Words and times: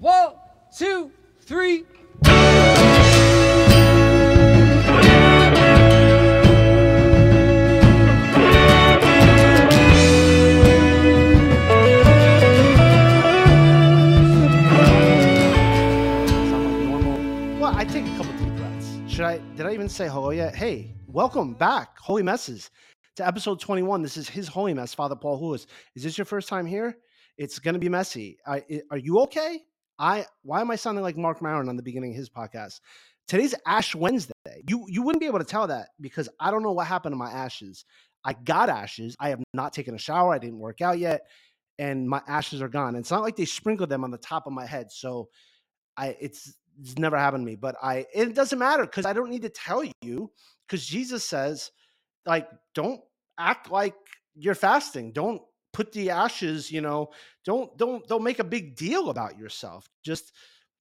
One, 0.00 0.32
two, 0.74 1.12
three. 1.42 1.84
I 17.72 17.84
take 17.84 18.04
a 18.04 18.16
couple 18.16 18.32
deep 18.32 18.54
breaths. 18.56 18.98
Should 19.08 19.20
I? 19.24 19.38
Did 19.56 19.64
I 19.64 19.72
even 19.72 19.88
say 19.88 20.06
hello 20.08 20.30
yet? 20.30 20.54
Hey, 20.54 20.94
welcome 21.06 21.54
back, 21.54 21.96
Holy 21.98 22.22
Messes, 22.22 22.70
to 23.16 23.26
episode 23.26 23.58
21. 23.60 24.02
This 24.02 24.16
is 24.18 24.28
His 24.28 24.48
Holy 24.48 24.74
Mess, 24.74 24.92
Father 24.92 25.16
Paul 25.16 25.40
Houlis. 25.40 25.66
Is 25.94 26.02
this 26.02 26.18
your 26.18 26.24
first 26.26 26.48
time 26.48 26.66
here? 26.66 26.98
It's 27.38 27.58
going 27.58 27.72
to 27.74 27.78
be 27.78 27.88
messy. 27.88 28.38
I- 28.46 28.64
are 28.90 28.98
you 28.98 29.20
okay? 29.20 29.60
I. 30.00 30.26
Why 30.42 30.62
am 30.62 30.70
I 30.70 30.76
sounding 30.76 31.04
like 31.04 31.16
Marc 31.16 31.42
Maron 31.42 31.68
on 31.68 31.76
the 31.76 31.82
beginning 31.82 32.12
of 32.12 32.16
his 32.16 32.30
podcast? 32.30 32.80
Today's 33.28 33.54
Ash 33.66 33.94
Wednesday. 33.94 34.32
You 34.68 34.86
you 34.88 35.02
wouldn't 35.02 35.20
be 35.20 35.26
able 35.26 35.38
to 35.38 35.44
tell 35.44 35.66
that 35.68 35.90
because 36.00 36.28
I 36.40 36.50
don't 36.50 36.62
know 36.62 36.72
what 36.72 36.86
happened 36.86 37.12
to 37.12 37.18
my 37.18 37.30
ashes. 37.30 37.84
I 38.24 38.32
got 38.32 38.68
ashes. 38.68 39.14
I 39.20 39.28
have 39.28 39.42
not 39.54 39.72
taken 39.72 39.94
a 39.94 39.98
shower. 39.98 40.32
I 40.32 40.38
didn't 40.38 40.58
work 40.58 40.80
out 40.80 40.98
yet, 40.98 41.26
and 41.78 42.08
my 42.08 42.22
ashes 42.26 42.62
are 42.62 42.68
gone. 42.68 42.96
It's 42.96 43.10
not 43.10 43.22
like 43.22 43.36
they 43.36 43.44
sprinkled 43.44 43.90
them 43.90 44.02
on 44.02 44.10
the 44.10 44.18
top 44.18 44.46
of 44.46 44.52
my 44.52 44.66
head. 44.66 44.90
So 44.90 45.28
I 45.96 46.16
it's 46.18 46.54
it's 46.80 46.98
never 46.98 47.18
happened 47.18 47.42
to 47.42 47.46
me, 47.46 47.56
but 47.56 47.76
I 47.82 48.06
it 48.14 48.34
doesn't 48.34 48.58
matter 48.58 48.84
because 48.84 49.04
I 49.06 49.12
don't 49.12 49.30
need 49.30 49.42
to 49.42 49.50
tell 49.50 49.84
you 50.02 50.30
because 50.66 50.86
Jesus 50.86 51.24
says, 51.24 51.70
like, 52.26 52.48
don't 52.74 53.00
act 53.38 53.70
like 53.70 53.94
you're 54.34 54.54
fasting. 54.54 55.12
Don't 55.12 55.42
put 55.72 55.92
the 55.92 56.10
ashes, 56.10 56.70
you 56.70 56.80
know, 56.80 57.10
don't 57.44 57.76
don't 57.76 58.06
don't 58.06 58.24
make 58.24 58.38
a 58.38 58.44
big 58.44 58.76
deal 58.76 59.10
about 59.10 59.38
yourself. 59.38 59.88
Just 60.04 60.32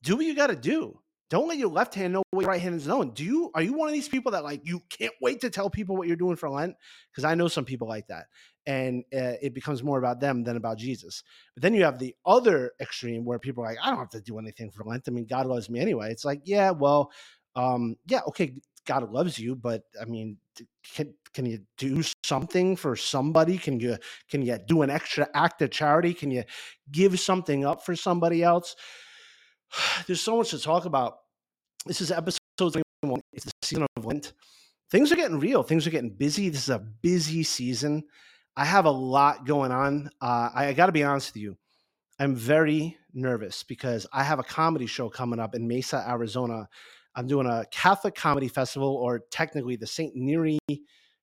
do 0.03 0.15
what 0.15 0.25
you 0.25 0.35
got 0.35 0.47
to 0.47 0.55
do. 0.55 0.99
Don't 1.29 1.47
let 1.47 1.59
your 1.59 1.69
left 1.69 1.93
hand 1.93 2.13
know 2.13 2.23
what 2.31 2.41
your 2.41 2.49
right 2.49 2.61
hand 2.61 2.75
is 2.75 2.85
doing. 2.85 3.11
Do 3.11 3.23
you 3.23 3.51
are 3.53 3.61
you 3.61 3.73
one 3.73 3.87
of 3.87 3.93
these 3.93 4.09
people 4.09 4.31
that 4.31 4.43
like 4.43 4.61
you 4.63 4.81
can't 4.89 5.13
wait 5.21 5.41
to 5.41 5.49
tell 5.49 5.69
people 5.69 5.95
what 5.95 6.07
you're 6.07 6.17
doing 6.17 6.35
for 6.35 6.49
Lent? 6.49 6.75
Because 7.11 7.23
I 7.23 7.35
know 7.35 7.47
some 7.47 7.65
people 7.65 7.87
like 7.87 8.07
that, 8.07 8.25
and 8.65 9.03
uh, 9.13 9.37
it 9.41 9.53
becomes 9.53 9.83
more 9.83 9.99
about 9.99 10.19
them 10.19 10.43
than 10.43 10.57
about 10.57 10.79
Jesus. 10.79 11.23
But 11.55 11.61
then 11.61 11.75
you 11.75 11.83
have 11.83 11.99
the 11.99 12.15
other 12.25 12.71
extreme 12.81 13.25
where 13.25 13.37
people 13.37 13.63
are 13.63 13.67
like, 13.67 13.77
I 13.83 13.89
don't 13.91 13.99
have 13.99 14.09
to 14.09 14.21
do 14.21 14.39
anything 14.39 14.71
for 14.71 14.83
Lent. 14.83 15.03
I 15.07 15.11
mean, 15.11 15.27
God 15.27 15.45
loves 15.45 15.69
me 15.69 15.79
anyway. 15.79 16.11
It's 16.11 16.25
like, 16.25 16.41
yeah, 16.45 16.71
well, 16.71 17.11
um, 17.55 17.95
yeah, 18.07 18.21
okay, 18.29 18.55
God 18.85 19.11
loves 19.11 19.37
you, 19.37 19.55
but 19.55 19.83
I 20.01 20.05
mean, 20.05 20.37
can 20.95 21.13
can 21.33 21.45
you 21.45 21.59
do 21.77 22.01
something 22.29 22.75
for 22.75 22.95
somebody? 22.95 23.57
Can 23.57 23.79
you 23.79 23.97
can 24.29 24.41
you 24.41 24.57
do 24.65 24.83
an 24.83 24.89
extra 24.89 25.27
act 25.33 25.61
of 25.61 25.71
charity? 25.71 26.13
Can 26.13 26.31
you 26.31 26.43
give 26.91 27.19
something 27.19 27.65
up 27.65 27.83
for 27.83 27.95
somebody 27.95 28.43
else? 28.43 28.75
There's 30.07 30.21
so 30.21 30.37
much 30.37 30.51
to 30.51 30.59
talk 30.59 30.85
about. 30.85 31.15
This 31.85 32.01
is 32.01 32.11
episode 32.11 32.39
21. 32.57 33.19
It's 33.33 33.45
the 33.45 33.51
season 33.63 33.87
of 33.97 34.05
Lent. 34.05 34.33
Things 34.91 35.11
are 35.11 35.15
getting 35.15 35.39
real. 35.39 35.63
Things 35.63 35.85
are 35.85 35.91
getting 35.91 36.15
busy. 36.15 36.49
This 36.49 36.63
is 36.63 36.69
a 36.69 36.79
busy 36.79 37.43
season. 37.43 38.03
I 38.55 38.65
have 38.65 38.85
a 38.85 38.91
lot 38.91 39.45
going 39.45 39.71
on. 39.71 40.09
Uh, 40.21 40.49
I, 40.53 40.67
I 40.67 40.73
got 40.73 40.87
to 40.87 40.91
be 40.91 41.03
honest 41.03 41.33
with 41.33 41.41
you. 41.41 41.57
I'm 42.19 42.35
very 42.35 42.97
nervous 43.13 43.63
because 43.63 44.05
I 44.11 44.23
have 44.23 44.39
a 44.39 44.43
comedy 44.43 44.85
show 44.87 45.09
coming 45.09 45.39
up 45.39 45.55
in 45.55 45.67
Mesa, 45.67 46.03
Arizona. 46.07 46.67
I'm 47.15 47.27
doing 47.27 47.47
a 47.47 47.65
Catholic 47.71 48.15
comedy 48.15 48.49
festival, 48.49 48.95
or 48.95 49.19
technically 49.31 49.77
the 49.77 49.87
St. 49.87 50.13
Neri, 50.15 50.59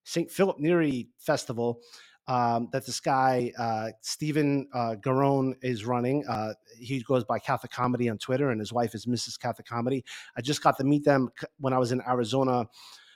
St. 0.06 0.30
Philip 0.30 0.58
Neri 0.60 1.08
Festival 1.18 1.80
um, 2.28 2.68
that 2.72 2.86
this 2.86 3.00
guy, 3.00 3.52
uh, 3.58 3.90
Stephen 4.00 4.68
uh, 4.72 4.94
Garone, 5.00 5.54
is 5.62 5.84
running. 5.84 6.24
Uh, 6.26 6.54
he 6.78 7.00
goes 7.02 7.24
by 7.24 7.38
Catholic 7.38 7.72
Comedy 7.72 8.08
on 8.08 8.18
Twitter, 8.18 8.50
and 8.50 8.60
his 8.60 8.72
wife 8.72 8.94
is 8.94 9.06
Mrs. 9.06 9.38
Catholic 9.38 9.66
Comedy. 9.66 10.04
I 10.36 10.40
just 10.40 10.62
got 10.62 10.76
to 10.78 10.84
meet 10.84 11.04
them 11.04 11.28
when 11.58 11.72
I 11.72 11.78
was 11.78 11.92
in 11.92 12.00
Arizona 12.06 12.66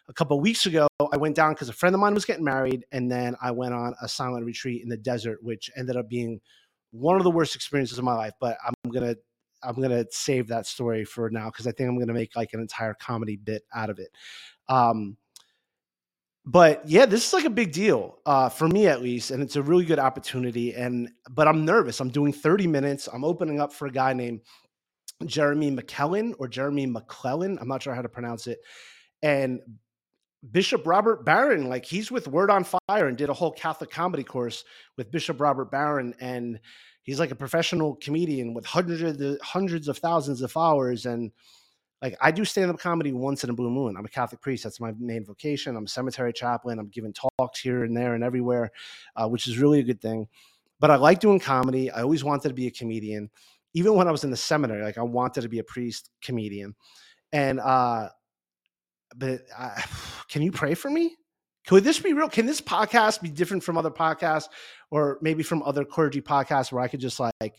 a 0.08 0.12
couple 0.12 0.36
of 0.36 0.42
weeks 0.42 0.66
ago. 0.66 0.88
I 1.12 1.16
went 1.16 1.36
down 1.36 1.54
because 1.54 1.68
a 1.68 1.72
friend 1.72 1.94
of 1.94 2.00
mine 2.00 2.14
was 2.14 2.24
getting 2.24 2.44
married, 2.44 2.84
and 2.92 3.10
then 3.10 3.36
I 3.40 3.50
went 3.50 3.74
on 3.74 3.94
a 4.00 4.08
silent 4.08 4.44
retreat 4.44 4.82
in 4.82 4.88
the 4.88 4.96
desert, 4.96 5.42
which 5.42 5.70
ended 5.76 5.96
up 5.96 6.08
being 6.08 6.40
one 6.90 7.16
of 7.16 7.22
the 7.22 7.30
worst 7.30 7.54
experiences 7.54 7.98
of 7.98 8.04
my 8.04 8.14
life. 8.14 8.34
But 8.40 8.58
I'm 8.64 8.90
gonna 8.92 9.16
I'm 9.62 9.80
gonna 9.80 10.04
save 10.10 10.48
that 10.48 10.66
story 10.66 11.04
for 11.04 11.30
now 11.30 11.46
because 11.46 11.66
I 11.66 11.72
think 11.72 11.88
I'm 11.88 11.98
gonna 11.98 12.12
make 12.12 12.36
like 12.36 12.52
an 12.52 12.60
entire 12.60 12.94
comedy 12.94 13.36
bit 13.36 13.62
out 13.74 13.90
of 13.90 13.98
it. 13.98 14.10
Um, 14.68 15.16
but 16.46 16.82
yeah, 16.88 17.06
this 17.06 17.26
is 17.26 17.32
like 17.32 17.44
a 17.44 17.50
big 17.50 17.72
deal 17.72 18.18
uh, 18.24 18.48
for 18.48 18.66
me 18.66 18.86
at 18.86 19.02
least, 19.02 19.30
and 19.30 19.42
it's 19.42 19.56
a 19.56 19.62
really 19.62 19.84
good 19.84 19.98
opportunity. 19.98 20.74
And 20.74 21.10
but 21.30 21.46
I'm 21.46 21.64
nervous. 21.64 22.00
I'm 22.00 22.10
doing 22.10 22.32
30 22.32 22.66
minutes. 22.66 23.08
I'm 23.12 23.24
opening 23.24 23.60
up 23.60 23.72
for 23.72 23.86
a 23.86 23.92
guy 23.92 24.12
named 24.14 24.40
Jeremy 25.26 25.70
McKellen 25.70 26.34
or 26.38 26.48
Jeremy 26.48 26.86
McClellan. 26.86 27.58
I'm 27.60 27.68
not 27.68 27.82
sure 27.82 27.94
how 27.94 28.02
to 28.02 28.08
pronounce 28.08 28.46
it. 28.46 28.60
And 29.22 29.60
Bishop 30.50 30.86
Robert 30.86 31.26
Barron, 31.26 31.68
like 31.68 31.84
he's 31.84 32.10
with 32.10 32.26
Word 32.26 32.50
on 32.50 32.64
Fire 32.64 33.06
and 33.06 33.18
did 33.18 33.28
a 33.28 33.34
whole 33.34 33.52
Catholic 33.52 33.90
comedy 33.90 34.24
course 34.24 34.64
with 34.96 35.10
Bishop 35.10 35.40
Robert 35.40 35.70
Barron, 35.70 36.14
and 36.20 36.58
he's 37.02 37.20
like 37.20 37.30
a 37.30 37.36
professional 37.36 37.96
comedian 37.96 38.54
with 38.54 38.64
hundreds 38.64 39.20
of 39.20 39.38
hundreds 39.42 39.88
of 39.88 39.98
thousands 39.98 40.40
of 40.40 40.50
followers. 40.50 41.04
And 41.04 41.32
like 42.02 42.16
I 42.20 42.30
do 42.30 42.44
stand 42.44 42.70
up 42.70 42.78
comedy 42.78 43.12
once 43.12 43.44
in 43.44 43.50
a 43.50 43.52
blue 43.52 43.70
moon. 43.70 43.96
I'm 43.96 44.04
a 44.04 44.08
Catholic 44.08 44.40
priest. 44.40 44.64
That's 44.64 44.80
my 44.80 44.92
main 44.98 45.24
vocation. 45.24 45.76
I'm 45.76 45.84
a 45.84 45.88
cemetery 45.88 46.32
chaplain. 46.32 46.78
I'm 46.78 46.88
giving 46.88 47.12
talks 47.12 47.60
here 47.60 47.84
and 47.84 47.96
there 47.96 48.14
and 48.14 48.24
everywhere, 48.24 48.70
uh, 49.16 49.28
which 49.28 49.46
is 49.46 49.58
really 49.58 49.80
a 49.80 49.82
good 49.82 50.00
thing. 50.00 50.26
But 50.78 50.90
I 50.90 50.96
like 50.96 51.20
doing 51.20 51.40
comedy. 51.40 51.90
I 51.90 52.02
always 52.02 52.24
wanted 52.24 52.48
to 52.48 52.54
be 52.54 52.66
a 52.66 52.70
comedian. 52.70 53.30
Even 53.74 53.94
when 53.94 54.08
I 54.08 54.10
was 54.10 54.24
in 54.24 54.30
the 54.30 54.36
seminary, 54.36 54.82
like 54.82 54.98
I 54.98 55.02
wanted 55.02 55.42
to 55.42 55.48
be 55.48 55.58
a 55.58 55.64
priest 55.64 56.10
comedian. 56.22 56.74
And 57.32 57.60
uh, 57.60 58.08
but 59.14 59.42
I, 59.56 59.84
can 60.28 60.42
you 60.42 60.52
pray 60.52 60.74
for 60.74 60.90
me? 60.90 61.16
Could 61.66 61.84
this 61.84 61.98
be 61.98 62.14
real? 62.14 62.30
Can 62.30 62.46
this 62.46 62.60
podcast 62.60 63.20
be 63.20 63.28
different 63.28 63.62
from 63.62 63.76
other 63.76 63.90
podcasts, 63.90 64.48
or 64.90 65.18
maybe 65.20 65.42
from 65.42 65.62
other 65.62 65.84
clergy 65.84 66.22
podcasts, 66.22 66.72
where 66.72 66.82
I 66.82 66.88
could 66.88 67.00
just 67.00 67.20
like 67.20 67.54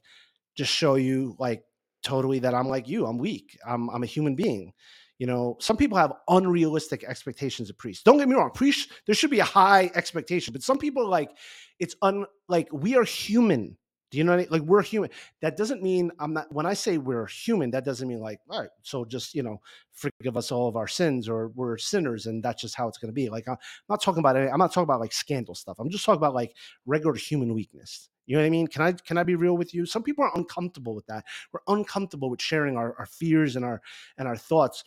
just 0.57 0.71
show 0.73 0.95
you 0.95 1.35
like 1.37 1.63
totally 2.03 2.39
that 2.39 2.53
I'm 2.53 2.67
like 2.67 2.87
you. 2.87 3.05
I'm 3.05 3.17
weak. 3.17 3.57
I'm 3.65 3.89
I'm 3.89 4.03
a 4.03 4.07
human 4.07 4.35
being. 4.35 4.73
You 5.17 5.27
know, 5.27 5.55
some 5.59 5.77
people 5.77 5.97
have 5.99 6.13
unrealistic 6.29 7.03
expectations 7.03 7.69
of 7.69 7.77
priests. 7.77 8.03
Don't 8.03 8.17
get 8.17 8.27
me 8.27 8.35
wrong, 8.35 8.49
priests 8.53 8.91
there 9.05 9.13
should 9.13 9.29
be 9.29 9.39
a 9.39 9.43
high 9.45 9.91
expectation, 9.93 10.51
but 10.51 10.63
some 10.63 10.79
people 10.79 11.07
like 11.07 11.31
it's 11.79 11.95
un 12.01 12.25
like 12.47 12.69
we 12.71 12.95
are 12.95 13.03
human. 13.03 13.77
Do 14.09 14.17
you 14.17 14.25
know 14.25 14.33
what 14.33 14.39
I 14.39 14.41
mean? 14.41 14.47
Like 14.51 14.61
we're 14.63 14.81
human. 14.81 15.09
That 15.41 15.55
doesn't 15.55 15.81
mean 15.81 16.11
I'm 16.19 16.33
not. 16.33 16.51
When 16.51 16.65
I 16.65 16.73
say 16.73 16.97
we're 16.97 17.27
human, 17.27 17.71
that 17.71 17.85
doesn't 17.85 18.07
mean 18.07 18.19
like 18.19 18.39
all 18.49 18.59
right. 18.59 18.69
So 18.81 19.05
just 19.05 19.33
you 19.33 19.41
know, 19.41 19.61
forgive 19.93 20.35
us 20.35 20.51
all 20.51 20.67
of 20.67 20.75
our 20.75 20.87
sins, 20.87 21.29
or 21.29 21.47
we're 21.49 21.77
sinners, 21.77 22.25
and 22.25 22.43
that's 22.43 22.61
just 22.61 22.75
how 22.75 22.89
it's 22.89 22.97
to 22.97 23.11
be. 23.11 23.29
Like 23.29 23.47
I'm 23.47 23.57
not 23.89 24.01
talking 24.01 24.19
about. 24.19 24.35
Any, 24.35 24.49
I'm 24.49 24.59
not 24.59 24.73
talking 24.73 24.83
about 24.83 24.99
like 24.99 25.13
scandal 25.13 25.55
stuff. 25.55 25.77
I'm 25.79 25.89
just 25.89 26.03
talking 26.03 26.17
about 26.17 26.33
like 26.33 26.55
regular 26.85 27.15
human 27.15 27.53
weakness. 27.53 28.09
You 28.31 28.37
know 28.37 28.43
what 28.43 28.47
I 28.47 28.51
mean? 28.51 28.67
Can 28.67 28.81
I 28.81 28.93
can 28.93 29.17
I 29.17 29.23
be 29.23 29.35
real 29.35 29.57
with 29.57 29.73
you? 29.73 29.85
Some 29.85 30.03
people 30.03 30.23
are 30.23 30.31
uncomfortable 30.35 30.95
with 30.95 31.05
that. 31.07 31.25
We're 31.51 31.59
uncomfortable 31.67 32.29
with 32.29 32.41
sharing 32.41 32.77
our, 32.77 32.95
our 32.97 33.05
fears 33.05 33.57
and 33.57 33.65
our 33.65 33.81
and 34.17 34.25
our 34.25 34.37
thoughts. 34.37 34.85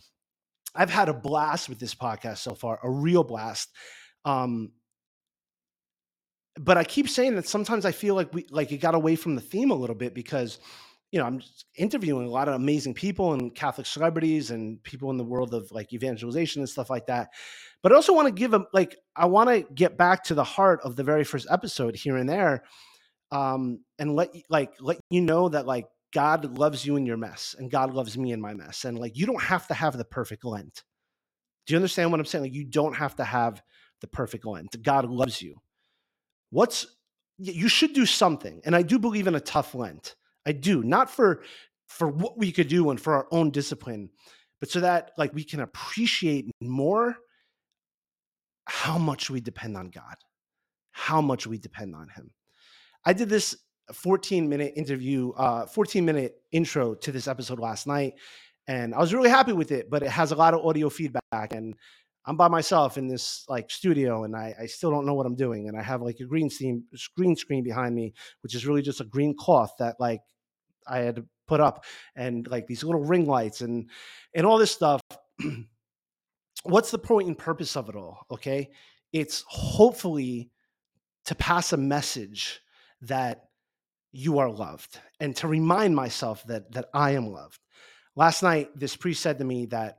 I've 0.74 0.88
had 0.88 1.10
a 1.10 1.12
blast 1.12 1.68
with 1.68 1.78
this 1.78 1.94
podcast 1.94 2.38
so 2.38 2.54
far, 2.54 2.80
a 2.82 2.90
real 2.90 3.22
blast. 3.22 3.70
Um, 4.24 4.72
but 6.58 6.78
I 6.78 6.84
keep 6.84 7.06
saying 7.06 7.34
that 7.34 7.46
sometimes 7.46 7.84
I 7.84 7.92
feel 7.92 8.14
like 8.14 8.32
we 8.32 8.46
like 8.48 8.72
it 8.72 8.78
got 8.78 8.94
away 8.94 9.14
from 9.14 9.34
the 9.34 9.42
theme 9.42 9.70
a 9.70 9.74
little 9.74 9.94
bit 9.94 10.14
because 10.14 10.58
you 11.12 11.18
know 11.18 11.26
I'm 11.26 11.42
interviewing 11.76 12.26
a 12.26 12.30
lot 12.30 12.48
of 12.48 12.54
amazing 12.54 12.94
people 12.94 13.34
and 13.34 13.54
Catholic 13.54 13.86
celebrities 13.86 14.52
and 14.52 14.82
people 14.84 15.10
in 15.10 15.18
the 15.18 15.22
world 15.22 15.52
of 15.52 15.70
like 15.70 15.92
evangelization 15.92 16.62
and 16.62 16.68
stuff 16.70 16.88
like 16.88 17.08
that. 17.08 17.28
But 17.82 17.92
I 17.92 17.96
also 17.96 18.14
want 18.14 18.28
to 18.28 18.32
give 18.32 18.52
them 18.52 18.64
like 18.72 18.96
I 19.14 19.26
want 19.26 19.50
to 19.50 19.70
get 19.74 19.98
back 19.98 20.24
to 20.24 20.34
the 20.34 20.44
heart 20.44 20.80
of 20.82 20.96
the 20.96 21.04
very 21.04 21.24
first 21.24 21.46
episode 21.50 21.94
here 21.94 22.16
and 22.16 22.26
there, 22.26 22.64
um, 23.30 23.80
and 23.98 24.14
let 24.14 24.30
like 24.48 24.72
let 24.80 24.98
you 25.10 25.20
know 25.20 25.48
that 25.48 25.66
like 25.66 25.86
God 26.12 26.58
loves 26.58 26.86
you 26.86 26.96
in 26.96 27.06
your 27.06 27.16
mess 27.16 27.56
and 27.58 27.70
God 27.70 27.92
loves 27.94 28.16
me 28.16 28.32
in 28.32 28.40
my 28.40 28.54
mess, 28.54 28.84
and 28.84 28.98
like 28.98 29.16
you 29.16 29.26
don't 29.26 29.42
have 29.42 29.66
to 29.68 29.74
have 29.74 29.96
the 29.98 30.04
perfect 30.04 30.44
Lent. 30.44 30.82
Do 31.66 31.74
you 31.74 31.78
understand 31.78 32.10
what 32.10 32.20
I'm 32.20 32.26
saying? 32.26 32.44
Like 32.44 32.54
you 32.54 32.64
don't 32.64 32.96
have 32.96 33.16
to 33.16 33.24
have 33.24 33.62
the 34.00 34.08
perfect 34.08 34.46
Lent. 34.46 34.82
God 34.82 35.08
loves 35.08 35.42
you 35.42 35.56
what's 36.54 36.86
you 37.38 37.68
should 37.68 37.92
do 37.92 38.06
something 38.06 38.60
and 38.64 38.76
i 38.76 38.82
do 38.82 38.96
believe 38.98 39.26
in 39.26 39.34
a 39.34 39.40
tough 39.40 39.74
lent 39.74 40.14
i 40.46 40.52
do 40.52 40.84
not 40.84 41.10
for 41.10 41.42
for 41.88 42.08
what 42.08 42.38
we 42.38 42.52
could 42.52 42.68
do 42.68 42.90
and 42.90 43.00
for 43.00 43.14
our 43.14 43.26
own 43.32 43.50
discipline 43.50 44.08
but 44.60 44.70
so 44.70 44.78
that 44.80 45.10
like 45.18 45.34
we 45.34 45.42
can 45.42 45.60
appreciate 45.60 46.48
more 46.60 47.16
how 48.66 48.96
much 48.98 49.28
we 49.30 49.40
depend 49.40 49.76
on 49.76 49.90
god 49.90 50.14
how 50.92 51.20
much 51.20 51.44
we 51.44 51.58
depend 51.58 51.94
on 51.96 52.08
him 52.08 52.30
i 53.04 53.12
did 53.12 53.28
this 53.28 53.56
14 53.92 54.48
minute 54.48 54.72
interview 54.76 55.30
uh 55.32 55.66
14 55.66 56.04
minute 56.04 56.36
intro 56.52 56.94
to 56.94 57.12
this 57.12 57.28
episode 57.28 57.58
last 57.58 57.86
night 57.86 58.14
and 58.66 58.94
i 58.94 58.98
was 58.98 59.12
really 59.12 59.30
happy 59.30 59.52
with 59.52 59.72
it 59.72 59.90
but 59.90 60.02
it 60.02 60.10
has 60.10 60.32
a 60.32 60.36
lot 60.36 60.54
of 60.54 60.64
audio 60.64 60.88
feedback 60.88 61.52
and 61.52 61.74
i'm 62.26 62.36
by 62.36 62.48
myself 62.48 62.96
in 62.96 63.06
this 63.06 63.44
like 63.48 63.70
studio 63.70 64.24
and 64.24 64.34
i, 64.34 64.54
I 64.60 64.66
still 64.66 64.90
don't 64.90 65.06
know 65.06 65.14
what 65.14 65.26
i'm 65.26 65.36
doing 65.36 65.68
and 65.68 65.78
i 65.78 65.82
have 65.82 66.02
like 66.02 66.20
a 66.20 66.24
green 66.24 66.48
screen 66.48 66.84
green 67.16 67.36
screen 67.36 67.62
behind 67.62 67.94
me 67.94 68.14
which 68.42 68.54
is 68.54 68.66
really 68.66 68.82
just 68.82 69.00
a 69.00 69.04
green 69.04 69.34
cloth 69.36 69.74
that 69.78 69.96
like 70.00 70.20
i 70.86 70.98
had 71.00 71.16
to 71.16 71.24
put 71.46 71.60
up 71.60 71.84
and 72.16 72.46
like 72.48 72.66
these 72.66 72.84
little 72.84 73.02
ring 73.02 73.26
lights 73.26 73.60
and 73.60 73.90
and 74.34 74.46
all 74.46 74.58
this 74.58 74.70
stuff. 74.70 75.00
What's 76.64 76.90
the 76.90 76.98
point 76.98 77.28
and 77.28 77.36
purpose 77.36 77.76
of 77.76 77.88
it 77.88 77.96
all 77.96 78.26
okay? 78.30 78.70
It's 79.12 79.44
hopefully 79.46 80.50
to 81.26 81.34
pass 81.34 81.72
a 81.72 81.76
message 81.76 82.60
that 83.06 83.44
you 84.12 84.38
are 84.38 84.50
loved 84.50 84.98
and 85.20 85.34
to 85.36 85.48
remind 85.48 85.96
myself 85.96 86.44
that 86.46 86.70
that 86.72 86.86
I 86.94 87.12
am 87.12 87.32
loved 87.32 87.58
last 88.14 88.42
night 88.42 88.70
this 88.74 88.96
priest 88.96 89.22
said 89.22 89.38
to 89.38 89.44
me 89.44 89.66
that 89.66 89.98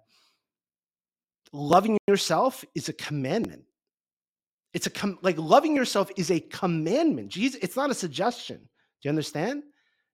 loving 1.52 1.98
yourself 2.08 2.64
is 2.74 2.88
a 2.90 2.94
commandment 2.94 3.66
it's 4.76 4.88
a 4.88 4.90
com- 4.90 5.18
like 5.22 5.38
loving 5.38 5.74
yourself 5.74 6.12
is 6.18 6.30
a 6.30 6.42
commandment. 6.42 7.30
Jesus, 7.30 7.58
it's 7.64 7.78
not 7.78 7.92
a 7.92 7.96
suggestion. 7.96 8.58
Do 8.58 9.08
you 9.08 9.10
understand? 9.10 9.64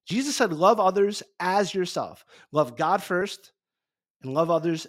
Jesus 0.06 0.36
said, 0.36 0.52
"Love 0.52 0.78
others 0.78 1.24
as 1.40 1.74
yourself. 1.74 2.24
Love 2.52 2.76
God 2.76 3.02
first, 3.02 3.50
and 4.22 4.32
love 4.32 4.52
others 4.52 4.86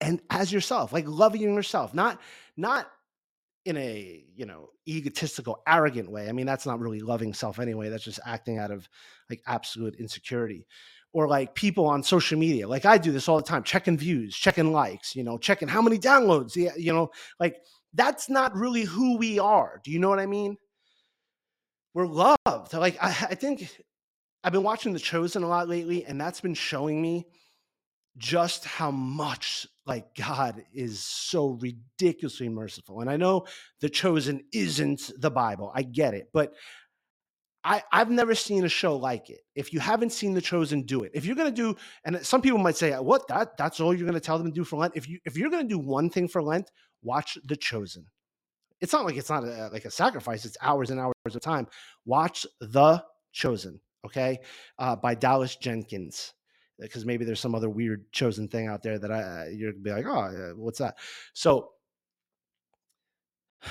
and 0.00 0.22
as 0.30 0.52
yourself. 0.52 0.92
Like 0.92 1.08
loving 1.08 1.42
yourself, 1.42 1.92
not 1.92 2.20
not 2.56 2.88
in 3.64 3.76
a 3.76 4.24
you 4.34 4.46
know 4.46 4.68
egotistical, 4.88 5.62
arrogant 5.66 6.10
way. 6.10 6.28
I 6.28 6.32
mean, 6.32 6.46
that's 6.46 6.66
not 6.66 6.80
really 6.80 7.00
loving 7.00 7.34
self 7.34 7.58
anyway. 7.58 7.88
That's 7.88 8.04
just 8.04 8.20
acting 8.26 8.58
out 8.58 8.70
of 8.70 8.88
like 9.30 9.42
absolute 9.46 9.96
insecurity." 9.96 10.66
Or 11.14 11.28
like 11.28 11.54
people 11.54 11.84
on 11.84 12.02
social 12.02 12.38
media, 12.38 12.66
like 12.66 12.86
I 12.86 12.96
do 12.96 13.12
this 13.12 13.28
all 13.28 13.36
the 13.36 13.42
time, 13.42 13.64
checking 13.64 13.98
views, 13.98 14.34
checking 14.34 14.72
likes, 14.72 15.14
you 15.14 15.22
know, 15.22 15.36
checking 15.36 15.68
how 15.68 15.82
many 15.82 15.98
downloads, 15.98 16.56
yeah, 16.56 16.70
you 16.74 16.90
know, 16.90 17.10
like 17.38 17.56
that's 17.92 18.30
not 18.30 18.56
really 18.56 18.84
who 18.84 19.18
we 19.18 19.38
are. 19.38 19.80
Do 19.84 19.90
you 19.90 19.98
know 19.98 20.08
what 20.08 20.18
I 20.18 20.24
mean? 20.24 20.56
We're 21.92 22.06
loved. 22.06 22.72
Like 22.72 22.96
I, 23.02 23.08
I 23.08 23.34
think 23.34 23.70
I've 24.42 24.52
been 24.52 24.62
watching 24.62 24.94
The 24.94 24.98
Chosen 24.98 25.42
a 25.42 25.48
lot 25.48 25.68
lately, 25.68 26.04
and 26.04 26.20
that's 26.20 26.40
been 26.40 26.54
showing 26.54 27.00
me 27.00 27.26
just 28.16 28.64
how 28.64 28.90
much 28.90 29.66
like 29.86 30.14
God 30.14 30.62
is 30.72 31.00
so 31.00 31.58
ridiculously 31.60 32.48
merciful. 32.48 33.00
And 33.00 33.10
I 33.10 33.16
know 33.16 33.46
The 33.80 33.88
Chosen 33.88 34.44
isn't 34.52 35.10
the 35.18 35.30
Bible. 35.30 35.72
I 35.74 35.82
get 35.82 36.14
it, 36.14 36.28
but 36.32 36.54
I, 37.64 37.82
I've 37.92 38.10
never 38.10 38.34
seen 38.34 38.64
a 38.64 38.68
show 38.68 38.96
like 38.96 39.30
it. 39.30 39.40
If 39.54 39.72
you 39.72 39.80
haven't 39.80 40.10
seen 40.10 40.34
The 40.34 40.40
Chosen, 40.40 40.82
do 40.82 41.02
it. 41.02 41.12
If 41.14 41.24
you're 41.24 41.36
gonna 41.36 41.50
do, 41.52 41.76
and 42.04 42.24
some 42.26 42.42
people 42.42 42.58
might 42.58 42.76
say, 42.76 42.92
"What? 42.92 43.28
That 43.28 43.56
that's 43.56 43.78
all 43.80 43.94
you're 43.94 44.06
gonna 44.06 44.20
tell 44.20 44.38
them 44.38 44.48
to 44.48 44.52
do 44.52 44.64
for 44.64 44.76
Lent?" 44.76 44.96
If 44.96 45.08
you 45.08 45.20
if 45.24 45.36
you're 45.36 45.50
gonna 45.50 45.64
do 45.64 45.78
one 45.78 46.10
thing 46.10 46.26
for 46.28 46.42
Lent, 46.42 46.70
watch 47.02 47.38
The 47.44 47.56
Chosen. 47.56 48.06
It's 48.80 48.92
not 48.92 49.04
like 49.04 49.16
it's 49.16 49.30
not 49.30 49.44
a, 49.44 49.68
like 49.72 49.84
a 49.84 49.90
sacrifice. 49.90 50.44
It's 50.44 50.56
hours 50.60 50.90
and 50.90 50.98
hours 50.98 51.14
of 51.24 51.40
time. 51.40 51.68
Watch 52.04 52.46
The 52.60 53.04
Chosen, 53.30 53.80
okay, 54.04 54.40
uh, 54.80 54.96
by 54.96 55.14
Dallas 55.14 55.54
Jenkins, 55.54 56.34
because 56.82 57.06
maybe 57.06 57.24
there's 57.24 57.40
some 57.40 57.54
other 57.54 57.70
weird 57.70 58.10
chosen 58.12 58.48
thing 58.48 58.68
out 58.68 58.82
there 58.82 58.98
that 58.98 59.10
I 59.10 59.48
you're 59.54 59.72
gonna 59.72 59.82
be 59.82 59.90
like, 59.90 60.06
"Oh, 60.06 60.54
what's 60.56 60.78
that?" 60.78 60.96
So. 61.32 61.70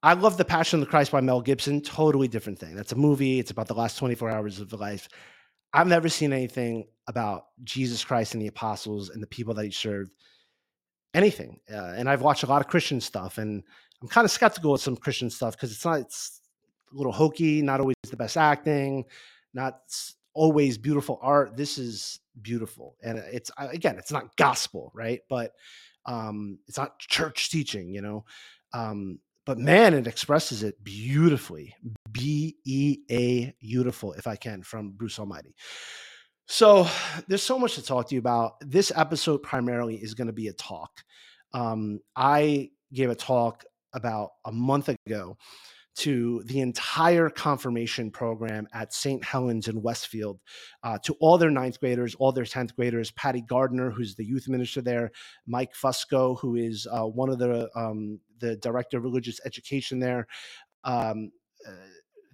I 0.00 0.12
love 0.12 0.36
The 0.36 0.44
Passion 0.44 0.78
of 0.78 0.86
the 0.86 0.90
Christ 0.90 1.10
by 1.10 1.20
Mel 1.20 1.40
Gibson. 1.40 1.80
Totally 1.80 2.28
different 2.28 2.60
thing. 2.60 2.76
That's 2.76 2.92
a 2.92 2.96
movie. 2.96 3.40
It's 3.40 3.50
about 3.50 3.66
the 3.66 3.74
last 3.74 3.98
24 3.98 4.30
hours 4.30 4.60
of 4.60 4.72
life. 4.72 5.08
I've 5.72 5.88
never 5.88 6.08
seen 6.08 6.32
anything 6.32 6.86
about 7.08 7.46
Jesus 7.64 8.04
Christ 8.04 8.34
and 8.34 8.42
the 8.42 8.46
apostles 8.46 9.10
and 9.10 9.20
the 9.20 9.26
people 9.26 9.54
that 9.54 9.64
he 9.64 9.72
served. 9.72 10.12
Anything. 11.14 11.58
Uh, 11.68 11.94
and 11.96 12.08
I've 12.08 12.22
watched 12.22 12.44
a 12.44 12.46
lot 12.46 12.60
of 12.60 12.68
Christian 12.68 13.00
stuff, 13.00 13.38
and 13.38 13.64
I'm 14.00 14.08
kind 14.08 14.24
of 14.24 14.30
skeptical 14.30 14.74
of 14.74 14.80
some 14.80 14.96
Christian 14.96 15.30
stuff 15.30 15.56
because 15.56 15.72
it's 15.72 15.84
not. 15.84 16.00
It's 16.00 16.42
a 16.92 16.96
little 16.96 17.12
hokey. 17.12 17.60
Not 17.60 17.80
always 17.80 17.96
the 18.08 18.16
best 18.16 18.36
acting. 18.36 19.04
Not 19.52 19.80
always 20.38 20.78
beautiful 20.78 21.18
art. 21.20 21.56
This 21.56 21.78
is 21.78 22.20
beautiful, 22.40 22.96
and 23.02 23.18
it's 23.18 23.50
again, 23.58 23.98
it's 23.98 24.12
not 24.12 24.36
gospel, 24.36 24.92
right? 24.94 25.20
But 25.28 25.52
um, 26.06 26.58
it's 26.68 26.78
not 26.78 26.98
church 26.98 27.50
teaching, 27.50 27.90
you 27.90 28.00
know. 28.00 28.24
Um, 28.72 29.18
but 29.44 29.58
man, 29.58 29.94
it 29.94 30.06
expresses 30.06 30.62
it 30.62 30.82
beautifully. 30.84 31.74
B 32.12 32.56
E 32.64 32.98
A 33.10 33.54
beautiful, 33.60 34.12
if 34.12 34.26
I 34.26 34.36
can, 34.36 34.62
from 34.62 34.90
Bruce 34.90 35.18
Almighty. 35.18 35.54
So 36.46 36.86
there's 37.28 37.42
so 37.42 37.58
much 37.58 37.74
to 37.74 37.82
talk 37.82 38.08
to 38.08 38.14
you 38.14 38.20
about. 38.20 38.54
This 38.60 38.92
episode 38.94 39.42
primarily 39.42 39.96
is 39.96 40.14
going 40.14 40.28
to 40.28 40.32
be 40.32 40.48
a 40.48 40.52
talk. 40.52 40.90
Um, 41.52 42.00
I 42.14 42.70
gave 42.92 43.10
a 43.10 43.14
talk 43.14 43.64
about 43.94 44.30
a 44.44 44.52
month 44.52 44.88
ago 44.88 45.36
to 45.98 46.42
the 46.46 46.60
entire 46.60 47.28
confirmation 47.28 48.10
program 48.10 48.68
at 48.72 48.92
St. 48.92 49.24
Helen's 49.24 49.66
in 49.66 49.82
Westfield, 49.82 50.38
uh, 50.84 50.98
to 51.04 51.14
all 51.20 51.38
their 51.38 51.50
ninth 51.50 51.80
graders, 51.80 52.14
all 52.14 52.30
their 52.30 52.44
10th 52.44 52.74
graders, 52.76 53.10
Patti 53.12 53.42
Gardner, 53.42 53.90
who's 53.90 54.14
the 54.14 54.24
youth 54.24 54.48
minister 54.48 54.80
there, 54.80 55.10
Mike 55.46 55.74
Fusco, 55.74 56.38
who 56.38 56.54
is 56.54 56.86
uh, 56.90 57.04
one 57.04 57.28
of 57.28 57.38
the, 57.38 57.68
um, 57.74 58.20
the 58.38 58.56
director 58.56 58.98
of 58.98 59.04
religious 59.04 59.40
education 59.44 59.98
there, 59.98 60.28
um, 60.84 61.32
uh, 61.66 61.72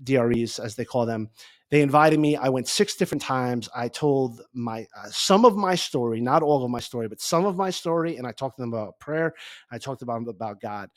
DREs, 0.03 0.59
as 0.59 0.77
they 0.77 0.85
call 0.85 1.07
them. 1.07 1.31
They 1.71 1.81
invited 1.81 2.21
me. 2.21 2.37
I 2.37 2.51
went 2.51 2.69
six 2.69 2.95
different 2.95 3.23
times. 3.23 3.69
I 3.75 3.89
told 3.89 4.43
my 4.53 4.87
uh, 4.97 5.09
some 5.09 5.45
of 5.45 5.57
my 5.57 5.75
story, 5.75 6.21
not 6.21 6.43
all 6.43 6.65
of 6.65 6.71
my 6.71 6.81
story, 6.81 7.09
but 7.09 7.21
some 7.21 7.47
of 7.47 7.57
my 7.57 7.71
story, 7.71 8.17
and 8.19 8.27
I 8.27 8.33
talked 8.33 8.59
to 8.59 8.63
them 8.63 8.75
about 8.75 9.01
prayer. 9.01 9.33
I 9.73 9.79
talked 9.79 10.03
about 10.03 10.29
about 10.29 10.61
God. 10.61 10.91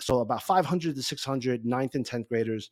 So 0.00 0.20
about 0.20 0.42
500 0.42 0.96
to 0.96 1.02
600 1.02 1.64
ninth 1.64 1.94
and 1.94 2.04
10th 2.04 2.28
graders. 2.28 2.70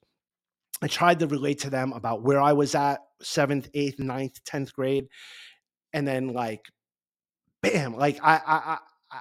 I 0.80 0.88
tried 0.88 1.20
to 1.20 1.26
relate 1.26 1.60
to 1.60 1.70
them 1.70 1.92
about 1.92 2.22
where 2.22 2.40
I 2.40 2.52
was 2.52 2.74
at 2.74 3.00
seventh, 3.22 3.69
eighth, 3.74 4.00
ninth, 4.00 4.42
10th 4.44 4.72
grade. 4.72 5.06
And 5.92 6.06
then 6.06 6.32
like, 6.32 6.64
bam, 7.62 7.96
like 7.96 8.19
I, 8.22 8.40
I, 8.44 8.78
I, 9.12 9.20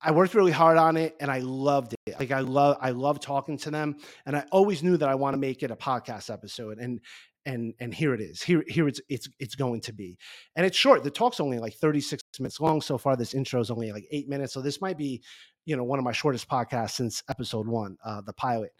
I 0.00 0.10
worked 0.12 0.34
really 0.34 0.52
hard 0.52 0.78
on 0.78 0.96
it 0.96 1.14
and 1.20 1.30
I 1.30 1.40
loved 1.40 1.94
it. 2.06 2.18
Like 2.18 2.30
I 2.30 2.40
love, 2.40 2.78
I 2.80 2.90
love 2.90 3.20
talking 3.20 3.58
to 3.58 3.70
them. 3.70 3.96
And 4.24 4.36
I 4.36 4.44
always 4.50 4.82
knew 4.82 4.96
that 4.96 5.08
I 5.08 5.14
want 5.14 5.34
to 5.34 5.38
make 5.38 5.62
it 5.62 5.70
a 5.70 5.76
podcast 5.76 6.32
episode. 6.32 6.78
And, 6.78 7.00
and 7.44 7.74
and 7.80 7.92
here 7.92 8.14
it 8.14 8.20
is 8.20 8.42
here 8.42 8.62
here 8.68 8.86
it's 8.86 9.00
it's 9.08 9.28
it's 9.38 9.54
going 9.54 9.80
to 9.80 9.92
be 9.92 10.16
and 10.56 10.64
it's 10.64 10.76
short 10.76 11.02
the 11.02 11.10
talk's 11.10 11.40
only 11.40 11.58
like 11.58 11.74
36 11.74 12.22
minutes 12.38 12.60
long 12.60 12.80
so 12.80 12.96
far 12.96 13.16
this 13.16 13.34
intro 13.34 13.60
is 13.60 13.70
only 13.70 13.92
like 13.92 14.06
eight 14.10 14.28
minutes 14.28 14.52
so 14.52 14.60
this 14.60 14.80
might 14.80 14.96
be 14.96 15.22
you 15.64 15.76
know 15.76 15.84
one 15.84 15.98
of 15.98 16.04
my 16.04 16.12
shortest 16.12 16.48
podcasts 16.48 16.92
since 16.92 17.22
episode 17.28 17.66
one, 17.66 17.96
uh, 18.04 18.20
the 18.20 18.32
pilot. 18.32 18.72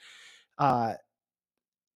Uh, 0.58 0.94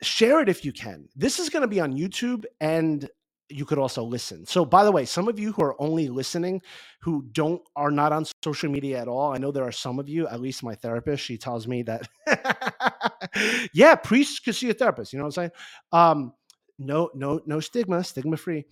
share 0.03 0.41
it 0.41 0.49
if 0.49 0.65
you 0.65 0.73
can. 0.73 1.09
This 1.17 1.39
is 1.39 1.49
going 1.49 1.63
to 1.63 1.69
be 1.69 1.81
on 1.81 1.97
YouTube 1.97 2.45
and 2.61 3.09
you 3.49 3.65
could 3.65 3.79
also 3.79 4.03
listen. 4.03 4.45
So 4.45 4.65
by 4.65 4.85
the 4.85 4.91
way, 4.91 5.05
some 5.05 5.29
of 5.29 5.39
you 5.39 5.53
who 5.53 5.63
are 5.63 5.81
only 5.81 6.09
listening 6.09 6.63
who 7.01 7.27
don't 7.33 7.63
are 7.77 7.91
not 7.91 8.13
on 8.13 8.27
social 8.43 8.71
media 8.71 9.01
at 9.01 9.09
all. 9.09 9.33
I 9.33 9.39
know 9.39 9.53
there 9.53 9.65
are 9.65 9.73
some 9.73 9.99
of 9.99 10.09
you, 10.09 10.27
at 10.27 10.41
least 10.41 10.63
my 10.63 10.75
therapist, 10.75 11.23
she 11.23 11.39
tells 11.39 11.69
me 11.69 11.85
that 11.85 12.09
yeah, 13.73 13.95
priests 13.95 14.41
could 14.41 14.57
see 14.57 14.71
a 14.71 14.75
therapist, 14.75 15.13
you 15.13 15.19
know 15.19 15.25
what 15.27 15.39
I'm 15.39 15.51
saying? 15.51 15.51
Um 15.93 16.33
no 16.79 17.11
no 17.15 17.41
no 17.47 17.61
stigma, 17.61 18.03
stigma 18.03 18.37
free. 18.37 18.65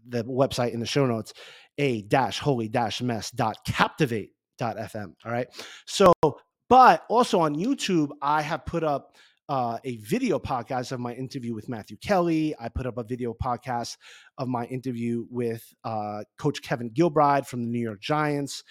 the 0.07 0.23
website 0.23 0.73
in 0.73 0.79
the 0.79 0.85
show 0.85 1.05
notes 1.05 1.33
a 1.77 2.01
dash 2.03 2.39
holy 2.39 2.67
dash 2.67 3.01
mess 3.01 3.31
dot 3.31 3.57
captivate 3.65 4.31
dot 4.57 4.77
fm 4.77 5.13
all 5.25 5.31
right? 5.31 5.47
So 5.85 6.13
but 6.69 7.03
also 7.09 7.39
on 7.39 7.55
youtube 7.55 8.09
i 8.21 8.41
have 8.41 8.65
put 8.65 8.83
up 8.83 9.15
uh, 9.47 9.79
a 9.83 9.97
video 9.97 10.37
podcast 10.37 10.91
of 10.91 10.99
my 10.99 11.11
interview 11.13 11.55
with 11.55 11.67
matthew 11.67 11.97
kelly. 11.97 12.55
I 12.59 12.69
put 12.69 12.85
up 12.85 12.99
a 12.99 13.03
video 13.03 13.33
podcast 13.33 13.97
of 14.37 14.47
my 14.47 14.65
interview 14.65 15.25
with 15.31 15.63
uh, 15.83 16.23
coach 16.37 16.61
kevin 16.61 16.91
gilbride 16.91 17.47
from 17.47 17.63
the 17.63 17.67
new 17.67 17.81
york 17.81 17.99
giants. 17.99 18.63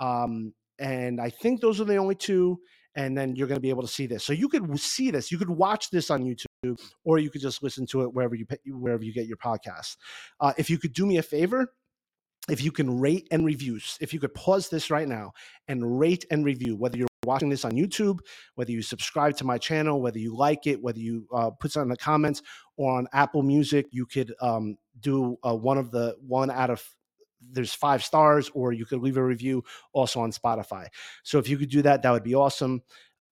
Um, 0.00 0.52
and 0.80 1.20
i 1.20 1.30
think 1.30 1.60
those 1.60 1.80
are 1.80 1.84
the 1.84 1.96
only 1.96 2.16
two 2.16 2.58
and 2.96 3.16
then 3.16 3.34
you're 3.36 3.48
going 3.48 3.56
to 3.56 3.62
be 3.62 3.70
able 3.70 3.82
to 3.82 3.88
see 3.88 4.06
this. 4.06 4.24
So 4.24 4.32
you 4.32 4.48
could 4.48 4.78
see 4.78 5.10
this. 5.10 5.32
You 5.32 5.38
could 5.38 5.50
watch 5.50 5.90
this 5.90 6.10
on 6.10 6.24
youtube 6.24 6.46
or 7.04 7.18
you 7.18 7.30
could 7.30 7.40
just 7.40 7.62
listen 7.62 7.86
to 7.86 8.02
it 8.02 8.12
wherever 8.12 8.34
you 8.34 8.46
wherever 8.66 9.04
you 9.04 9.12
get 9.12 9.26
your 9.26 9.36
podcasts. 9.36 9.96
Uh, 10.40 10.52
if 10.56 10.70
you 10.70 10.78
could 10.78 10.92
do 10.92 11.06
me 11.06 11.18
a 11.18 11.22
favor, 11.22 11.72
if 12.48 12.62
you 12.62 12.70
can 12.70 13.00
rate 13.00 13.26
and 13.30 13.44
review, 13.44 13.78
if 14.00 14.12
you 14.12 14.20
could 14.20 14.34
pause 14.34 14.68
this 14.68 14.90
right 14.90 15.08
now 15.08 15.32
and 15.68 15.98
rate 15.98 16.26
and 16.30 16.44
review, 16.44 16.76
whether 16.76 16.98
you're 16.98 17.08
watching 17.24 17.48
this 17.48 17.64
on 17.64 17.72
YouTube, 17.72 18.18
whether 18.54 18.70
you 18.70 18.82
subscribe 18.82 19.36
to 19.36 19.44
my 19.44 19.56
channel, 19.56 20.00
whether 20.02 20.18
you 20.18 20.36
like 20.36 20.66
it, 20.66 20.82
whether 20.82 20.98
you 20.98 21.26
uh, 21.34 21.50
put 21.50 21.72
something 21.72 21.86
in 21.86 21.90
the 21.90 21.96
comments, 21.96 22.42
or 22.76 22.98
on 22.98 23.08
Apple 23.12 23.42
Music, 23.42 23.86
you 23.90 24.04
could 24.04 24.34
um, 24.40 24.76
do 25.00 25.38
uh, 25.42 25.54
one 25.54 25.78
of 25.78 25.90
the 25.90 26.16
one 26.20 26.50
out 26.50 26.70
of 26.70 26.84
there's 27.40 27.74
five 27.74 28.02
stars, 28.02 28.50
or 28.54 28.72
you 28.72 28.86
could 28.86 29.00
leave 29.00 29.16
a 29.16 29.24
review 29.24 29.62
also 29.92 30.20
on 30.20 30.32
Spotify. 30.32 30.86
So 31.22 31.38
if 31.38 31.48
you 31.48 31.58
could 31.58 31.70
do 31.70 31.82
that, 31.82 32.02
that 32.02 32.10
would 32.10 32.22
be 32.22 32.34
awesome. 32.34 32.82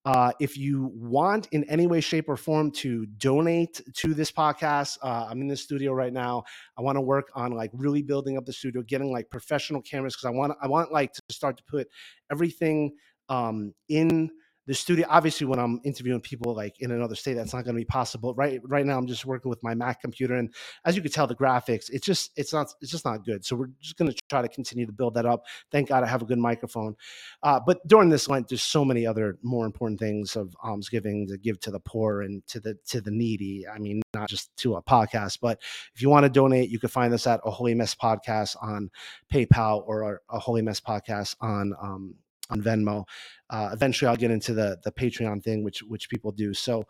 Uh, 0.05 0.33
if 0.41 0.59
you 0.59 0.91
want 0.95 1.49
in 1.53 1.63
any 1.65 1.87
way, 1.87 2.01
shape, 2.01 2.29
or 2.29 2.37
form 2.37 2.73
to 2.73 3.07
donate 3.07 3.81
to 3.95 4.15
this 4.15 4.33
podcast, 4.33 4.99
uh, 5.03 5.29
I'm 5.31 5.41
in 5.41 5.49
the 5.49 5.57
studio 5.57 5.93
right 5.93 6.13
now. 6.13 6.43
I 6.77 6.83
want 6.83 6.97
to 6.97 7.01
work 7.01 7.31
on 7.35 7.53
like 7.53 7.71
really 7.73 8.03
building 8.03 8.37
up 8.37 8.45
the 8.45 8.53
studio, 8.53 8.83
getting 8.83 9.13
like 9.13 9.31
professional 9.31 9.81
cameras 9.81 10.17
because 10.17 10.27
I 10.27 10.31
want 10.31 10.55
I 10.61 10.67
want 10.67 10.93
like 10.93 11.13
to 11.13 11.23
start 11.31 11.57
to 11.59 11.63
put 11.65 11.89
everything 12.31 12.93
um, 13.29 13.75
in 13.89 14.31
the 14.67 14.75
studio 14.75 15.07
obviously 15.09 15.47
when 15.47 15.59
i'm 15.59 15.81
interviewing 15.85 16.21
people 16.21 16.55
like 16.55 16.81
in 16.81 16.91
another 16.93 17.15
state 17.15 17.35
that's 17.35 17.53
not 17.53 17.65
going 17.65 17.75
to 17.75 17.81
be 17.81 17.85
possible. 17.85 18.35
Right 18.35 18.61
right 18.65 18.87
now 18.87 18.99
i'm 18.99 19.07
just 19.07 19.27
working 19.27 19.49
with 19.49 19.63
my 19.63 19.75
mac 19.75 20.01
computer 20.01 20.35
and 20.35 20.53
as 20.85 20.97
you 20.97 21.03
can 21.03 21.11
tell 21.11 21.27
the 21.27 21.35
graphics 21.35 21.91
it's 21.91 22.07
just 22.07 22.31
it's 22.37 22.53
not 22.53 22.73
it's 22.81 22.91
just 22.91 23.05
not 23.05 23.25
good. 23.25 23.45
So 23.45 23.57
we're 23.57 23.71
just 23.81 23.97
going 23.97 24.11
to 24.11 24.19
try 24.29 24.43
to 24.43 24.49
continue 24.49 24.87
to 24.87 24.93
build 24.93 25.15
that 25.15 25.27
up. 25.27 25.45
Thank 25.71 25.89
god 25.89 26.05
i 26.05 26.07
have 26.07 26.23
a 26.23 26.27
good 26.27 26.39
microphone. 26.39 26.97
Uh, 27.43 27.61
but 27.65 27.87
during 27.87 28.09
this 28.09 28.29
lent 28.29 28.49
there's 28.49 28.63
so 28.63 28.85
many 28.85 29.07
other 29.07 29.39
more 29.43 29.67
important 29.67 29.99
things 29.99 30.37
of 30.37 30.55
almsgiving 30.63 31.27
to 31.29 31.39
give 31.39 31.59
to 31.61 31.71
the 31.71 31.81
poor 31.81 32.23
and 32.23 32.47
to 32.47 32.61
the 32.61 32.77
to 32.87 33.01
the 33.01 33.11
needy. 33.11 33.67
I 33.67 33.79
mean 33.79 34.03
not 34.15 34.29
just 34.29 34.55
to 34.59 34.77
a 34.77 34.83
podcast 34.83 35.39
but 35.41 35.59
if 35.95 36.03
you 36.03 36.09
want 36.09 36.25
to 36.25 36.31
donate 36.31 36.71
you 36.71 36.79
can 36.79 36.89
find 36.89 37.13
us 37.15 37.27
at 37.27 37.41
a 37.45 37.51
holy 37.51 37.75
mess 37.75 37.95
podcast 37.95 38.57
on 38.63 38.91
paypal 39.33 39.83
or 39.87 40.21
a 40.31 40.39
holy 40.39 40.63
mess 40.63 40.81
podcast 40.81 41.37
on 41.41 41.75
um, 41.81 42.15
on 42.53 42.63
Venmo. 42.63 43.05
Uh, 43.51 43.71
eventually, 43.73 44.09
I'll 44.09 44.17
get 44.17 44.31
into 44.31 44.55
the 44.55 44.79
the 44.85 44.93
Patreon 44.93 45.43
thing, 45.43 45.65
which 45.65 45.83
which 45.83 46.09
people 46.09 46.33
do. 46.33 46.55
So, 46.55 46.85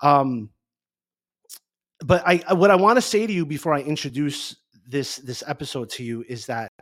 um, 0.00 0.50
but 2.04 2.22
I 2.26 2.54
what 2.54 2.70
I 2.70 2.76
want 2.76 2.96
to 2.96 3.02
say 3.02 3.26
to 3.26 3.32
you 3.32 3.46
before 3.46 3.74
I 3.74 3.80
introduce 3.80 4.56
this 4.86 5.16
this 5.16 5.42
episode 5.46 5.90
to 5.90 6.04
you 6.04 6.24
is 6.28 6.46
that, 6.46 6.72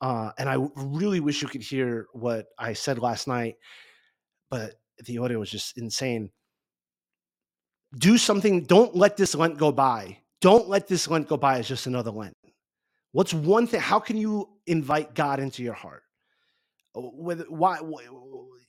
uh, 0.00 0.30
and 0.38 0.48
I 0.48 0.56
really 0.76 1.20
wish 1.20 1.42
you 1.42 1.48
could 1.48 1.62
hear 1.62 2.06
what 2.12 2.46
I 2.58 2.72
said 2.72 2.98
last 2.98 3.28
night, 3.28 3.56
but 4.50 4.74
the 5.04 5.18
audio 5.18 5.38
was 5.38 5.50
just 5.50 5.78
insane. 5.78 6.30
Do 7.96 8.18
something. 8.18 8.64
Don't 8.64 8.94
let 8.94 9.16
this 9.16 9.34
Lent 9.34 9.56
go 9.56 9.72
by. 9.72 10.18
Don't 10.40 10.68
let 10.68 10.88
this 10.88 11.08
Lent 11.08 11.28
go 11.28 11.36
by 11.36 11.58
as 11.58 11.68
just 11.68 11.86
another 11.86 12.10
Lent. 12.10 12.36
What's 13.12 13.32
one 13.32 13.66
thing? 13.66 13.80
How 13.80 13.98
can 13.98 14.18
you 14.18 14.50
invite 14.66 15.14
God 15.14 15.40
into 15.40 15.62
your 15.62 15.72
heart? 15.74 16.02
Whether 17.14 17.44
why 17.44 17.78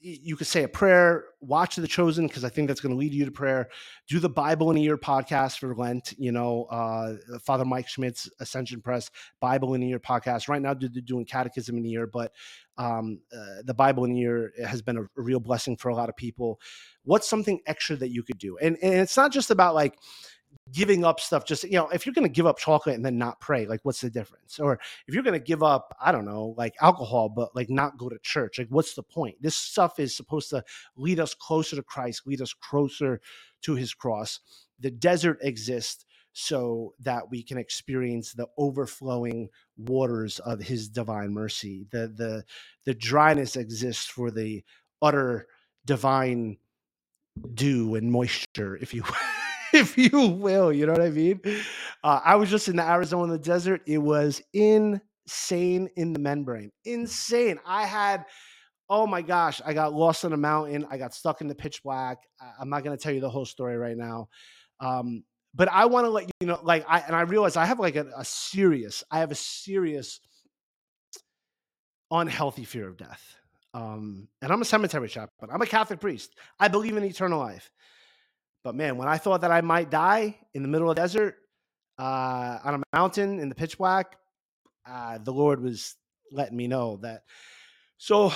you 0.01 0.37
could 0.37 0.47
say 0.47 0.63
a 0.63 0.67
prayer 0.67 1.25
watch 1.41 1.75
the 1.75 1.87
chosen 1.87 2.25
because 2.25 2.45
i 2.45 2.49
think 2.49 2.67
that's 2.67 2.79
going 2.79 2.93
to 2.93 2.97
lead 2.97 3.13
you 3.13 3.25
to 3.25 3.31
prayer. 3.31 3.67
Do 4.07 4.19
the 4.19 4.29
bible 4.29 4.71
in 4.71 4.77
a 4.77 4.79
year 4.79 4.97
podcast 4.97 5.59
for 5.59 5.75
lent 5.75 6.13
you 6.17 6.31
know 6.31 6.65
uh, 6.65 7.15
father 7.41 7.65
mike 7.65 7.87
schmitz 7.87 8.29
ascension 8.39 8.81
press 8.81 9.11
bible 9.39 9.73
in 9.73 9.83
a 9.83 9.85
year 9.85 9.99
podcast. 9.99 10.47
Right 10.47 10.61
now 10.61 10.73
they're 10.73 10.89
doing 10.89 11.25
catechism 11.25 11.77
in 11.77 11.85
a 11.85 11.89
year 11.89 12.07
but 12.07 12.31
um, 12.77 13.19
uh, 13.35 13.61
the 13.65 13.73
bible 13.73 14.05
in 14.05 14.11
a 14.11 14.15
year 14.15 14.53
has 14.65 14.81
been 14.81 14.97
a, 14.97 15.03
a 15.03 15.07
real 15.15 15.39
blessing 15.41 15.75
for 15.75 15.89
a 15.89 15.95
lot 15.95 16.09
of 16.09 16.15
people. 16.15 16.61
What's 17.03 17.29
something 17.29 17.59
extra 17.65 17.97
that 17.97 18.09
you 18.09 18.23
could 18.23 18.37
do? 18.37 18.57
And, 18.57 18.77
and 18.81 18.93
it's 18.93 19.17
not 19.17 19.33
just 19.33 19.51
about 19.51 19.75
like 19.75 19.95
giving 20.71 21.03
up 21.03 21.19
stuff 21.19 21.45
just 21.45 21.63
you 21.63 21.71
know 21.71 21.87
if 21.89 22.05
you're 22.05 22.13
going 22.13 22.27
to 22.27 22.31
give 22.33 22.45
up 22.45 22.59
chocolate 22.59 22.95
and 22.95 23.05
then 23.05 23.17
not 23.17 23.39
pray 23.39 23.65
like 23.65 23.79
what's 23.83 24.01
the 24.01 24.09
difference? 24.09 24.59
Or 24.59 24.79
if 25.07 25.13
you're 25.13 25.23
going 25.23 25.39
to 25.39 25.43
give 25.45 25.63
up 25.63 25.95
i 26.01 26.11
don't 26.11 26.25
know 26.25 26.53
like 26.57 26.75
alcohol 26.81 27.29
but 27.29 27.55
like 27.55 27.69
not 27.69 27.97
go 27.97 28.09
to 28.09 28.17
church 28.21 28.59
like 28.59 28.67
what's 28.69 28.93
the 28.93 29.03
point? 29.03 29.35
This 29.41 29.55
stuff 29.55 29.99
is 29.99 30.15
supposed 30.15 30.49
to 30.51 30.63
lead 30.95 31.19
us 31.19 31.33
closer 31.33 31.75
to 31.75 31.83
christ 31.83 32.23
lead 32.25 32.41
us 32.41 32.53
closer 32.53 33.21
to 33.63 33.75
his 33.75 33.93
cross. 33.93 34.39
The 34.79 34.91
desert 34.91 35.39
exists 35.41 36.05
so 36.33 36.93
that 36.99 37.29
we 37.29 37.43
can 37.43 37.57
experience 37.57 38.33
the 38.33 38.47
overflowing 38.57 39.49
waters 39.77 40.39
of 40.39 40.61
his 40.61 40.87
divine 40.87 41.33
mercy. 41.33 41.85
The 41.91 42.07
the 42.15 42.43
the 42.85 42.93
dryness 42.93 43.55
exists 43.55 44.05
for 44.05 44.31
the 44.31 44.63
utter 45.01 45.47
divine 45.85 46.57
dew 47.53 47.95
and 47.95 48.11
moisture 48.11 48.77
if 48.77 48.93
you 48.93 49.03
if 49.73 49.97
you 49.97 50.27
will. 50.27 50.71
You 50.71 50.85
know 50.85 50.93
what 50.93 51.01
I 51.01 51.09
mean? 51.09 51.41
Uh, 52.03 52.19
I 52.23 52.35
was 52.35 52.49
just 52.49 52.67
in 52.67 52.75
the 52.75 52.87
Arizona 52.87 53.37
desert. 53.37 53.81
It 53.85 53.97
was 53.97 54.41
insane 54.53 55.89
in 55.95 56.13
the 56.13 56.19
membrane. 56.19 56.71
Insane. 56.85 57.59
I 57.65 57.85
had, 57.85 58.25
oh 58.89 59.05
my 59.05 59.21
gosh, 59.21 59.61
I 59.65 59.73
got 59.73 59.93
lost 59.93 60.25
on 60.25 60.33
a 60.33 60.37
mountain. 60.37 60.85
I 60.89 60.97
got 60.97 61.13
stuck 61.13 61.41
in 61.41 61.47
the 61.47 61.55
pitch 61.55 61.83
black. 61.83 62.19
I, 62.41 62.61
am 62.61 62.69
not 62.69 62.83
going 62.83 62.97
to 62.97 63.01
tell 63.01 63.13
you 63.13 63.21
the 63.21 63.29
whole 63.29 63.45
story 63.45 63.77
right 63.77 63.97
now. 63.97 64.29
Um, 64.79 65.23
but 65.53 65.67
I 65.71 65.85
want 65.85 66.05
to 66.05 66.09
let 66.09 66.29
you 66.39 66.47
know, 66.47 66.59
like, 66.63 66.85
I, 66.87 66.99
and 66.99 67.15
I 67.15 67.21
realize 67.21 67.57
I 67.57 67.65
have 67.65 67.79
like 67.79 67.95
a, 67.95 68.07
a 68.15 68.23
serious, 68.23 69.03
I 69.11 69.19
have 69.19 69.31
a 69.31 69.35
serious 69.35 70.19
unhealthy 72.11 72.65
fear 72.65 72.87
of 72.87 72.97
death. 72.97 73.35
Um, 73.73 74.27
and 74.41 74.51
I'm 74.51 74.61
a 74.61 74.65
cemetery 74.65 75.09
chaplain. 75.09 75.51
I'm 75.53 75.61
a 75.61 75.67
Catholic 75.67 75.99
priest. 75.99 76.33
I 76.59 76.67
believe 76.67 76.97
in 76.97 77.03
eternal 77.03 77.39
life. 77.39 77.71
But 78.63 78.75
man, 78.75 78.97
when 78.97 79.07
I 79.07 79.17
thought 79.17 79.41
that 79.41 79.51
I 79.51 79.61
might 79.61 79.89
die 79.89 80.37
in 80.53 80.61
the 80.61 80.67
middle 80.67 80.89
of 80.89 80.95
the 80.95 81.01
desert 81.01 81.37
uh, 81.97 82.59
on 82.63 82.75
a 82.75 82.97
mountain 82.97 83.39
in 83.39 83.49
the 83.49 83.55
pitch 83.55 83.77
black, 83.77 84.17
uh, 84.85 85.17
the 85.19 85.31
Lord 85.31 85.61
was 85.61 85.95
letting 86.31 86.57
me 86.57 86.67
know 86.67 86.97
that. 86.97 87.23
So, 87.97 88.31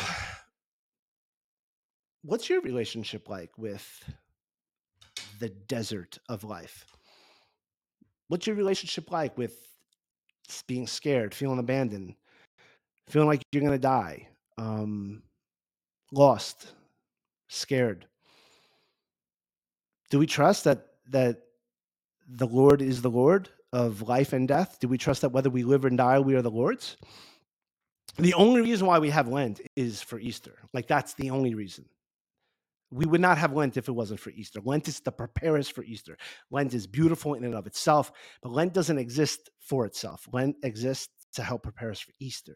what's 2.23 2.49
your 2.49 2.61
relationship 2.61 3.29
like 3.29 3.57
with 3.57 4.03
the 5.39 5.49
desert 5.49 6.17
of 6.29 6.43
life? 6.43 6.85
What's 8.29 8.47
your 8.47 8.55
relationship 8.55 9.11
like 9.11 9.37
with 9.37 9.55
being 10.67 10.87
scared, 10.87 11.33
feeling 11.33 11.59
abandoned, 11.59 12.15
feeling 13.07 13.27
like 13.27 13.41
you're 13.51 13.61
going 13.61 13.73
to 13.73 13.79
die, 13.79 14.27
um, 14.57 15.23
lost, 16.11 16.73
scared? 17.49 18.05
Do 20.13 20.19
we 20.19 20.27
trust 20.27 20.65
that 20.65 20.89
that 21.09 21.41
the 22.29 22.45
Lord 22.45 22.83
is 22.83 23.01
the 23.01 23.09
Lord 23.09 23.49
of 23.71 24.03
life 24.03 24.31
and 24.31 24.47
death? 24.47 24.77
Do 24.79 24.87
we 24.87 24.99
trust 24.99 25.21
that 25.21 25.31
whether 25.31 25.49
we 25.49 25.63
live 25.63 25.85
or 25.85 25.89
die, 25.89 26.19
we 26.19 26.35
are 26.35 26.43
the 26.43 26.51
Lord's? 26.51 26.97
The 28.19 28.35
only 28.35 28.61
reason 28.61 28.85
why 28.85 28.99
we 28.99 29.09
have 29.09 29.27
Lent 29.27 29.59
is 29.75 30.03
for 30.03 30.19
Easter. 30.19 30.59
Like 30.71 30.87
that's 30.87 31.15
the 31.15 31.31
only 31.31 31.55
reason. 31.55 31.85
We 32.91 33.07
would 33.07 33.21
not 33.21 33.39
have 33.39 33.53
Lent 33.53 33.75
if 33.75 33.87
it 33.87 33.91
wasn't 33.91 34.19
for 34.19 34.29
Easter. 34.29 34.59
Lent 34.63 34.87
is 34.87 34.99
to 34.99 35.11
prepare 35.11 35.57
us 35.57 35.67
for 35.67 35.83
Easter. 35.83 36.15
Lent 36.51 36.75
is 36.75 36.85
beautiful 36.85 37.33
in 37.33 37.43
and 37.43 37.55
of 37.55 37.65
itself, 37.65 38.11
but 38.43 38.51
Lent 38.51 38.71
doesn't 38.71 38.99
exist 38.99 39.49
for 39.61 39.83
itself. 39.87 40.27
Lent 40.31 40.57
exists 40.61 41.25
to 41.33 41.41
help 41.41 41.63
prepare 41.63 41.89
us 41.89 42.01
for 42.01 42.11
Easter 42.19 42.53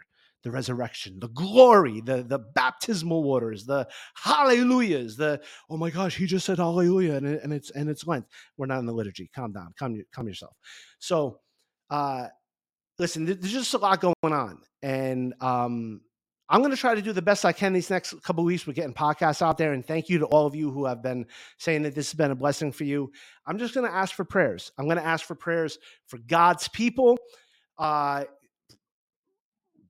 the 0.48 0.52
resurrection, 0.52 1.20
the 1.20 1.28
glory, 1.28 2.00
the 2.02 2.24
the 2.24 2.40
baptismal 2.40 3.22
waters, 3.24 3.66
the 3.66 3.86
hallelujahs, 4.16 5.18
the 5.18 5.42
oh 5.70 5.76
my 5.76 5.90
gosh, 5.90 6.16
he 6.16 6.26
just 6.26 6.46
said 6.46 6.58
hallelujah 6.58 7.16
and, 7.16 7.28
it, 7.28 7.44
and 7.44 7.52
it's 7.52 7.70
and 7.72 7.90
it's 7.90 8.08
Lent. 8.08 8.26
We're 8.56 8.66
not 8.66 8.80
in 8.80 8.86
the 8.86 8.94
liturgy. 8.94 9.30
Calm 9.36 9.52
down, 9.52 9.74
calm 9.78 10.02
calm 10.16 10.28
yourself. 10.28 10.56
So, 11.00 11.40
uh, 11.90 12.28
listen, 12.98 13.26
there's 13.26 13.52
just 13.52 13.74
a 13.74 13.78
lot 13.78 14.00
going 14.00 14.16
on, 14.24 14.60
and 14.82 15.34
um, 15.42 16.00
I'm 16.48 16.62
going 16.62 16.72
to 16.72 16.78
try 16.78 16.96
to 16.96 17.02
do 17.02 17.12
the 17.12 17.22
best 17.22 17.44
I 17.44 17.52
can 17.52 17.74
these 17.74 17.90
next 17.90 18.14
couple 18.24 18.46
weeks. 18.46 18.66
We're 18.66 18.72
getting 18.72 18.94
podcasts 18.94 19.42
out 19.42 19.58
there, 19.58 19.74
and 19.74 19.86
thank 19.86 20.08
you 20.08 20.20
to 20.20 20.26
all 20.28 20.48
of 20.48 20.56
you 20.56 20.72
who 20.72 20.86
have 20.86 21.04
been 21.04 21.26
saying 21.58 21.84
that 21.84 21.94
this 21.94 22.10
has 22.10 22.18
been 22.18 22.32
a 22.32 22.36
blessing 22.36 22.72
for 22.72 22.86
you. 22.86 23.12
I'm 23.46 23.58
just 23.58 23.74
going 23.74 23.86
to 23.86 23.94
ask 23.94 24.16
for 24.16 24.24
prayers. 24.24 24.72
I'm 24.78 24.86
going 24.86 24.98
to 24.98 25.06
ask 25.06 25.26
for 25.26 25.36
prayers 25.36 25.78
for 26.06 26.20
God's 26.20 26.70
people. 26.70 27.18
Uh, 27.78 28.24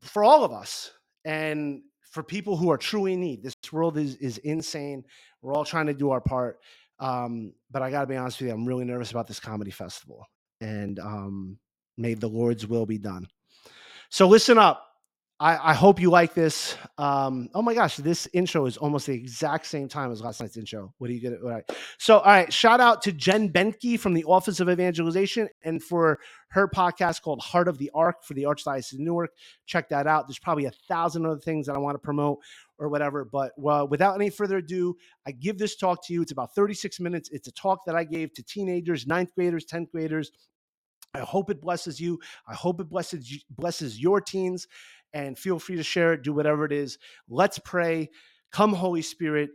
for 0.08 0.24
all 0.24 0.44
of 0.44 0.52
us 0.52 0.92
and 1.26 1.82
for 2.12 2.24
people 2.24 2.58
who 2.58 2.72
are 2.72 2.78
truly 2.78 3.14
in 3.14 3.22
need. 3.22 3.44
This 3.44 3.56
world 3.72 3.98
is 3.98 4.16
is 4.16 4.38
insane. 4.40 5.04
We're 5.42 5.54
all 5.54 5.66
trying 5.66 5.88
to 5.88 5.94
do 5.94 6.12
our 6.12 6.22
part. 6.22 6.60
Um, 7.00 7.54
but 7.70 7.82
I 7.82 7.92
got 7.92 8.02
to 8.02 8.08
be 8.08 8.16
honest 8.16 8.40
with 8.40 8.48
you, 8.48 8.54
I'm 8.54 8.66
really 8.66 8.86
nervous 8.86 9.12
about 9.12 9.28
this 9.28 9.40
comedy 9.40 9.70
festival, 9.70 10.26
and 10.62 10.98
um, 11.00 11.58
may 11.98 12.16
the 12.16 12.28
Lord's 12.28 12.66
will 12.66 12.86
be 12.88 12.98
done. 12.98 13.28
So 14.10 14.28
listen 14.28 14.58
up. 14.58 14.87
I, 15.40 15.72
I 15.72 15.74
hope 15.76 16.02
you 16.02 16.10
like 16.10 16.34
this. 16.34 16.76
Um, 16.98 17.50
oh 17.54 17.62
my 17.62 17.76
gosh, 17.76 17.98
this 17.98 18.28
intro 18.34 18.66
is 18.66 18.76
almost 18.76 19.06
the 19.06 19.14
exact 19.14 19.68
same 19.68 19.88
time 19.88 20.12
as 20.12 20.20
last 20.20 20.42
night's 20.42 20.58
intro. 20.58 20.96
What 20.98 21.12
are 21.12 21.14
you 21.14 21.22
gonna? 21.22 21.36
All 21.44 21.50
right. 21.50 21.64
So, 22.00 22.18
all 22.18 22.26
right. 22.26 22.52
Shout 22.52 22.80
out 22.80 23.04
to 23.04 23.12
Jen 23.12 23.52
Benke 23.52 24.00
from 24.00 24.16
the 24.16 24.24
Office 24.24 24.60
of 24.60 24.68
Evangelization 24.68 25.48
and 25.64 25.82
for 25.84 26.20
her 26.50 26.68
podcast 26.68 27.22
called 27.22 27.40
Heart 27.40 27.68
of 27.68 27.78
the 27.78 27.92
Ark 27.94 28.24
for 28.24 28.34
the 28.34 28.44
Archdiocese 28.44 28.94
of 28.94 29.00
Newark. 29.00 29.30
Check 29.68 29.90
that 29.90 30.08
out. 30.08 30.28
There's 30.28 30.40
probably 30.40 30.66
a 30.66 30.72
thousand 30.88 31.28
other 31.28 31.40
things 31.40 31.68
that 31.68 31.76
I 31.76 31.80
want 31.80 31.94
to 31.94 32.00
promote 32.00 32.40
or 32.80 32.90
whatever. 32.90 33.24
But 33.24 33.52
well, 33.58 33.88
without 33.88 34.16
any 34.16 34.32
further 34.32 34.58
ado, 34.58 34.96
I 35.28 35.34
give 35.34 35.60
this 35.60 35.76
talk 35.76 36.04
to 36.08 36.14
you. 36.14 36.24
It's 36.24 36.32
about 36.32 36.56
36 36.56 37.00
minutes. 37.00 37.30
It's 37.32 37.48
a 37.48 37.52
talk 37.52 37.86
that 37.86 37.96
I 37.96 38.06
gave 38.06 38.34
to 38.34 38.44
teenagers, 38.44 39.06
ninth 39.06 39.36
graders, 39.36 39.66
10th 39.66 39.92
graders. 39.92 40.32
I 41.14 41.20
hope 41.20 41.50
it 41.50 41.62
blesses 41.62 42.00
you. 42.00 42.20
I 42.48 42.54
hope 42.54 42.80
it 42.80 42.90
blesses 42.90 43.44
blesses 43.50 44.00
your 44.00 44.22
teens 44.22 44.68
and 45.14 45.38
feel 45.38 45.60
free 45.60 45.76
to 45.76 45.84
share 45.84 46.14
it, 46.14 46.24
do 46.24 46.34
whatever 46.34 46.66
it 46.66 46.72
is. 46.72 46.98
Let's 47.30 47.60
pray. 47.60 48.10
Come, 48.52 48.74
Holy 48.74 49.02
Spirit, 49.02 49.50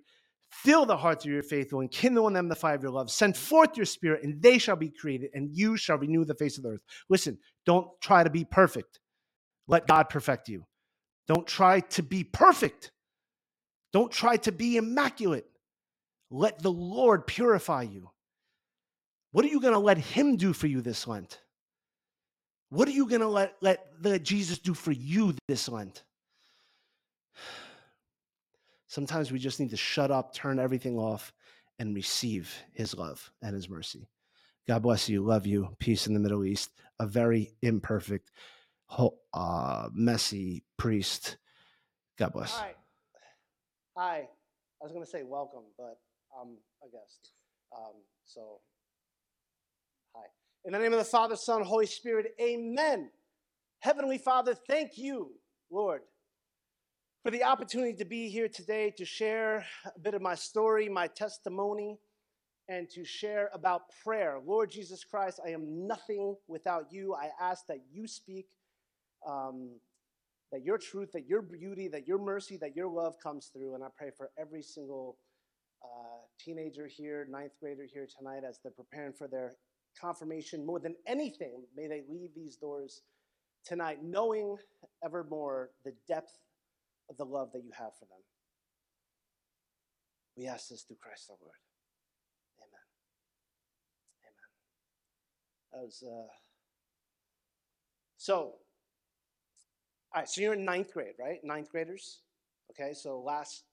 fill 0.51 0.85
the 0.87 0.97
hearts 0.97 1.25
of 1.25 1.31
your 1.31 1.43
faithful 1.43 1.81
and 1.81 1.91
kindle 1.91 2.29
in 2.29 2.35
them 2.35 2.49
the 2.49 2.55
fire 2.55 2.75
of 2.75 2.83
your 2.83 2.93
love. 2.93 3.11
Send 3.11 3.37
forth 3.37 3.77
your 3.77 3.87
spirit, 3.87 4.23
and 4.23 4.41
they 4.43 4.59
shall 4.59 4.77
be 4.77 4.91
created, 4.91 5.31
and 5.35 5.51
you 5.51 5.77
shall 5.77 5.99
renew 5.99 6.25
the 6.25 6.35
face 6.35 6.59
of 6.59 6.65
the 6.65 6.71
earth. 6.71 6.83
Listen, 7.09 7.39
don't 7.65 7.89
try 8.01 8.23
to 8.23 8.31
be 8.31 8.45
perfect. 8.45 9.01
Let 9.67 9.87
God 9.87 10.09
perfect 10.09 10.49
you. 10.49 10.67
Don't 11.29 11.47
try 11.47 11.81
to 11.81 12.03
be 12.03 12.25
perfect. 12.25 12.91
Don't 13.93 14.13
try 14.13 14.37
to 14.39 14.53
be 14.53 14.77
immaculate. 14.77 15.47
Let 16.31 16.63
the 16.63 16.73
Lord 16.73 17.27
purify 17.27 17.83
you. 17.83 18.11
What 19.33 19.45
are 19.45 19.49
you 19.49 19.61
going 19.61 19.75
to 19.75 19.79
let 19.79 19.99
Him 19.99 20.37
do 20.37 20.53
for 20.53 20.67
you 20.67 20.81
this 20.81 21.07
Lent? 21.07 21.41
What 22.73 22.89
are 22.89 22.93
you 22.93 23.07
going 23.07 23.21
to 23.21 23.29
let, 23.29 23.57
let, 23.61 24.23
Jesus 24.23 24.59
do 24.59 24.73
for 24.73 24.93
you 24.93 25.35
this 25.47 25.69
Lent? 25.69 26.05
Sometimes 28.87 29.31
we 29.31 29.39
just 29.39 29.61
need 29.61 29.69
to 29.71 29.77
shut 29.77 30.11
up, 30.11 30.33
turn 30.33 30.59
everything 30.59 30.97
off, 30.97 31.35
and 31.79 31.95
receive 31.95 32.51
His 32.73 32.97
love 32.97 33.31
and 33.43 33.55
His 33.55 33.69
mercy. 33.69 34.09
God 34.67 34.81
bless 34.81 35.07
you. 35.07 35.21
Love 35.23 35.47
you. 35.47 35.77
Peace 35.81 36.07
in 36.07 36.15
the 36.15 36.21
Middle 36.21 36.47
East. 36.47 36.71
A 36.99 37.07
very 37.07 37.53
imperfect, 37.61 38.31
uh, 39.35 39.89
messy 39.93 40.65
priest. 40.79 41.37
God 42.19 42.33
bless. 42.33 42.53
Hi. 42.53 42.75
Hi. 43.99 44.17
I 44.81 44.83
was 44.83 44.93
going 44.93 45.05
to 45.05 45.11
say 45.11 45.25
welcome, 45.25 45.65
but 45.77 45.99
I'm 46.41 46.57
a 46.83 46.91
guest. 46.91 47.33
Um, 47.77 47.97
so. 48.25 48.61
In 50.65 50.73
the 50.73 50.79
name 50.79 50.93
of 50.93 51.01
the 51.01 51.05
Father, 51.05 51.35
Son, 51.35 51.65
Holy 51.65 51.87
Spirit, 51.87 52.37
amen. 52.41 53.11
Heavenly 53.81 54.17
Father, 54.17 54.55
thank 54.55 54.97
you, 54.97 55.33
Lord, 55.73 56.03
for 57.25 57.33
the 57.33 57.43
opportunity 57.43 57.95
to 57.95 58.05
be 58.05 58.29
here 58.29 58.49
today 58.49 58.93
to 58.97 59.05
share 59.05 59.67
a 59.85 59.99
bit 59.99 60.15
of 60.15 60.23
my 60.23 60.37
story, 60.37 60.89
my 60.89 61.09
testimony, 61.09 61.99
and 62.69 62.89
to 62.91 63.05
share 63.05 63.51
about 63.53 63.83
prayer. 64.05 64.39
Lord 64.47 64.71
Jesus 64.71 65.03
Christ, 65.03 65.41
I 65.45 65.51
am 65.51 65.89
nothing 65.89 66.37
without 66.47 66.93
you. 66.93 67.13
I 67.13 67.31
ask 67.41 67.67
that 67.67 67.81
you 67.91 68.07
speak, 68.07 68.47
um, 69.27 69.71
that 70.53 70.63
your 70.63 70.79
truth, 70.79 71.11
that 71.15 71.27
your 71.27 71.43
beauty, 71.43 71.89
that 71.89 72.07
your 72.07 72.19
mercy, 72.19 72.57
that 72.59 72.77
your 72.77 72.87
love 72.87 73.17
comes 73.21 73.51
through. 73.53 73.75
And 73.75 73.83
I 73.83 73.89
pray 73.99 74.11
for 74.17 74.31
every 74.39 74.63
single 74.63 75.17
uh, 75.83 76.21
teenager 76.39 76.87
here, 76.87 77.27
ninth 77.29 77.55
grader 77.59 77.85
here 77.93 78.07
tonight, 78.17 78.43
as 78.49 78.61
they're 78.63 78.71
preparing 78.71 79.13
for 79.13 79.27
their 79.27 79.57
confirmation. 80.01 80.65
More 80.65 80.81
than 80.81 80.97
anything, 81.07 81.63
may 81.77 81.87
they 81.87 82.03
leave 82.09 82.31
these 82.35 82.57
doors 82.57 83.03
tonight 83.65 83.99
knowing 84.03 84.57
evermore 85.05 85.71
the 85.85 85.95
depth 86.09 86.39
of 87.09 87.17
the 87.17 87.25
love 87.25 87.51
that 87.53 87.63
you 87.65 87.71
have 87.77 87.95
for 87.99 88.07
them. 88.07 88.19
We 90.37 90.47
ask 90.47 90.69
this 90.69 90.83
through 90.83 90.97
Christ 91.01 91.29
our 91.31 91.37
Lord. 91.41 91.55
Amen. 92.59 92.87
Amen. 94.25 94.51
That 95.73 95.85
was, 95.85 96.03
uh... 96.07 96.33
so, 98.17 98.35
all 100.15 100.21
right, 100.21 100.29
so 100.29 100.41
you're 100.41 100.55
in 100.55 100.65
ninth 100.65 100.93
grade, 100.93 101.15
right? 101.19 101.39
Ninth 101.45 101.71
graders. 101.71 102.21
Okay, 102.71 102.95
so 102.95 103.21
last 103.21 103.65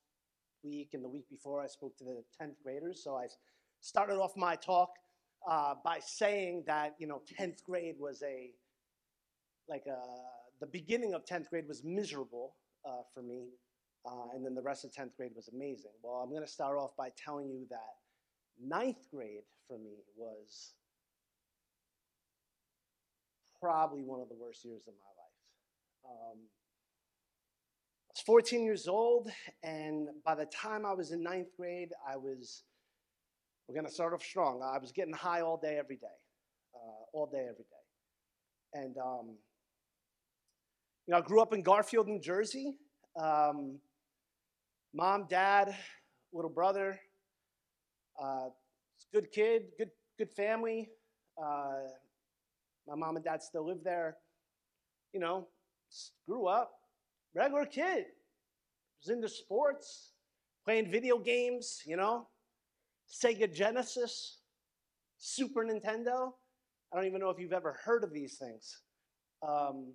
week 0.63 0.89
and 0.93 1.03
the 1.03 1.09
week 1.09 1.29
before 1.29 1.61
I 1.61 1.67
spoke 1.67 1.97
to 1.97 2.03
the 2.03 2.23
10th 2.41 2.55
graders. 2.63 3.01
So 3.03 3.15
I 3.15 3.27
started 3.81 4.15
off 4.15 4.35
my 4.35 4.55
talk 4.55 4.89
uh, 5.47 5.75
by 5.83 5.99
saying 5.99 6.63
that, 6.67 6.95
you 6.99 7.07
know, 7.07 7.21
10th 7.39 7.63
grade 7.63 7.95
was 7.99 8.23
a, 8.23 8.51
like 9.67 9.83
a, 9.87 9.99
the 10.59 10.67
beginning 10.67 11.13
of 11.13 11.25
10th 11.25 11.49
grade 11.49 11.67
was 11.67 11.83
miserable 11.83 12.55
uh, 12.85 13.01
for 13.13 13.21
me. 13.21 13.49
Uh, 14.05 14.33
and 14.33 14.45
then 14.45 14.55
the 14.55 14.61
rest 14.61 14.85
of 14.85 14.91
10th 14.91 15.15
grade 15.17 15.31
was 15.35 15.49
amazing. 15.49 15.91
Well, 16.01 16.21
I'm 16.23 16.29
going 16.29 16.45
to 16.45 16.51
start 16.51 16.77
off 16.77 16.91
by 16.97 17.09
telling 17.23 17.49
you 17.49 17.65
that 17.69 17.95
ninth 18.61 19.09
grade 19.13 19.43
for 19.67 19.77
me 19.77 20.03
was 20.15 20.73
probably 23.61 24.03
one 24.03 24.21
of 24.21 24.29
the 24.29 24.35
worst 24.35 24.63
years 24.63 24.83
of 24.87 24.93
my 24.93 25.11
life. 25.17 26.33
Um, 26.33 26.39
I 28.07 28.11
was 28.15 28.21
14 28.25 28.63
years 28.63 28.87
old, 28.87 29.29
and 29.63 30.07
by 30.25 30.35
the 30.35 30.45
time 30.45 30.85
I 30.85 30.93
was 30.93 31.11
in 31.11 31.21
ninth 31.21 31.49
grade, 31.57 31.89
I 32.07 32.15
was, 32.15 32.63
we're 33.69 33.75
going 33.75 33.85
to 33.85 33.93
start 33.93 34.15
off 34.15 34.23
strong. 34.23 34.63
I 34.63 34.79
was 34.79 34.91
getting 34.91 35.13
high 35.13 35.41
all 35.41 35.55
day, 35.55 35.77
every 35.77 35.97
day, 35.97 36.07
uh, 36.73 37.03
all 37.13 37.27
day, 37.27 37.43
every 37.43 37.65
day. 37.65 38.81
And, 38.81 38.97
um, 38.97 39.35
you 41.05 41.11
know, 41.11 41.17
I 41.17 41.21
grew 41.21 41.39
up 41.39 41.53
in 41.53 41.61
Garfield, 41.61 42.07
New 42.07 42.19
Jersey. 42.19 42.77
Um, 43.15 43.77
mom, 44.91 45.27
dad, 45.29 45.75
little 46.33 46.49
brother. 46.49 46.99
Uh, 48.19 48.47
good 49.13 49.31
kid, 49.31 49.65
good, 49.77 49.91
good 50.17 50.31
family. 50.31 50.89
Uh, 51.37 51.89
my 52.87 52.95
mom 52.95 53.17
and 53.17 53.23
dad 53.23 53.43
still 53.43 53.67
live 53.67 53.83
there. 53.83 54.17
You 55.13 55.19
know, 55.19 55.47
grew 56.27 56.47
up, 56.47 56.71
regular 57.35 57.67
kid. 57.67 58.05
Was 58.99 59.15
into 59.15 59.29
sports, 59.29 60.13
playing 60.65 60.89
video 60.89 61.19
games, 61.19 61.83
you 61.85 61.97
know, 61.97 62.27
Sega 63.09 63.51
Genesis, 63.53 64.39
Super 65.17 65.65
Nintendo. 65.65 66.31
I 66.91 66.97
don't 66.97 67.05
even 67.05 67.19
know 67.19 67.29
if 67.29 67.39
you've 67.39 67.53
ever 67.53 67.77
heard 67.83 68.03
of 68.03 68.13
these 68.13 68.37
things. 68.37 68.81
Um, 69.47 69.93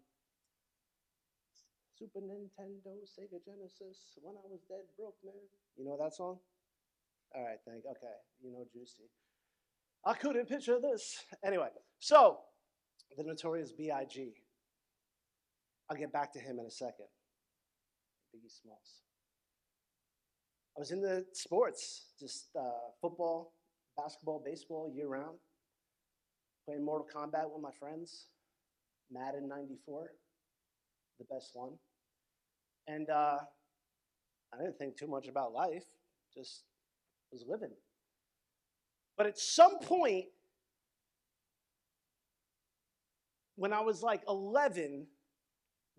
Super 1.98 2.20
Nintendo, 2.20 2.92
Sega 3.06 3.38
Genesis, 3.44 4.18
When 4.20 4.34
I 4.34 4.46
Was 4.50 4.60
Dead 4.68 4.84
Broke 4.98 5.16
Man. 5.24 5.34
You 5.76 5.84
know 5.84 5.96
that 6.02 6.14
song? 6.14 6.38
All 7.34 7.42
right, 7.42 7.58
thank 7.66 7.84
Okay, 7.84 8.14
you 8.42 8.52
know 8.52 8.64
Juicy. 8.72 9.10
I 10.04 10.14
couldn't 10.14 10.48
picture 10.48 10.78
this. 10.80 11.24
Anyway, 11.44 11.68
so 11.98 12.38
the 13.16 13.22
notorious 13.22 13.72
B.I.G. 13.72 14.34
I'll 15.90 15.96
get 15.96 16.12
back 16.12 16.32
to 16.32 16.38
him 16.38 16.58
in 16.58 16.66
a 16.66 16.70
second. 16.70 17.06
Biggie 18.34 18.50
Smalls. 18.50 19.02
I 20.76 20.80
was 20.80 20.90
in 20.90 21.00
the 21.00 21.24
sports, 21.32 22.06
just 22.18 22.46
uh, 22.58 22.90
football, 23.00 23.52
basketball, 23.96 24.42
baseball, 24.44 24.90
year 24.92 25.06
round. 25.06 25.38
Playing 26.66 26.84
Mortal 26.84 27.06
Kombat 27.14 27.50
with 27.52 27.62
my 27.62 27.70
friends. 27.78 28.26
Madden 29.12 29.48
94, 29.48 30.10
the 31.18 31.24
best 31.32 31.50
one. 31.54 31.72
And 32.88 33.08
uh, 33.08 33.38
I 34.52 34.56
didn't 34.58 34.78
think 34.78 34.96
too 34.96 35.06
much 35.06 35.28
about 35.28 35.52
life, 35.52 35.84
just 36.34 36.64
was 37.30 37.44
living. 37.46 37.70
But 39.16 39.26
at 39.26 39.38
some 39.38 39.78
point, 39.78 40.26
when 43.56 43.72
I 43.72 43.80
was 43.80 44.02
like 44.02 44.22
11, 44.28 45.06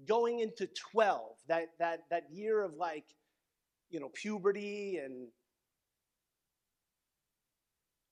going 0.05 0.39
into 0.39 0.67
12, 0.91 1.21
that, 1.47 1.67
that, 1.79 2.03
that 2.09 2.23
year 2.31 2.61
of 2.61 2.73
like, 2.75 3.05
you 3.89 3.99
know, 3.99 4.09
puberty, 4.13 4.99
and 5.03 5.27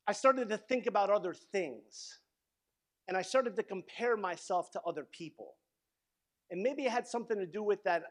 I 0.07 0.13
started 0.13 0.49
to 0.49 0.57
think 0.57 0.85
about 0.85 1.09
other 1.09 1.33
things. 1.33 2.19
And 3.07 3.17
I 3.17 3.21
started 3.21 3.55
to 3.57 3.63
compare 3.63 4.15
myself 4.15 4.71
to 4.71 4.81
other 4.87 5.05
people. 5.11 5.55
And 6.51 6.61
maybe 6.61 6.83
it 6.83 6.91
had 6.91 7.07
something 7.07 7.37
to 7.37 7.45
do 7.45 7.63
with 7.63 7.83
that 7.83 8.03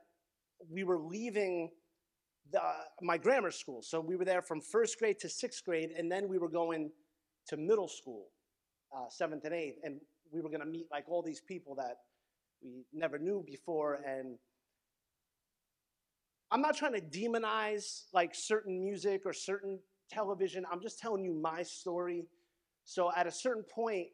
we 0.70 0.84
were 0.84 0.98
leaving 0.98 1.70
the, 2.52 2.60
my 3.00 3.16
grammar 3.16 3.50
school. 3.50 3.82
So 3.82 4.00
we 4.00 4.16
were 4.16 4.24
there 4.24 4.42
from 4.42 4.60
first 4.60 4.98
grade 4.98 5.18
to 5.20 5.28
sixth 5.28 5.64
grade, 5.64 5.90
and 5.96 6.10
then 6.10 6.28
we 6.28 6.38
were 6.38 6.48
going 6.48 6.90
to 7.48 7.56
middle 7.56 7.88
school, 7.88 8.26
uh, 8.94 9.08
seventh 9.08 9.44
and 9.44 9.54
eighth. 9.54 9.78
And 9.82 10.00
we 10.30 10.40
were 10.40 10.48
going 10.48 10.60
to 10.60 10.66
meet 10.66 10.86
like 10.90 11.04
all 11.08 11.22
these 11.22 11.40
people 11.40 11.74
that 11.76 11.96
we 12.62 12.84
never 12.92 13.18
knew 13.18 13.42
before. 13.46 14.00
And 14.06 14.38
I'm 16.52 16.60
not 16.60 16.76
trying 16.76 16.92
to 16.92 17.00
demonize 17.00 18.02
like 18.12 18.34
certain 18.34 18.78
music 18.78 19.22
or 19.24 19.32
certain 19.32 19.78
television. 20.10 20.66
I'm 20.70 20.82
just 20.82 20.98
telling 20.98 21.24
you 21.24 21.32
my 21.32 21.62
story. 21.62 22.26
So 22.84 23.10
at 23.16 23.26
a 23.26 23.30
certain 23.30 23.64
point, 23.74 24.08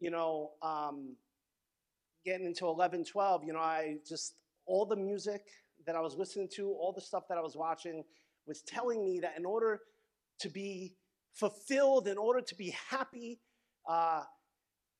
you 0.00 0.10
know, 0.10 0.52
um, 0.62 1.14
getting 2.24 2.46
into 2.46 2.66
11, 2.66 3.04
12, 3.04 3.44
you 3.44 3.52
know, 3.52 3.58
I 3.58 3.96
just, 4.08 4.36
all 4.64 4.86
the 4.86 4.96
music 4.96 5.42
that 5.86 5.94
I 5.94 6.00
was 6.00 6.16
listening 6.16 6.48
to, 6.54 6.68
all 6.70 6.90
the 6.94 7.02
stuff 7.02 7.24
that 7.28 7.36
I 7.36 7.42
was 7.42 7.54
watching 7.54 8.02
was 8.46 8.62
telling 8.62 9.04
me 9.04 9.20
that 9.20 9.34
in 9.36 9.44
order 9.44 9.80
to 10.40 10.48
be 10.48 10.94
fulfilled, 11.34 12.08
in 12.08 12.16
order 12.16 12.40
to 12.40 12.54
be 12.54 12.74
happy, 12.88 13.40
uh, 13.86 14.22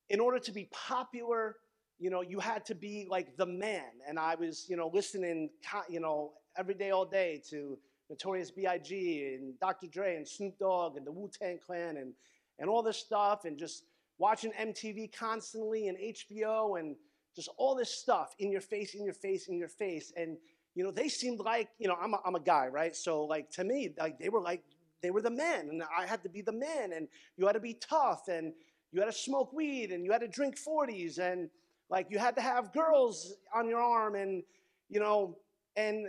in 0.09 0.19
order 0.19 0.37
to 0.37 0.51
be 0.51 0.69
popular, 0.71 1.55
you 1.97 2.11
know, 2.11 2.21
you 2.21 2.39
had 2.39 2.63
to 2.65 2.75
be 2.75 3.07
like 3.09 3.37
the 3.37 3.45
man. 3.47 3.89
And 4.07 4.19
I 4.19 4.35
was, 4.35 4.67
you 4.69 4.77
know, 4.77 4.91
listening, 4.93 5.49
you 5.89 5.99
know, 5.99 6.33
every 6.57 6.73
day, 6.73 6.91
all 6.91 7.05
day 7.05 7.41
to 7.49 7.77
Notorious 8.09 8.51
B.I.G. 8.51 9.37
and 9.39 9.59
Dr. 9.59 9.87
Dre 9.87 10.15
and 10.15 10.27
Snoop 10.27 10.57
Dogg 10.59 10.97
and 10.97 11.05
the 11.05 11.11
Wu 11.11 11.29
Tang 11.29 11.59
Clan 11.65 11.97
and, 11.97 12.13
and 12.59 12.69
all 12.69 12.83
this 12.83 12.97
stuff 12.97 13.45
and 13.45 13.57
just 13.57 13.85
watching 14.17 14.51
MTV 14.51 15.15
constantly 15.15 15.87
and 15.87 15.97
HBO 15.97 16.79
and 16.79 16.95
just 17.35 17.49
all 17.57 17.75
this 17.75 17.89
stuff 17.89 18.33
in 18.39 18.51
your 18.51 18.61
face, 18.61 18.93
in 18.93 19.03
your 19.03 19.13
face, 19.13 19.47
in 19.47 19.57
your 19.57 19.67
face. 19.67 20.13
And 20.15 20.37
you 20.75 20.83
know, 20.83 20.91
they 20.91 21.09
seemed 21.09 21.39
like, 21.39 21.69
you 21.79 21.87
know, 21.87 21.97
I'm 21.99 22.13
a, 22.13 22.19
I'm 22.25 22.35
a 22.35 22.39
guy, 22.39 22.67
right? 22.67 22.95
So 22.95 23.23
like 23.23 23.49
to 23.51 23.63
me, 23.63 23.93
like 23.97 24.19
they 24.19 24.29
were 24.29 24.41
like, 24.41 24.63
they 25.01 25.09
were 25.09 25.21
the 25.21 25.31
men 25.31 25.69
and 25.69 25.83
I 25.97 26.05
had 26.05 26.23
to 26.23 26.29
be 26.29 26.41
the 26.41 26.51
man 26.51 26.93
and 26.93 27.07
you 27.37 27.45
had 27.45 27.53
to 27.53 27.59
be 27.59 27.73
tough 27.75 28.27
and 28.27 28.53
you 28.91 28.99
had 28.99 29.07
to 29.07 29.13
smoke 29.13 29.53
weed 29.53 29.91
and 29.91 30.05
you 30.05 30.11
had 30.11 30.21
to 30.21 30.27
drink 30.27 30.57
40s 30.57 31.19
and 31.19 31.49
like 31.89 32.07
you 32.09 32.17
had 32.17 32.35
to 32.35 32.41
have 32.41 32.73
girls 32.73 33.33
on 33.53 33.67
your 33.69 33.79
arm 33.79 34.15
and, 34.15 34.43
you 34.89 34.99
know, 34.99 35.37
and 35.75 36.07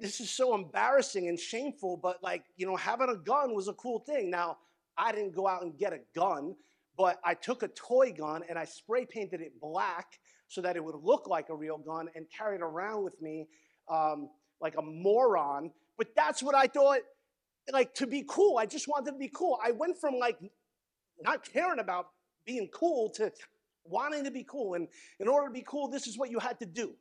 this 0.00 0.20
is 0.20 0.30
so 0.30 0.54
embarrassing 0.54 1.28
and 1.28 1.38
shameful, 1.38 1.96
but 1.96 2.22
like, 2.22 2.44
you 2.56 2.66
know, 2.66 2.76
having 2.76 3.08
a 3.08 3.16
gun 3.16 3.54
was 3.54 3.68
a 3.68 3.72
cool 3.74 4.00
thing. 4.00 4.30
Now, 4.30 4.58
I 4.96 5.12
didn't 5.12 5.34
go 5.34 5.48
out 5.48 5.62
and 5.62 5.76
get 5.76 5.92
a 5.92 6.00
gun, 6.14 6.54
but 6.96 7.18
I 7.24 7.34
took 7.34 7.62
a 7.62 7.68
toy 7.68 8.12
gun 8.12 8.42
and 8.48 8.58
I 8.58 8.64
spray 8.64 9.06
painted 9.06 9.40
it 9.40 9.60
black 9.60 10.06
so 10.48 10.60
that 10.60 10.76
it 10.76 10.84
would 10.84 10.96
look 11.02 11.26
like 11.26 11.48
a 11.48 11.54
real 11.54 11.78
gun 11.78 12.08
and 12.14 12.26
carried 12.36 12.60
it 12.60 12.62
around 12.62 13.02
with 13.04 13.20
me 13.20 13.48
um, 13.90 14.28
like 14.60 14.74
a 14.78 14.82
moron. 14.82 15.70
But 15.98 16.08
that's 16.14 16.42
what 16.42 16.54
I 16.54 16.66
thought, 16.66 17.00
like, 17.72 17.94
to 17.94 18.06
be 18.06 18.24
cool. 18.28 18.58
I 18.58 18.66
just 18.66 18.86
wanted 18.88 19.12
to 19.12 19.18
be 19.18 19.28
cool. 19.28 19.58
I 19.64 19.72
went 19.72 19.98
from 19.98 20.14
like 20.18 20.38
not 21.22 21.44
caring 21.50 21.80
about 21.80 22.08
being 22.44 22.68
cool 22.72 23.10
to 23.10 23.32
wanting 23.84 24.24
to 24.24 24.30
be 24.30 24.44
cool. 24.44 24.74
And 24.74 24.88
in 25.20 25.28
order 25.28 25.48
to 25.48 25.52
be 25.52 25.64
cool, 25.66 25.88
this 25.88 26.06
is 26.06 26.18
what 26.18 26.30
you 26.30 26.38
had 26.38 26.58
to 26.60 26.66
do. 26.66 26.92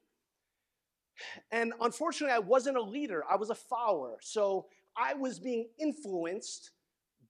And 1.51 1.73
unfortunately, 1.81 2.33
I 2.33 2.39
wasn't 2.39 2.77
a 2.77 2.81
leader, 2.81 3.23
I 3.29 3.35
was 3.35 3.49
a 3.49 3.55
follower. 3.55 4.17
So 4.21 4.67
I 4.97 5.13
was 5.13 5.39
being 5.39 5.69
influenced 5.79 6.71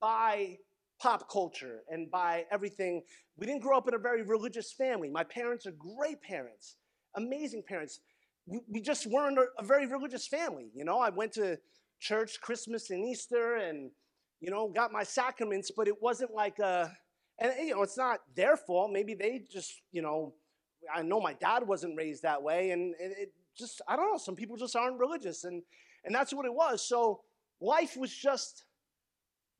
by 0.00 0.58
pop 1.00 1.30
culture 1.30 1.80
and 1.88 2.10
by 2.10 2.44
everything. 2.50 3.02
We 3.36 3.46
didn't 3.46 3.62
grow 3.62 3.76
up 3.76 3.88
in 3.88 3.94
a 3.94 3.98
very 3.98 4.22
religious 4.22 4.72
family. 4.72 5.08
My 5.08 5.24
parents 5.24 5.66
are 5.66 5.72
great 5.72 6.22
parents, 6.22 6.76
amazing 7.16 7.64
parents. 7.66 8.00
We, 8.46 8.80
just 8.80 9.06
weren't 9.06 9.38
a, 9.38 9.64
very 9.64 9.86
religious 9.86 10.26
family. 10.26 10.70
You 10.74 10.84
know, 10.84 10.98
I 10.98 11.10
went 11.10 11.32
to 11.32 11.58
church 12.00 12.40
Christmas 12.40 12.90
and 12.90 13.04
Easter 13.04 13.56
and, 13.56 13.90
you 14.40 14.50
know, 14.50 14.68
got 14.68 14.92
my 14.92 15.04
sacraments, 15.04 15.70
but 15.70 15.86
it 15.86 16.02
wasn't 16.02 16.34
like 16.34 16.58
a, 16.58 16.90
and, 17.38 17.52
you 17.60 17.74
know, 17.74 17.82
it's 17.82 17.96
not 17.96 18.18
their 18.34 18.56
fault. 18.56 18.90
Maybe 18.92 19.14
they 19.14 19.42
just, 19.50 19.82
you 19.92 20.02
know, 20.02 20.34
I 20.92 21.02
know 21.02 21.20
my 21.20 21.34
dad 21.34 21.66
wasn't 21.66 21.96
raised 21.96 22.22
that 22.22 22.42
way, 22.42 22.70
and 22.70 22.94
it 22.98 23.32
just 23.56 23.80
I 23.88 23.96
don't 23.96 24.10
know. 24.12 24.18
Some 24.18 24.36
people 24.36 24.56
just 24.56 24.76
aren't 24.76 24.98
religious, 24.98 25.44
and 25.44 25.62
and 26.04 26.14
that's 26.14 26.32
what 26.32 26.46
it 26.46 26.54
was. 26.54 26.86
So 26.86 27.20
life 27.60 27.96
was 27.96 28.14
just 28.14 28.64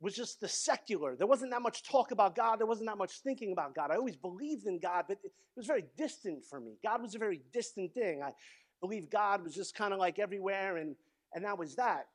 was 0.00 0.14
just 0.14 0.40
the 0.40 0.48
secular. 0.48 1.14
There 1.16 1.28
wasn't 1.28 1.52
that 1.52 1.62
much 1.62 1.84
talk 1.84 2.10
about 2.10 2.34
God. 2.34 2.58
There 2.58 2.66
wasn't 2.66 2.88
that 2.88 2.98
much 2.98 3.20
thinking 3.20 3.52
about 3.52 3.74
God. 3.74 3.90
I 3.92 3.96
always 3.96 4.16
believed 4.16 4.66
in 4.66 4.80
God, 4.80 5.04
but 5.06 5.18
it 5.22 5.30
was 5.56 5.66
very 5.66 5.84
distant 5.96 6.44
for 6.44 6.58
me. 6.60 6.72
God 6.82 7.00
was 7.00 7.14
a 7.14 7.18
very 7.18 7.40
distant 7.52 7.94
thing. 7.94 8.20
I 8.24 8.32
believe 8.80 9.08
God 9.08 9.44
was 9.44 9.54
just 9.54 9.76
kind 9.76 9.92
of 9.92 10.00
like 10.00 10.18
everywhere, 10.18 10.78
and 10.78 10.96
and 11.34 11.44
that 11.44 11.58
was 11.58 11.76
that. 11.76 12.06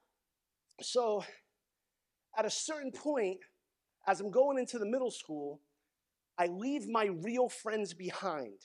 So 0.82 1.24
at 2.38 2.46
a 2.46 2.50
certain 2.50 2.92
point, 2.92 3.40
as 4.08 4.20
I'm 4.20 4.32
going 4.32 4.60
into 4.60 4.78
the 4.78 4.86
middle 4.86 5.12
school, 5.12 5.62
I 6.38 6.48
leave 6.48 6.88
my 6.88 7.06
real 7.06 7.50
friends 7.50 7.94
behind. 7.94 8.60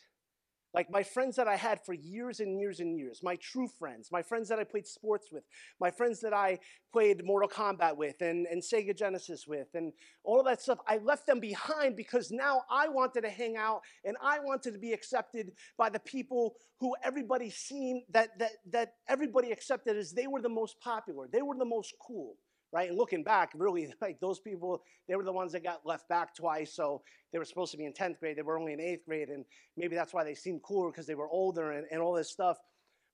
Like 0.75 0.91
my 0.91 1.03
friends 1.03 1.37
that 1.37 1.47
I 1.47 1.57
had 1.57 1.85
for 1.85 1.93
years 1.93 2.41
and 2.41 2.59
years 2.59 2.81
and 2.81 2.97
years, 2.97 3.21
my 3.23 3.37
true 3.37 3.69
friends, 3.69 4.11
my 4.11 4.23
friends 4.23 4.49
that 4.49 4.59
I 4.59 4.65
played 4.65 4.87
sports 4.87 5.29
with, 5.31 5.45
my 5.79 5.91
friends 5.91 6.21
that 6.21 6.33
I 6.33 6.59
played 6.93 7.25
Mortal 7.25 7.49
Kombat 7.49 7.97
with 7.97 8.21
and, 8.23 8.47
and 8.47 8.63
Sega 8.63 8.97
Genesis 8.97 9.47
with, 9.47 9.69
and 9.75 9.93
all 10.25 10.41
of 10.41 10.47
that 10.47 10.63
stuff, 10.63 10.79
I 10.89 10.97
left 10.99 11.27
them 11.27 11.41
behind 11.41 11.97
because 11.97 12.31
now 12.31 12.63
I 12.71 12.89
wanted 12.89 13.23
to 13.23 13.31
hang 13.31 13.57
out 13.57 13.83
and 14.05 14.17
I 14.23 14.39
wanted 14.41 14.73
to 14.73 14.79
be 14.79 14.93
accepted 14.93 15.53
by 15.77 15.91
the 15.91 16.01
people 16.01 16.55
who 16.81 16.95
everybody 17.05 17.51
seemed 17.51 18.03
that, 18.11 18.39
that, 18.39 18.53
that 18.71 18.95
everybody 19.09 19.53
accepted 19.53 19.97
as 19.97 20.13
they 20.13 20.27
were 20.27 20.41
the 20.41 20.49
most 20.49 20.81
popular, 20.81 21.29
they 21.31 21.43
were 21.43 21.57
the 21.57 21.65
most 21.67 21.95
cool 22.01 22.37
right? 22.73 22.89
And 22.89 22.99
looking 22.99 23.23
back, 23.23 23.53
really, 23.55 23.93
like 24.01 24.21
those 24.21 24.41
people, 24.41 24.83
they 25.09 25.15
were 25.15 25.25
the 25.25 25.33
ones 25.33 25.53
that 25.53 25.63
got 25.63 25.85
left 25.85 26.09
back 26.09 26.35
twice. 26.35 26.73
So 26.73 27.03
they 27.33 27.39
were 27.39 27.45
supposed 27.45 27.73
to 27.73 27.79
be 27.79 27.85
in 27.85 27.93
10th 27.93 28.19
grade. 28.19 28.37
They 28.37 28.43
were 28.43 28.59
only 28.59 28.73
in 28.73 28.81
eighth 28.81 29.05
grade. 29.07 29.29
And 29.29 29.45
maybe 29.77 29.95
that's 29.95 30.13
why 30.13 30.25
they 30.25 30.35
seemed 30.35 30.63
cooler 30.63 30.91
because 30.91 31.07
they 31.07 31.15
were 31.15 31.29
older 31.29 31.73
and, 31.73 31.87
and 31.91 32.01
all 32.01 32.15
this 32.15 32.31
stuff. 32.31 32.59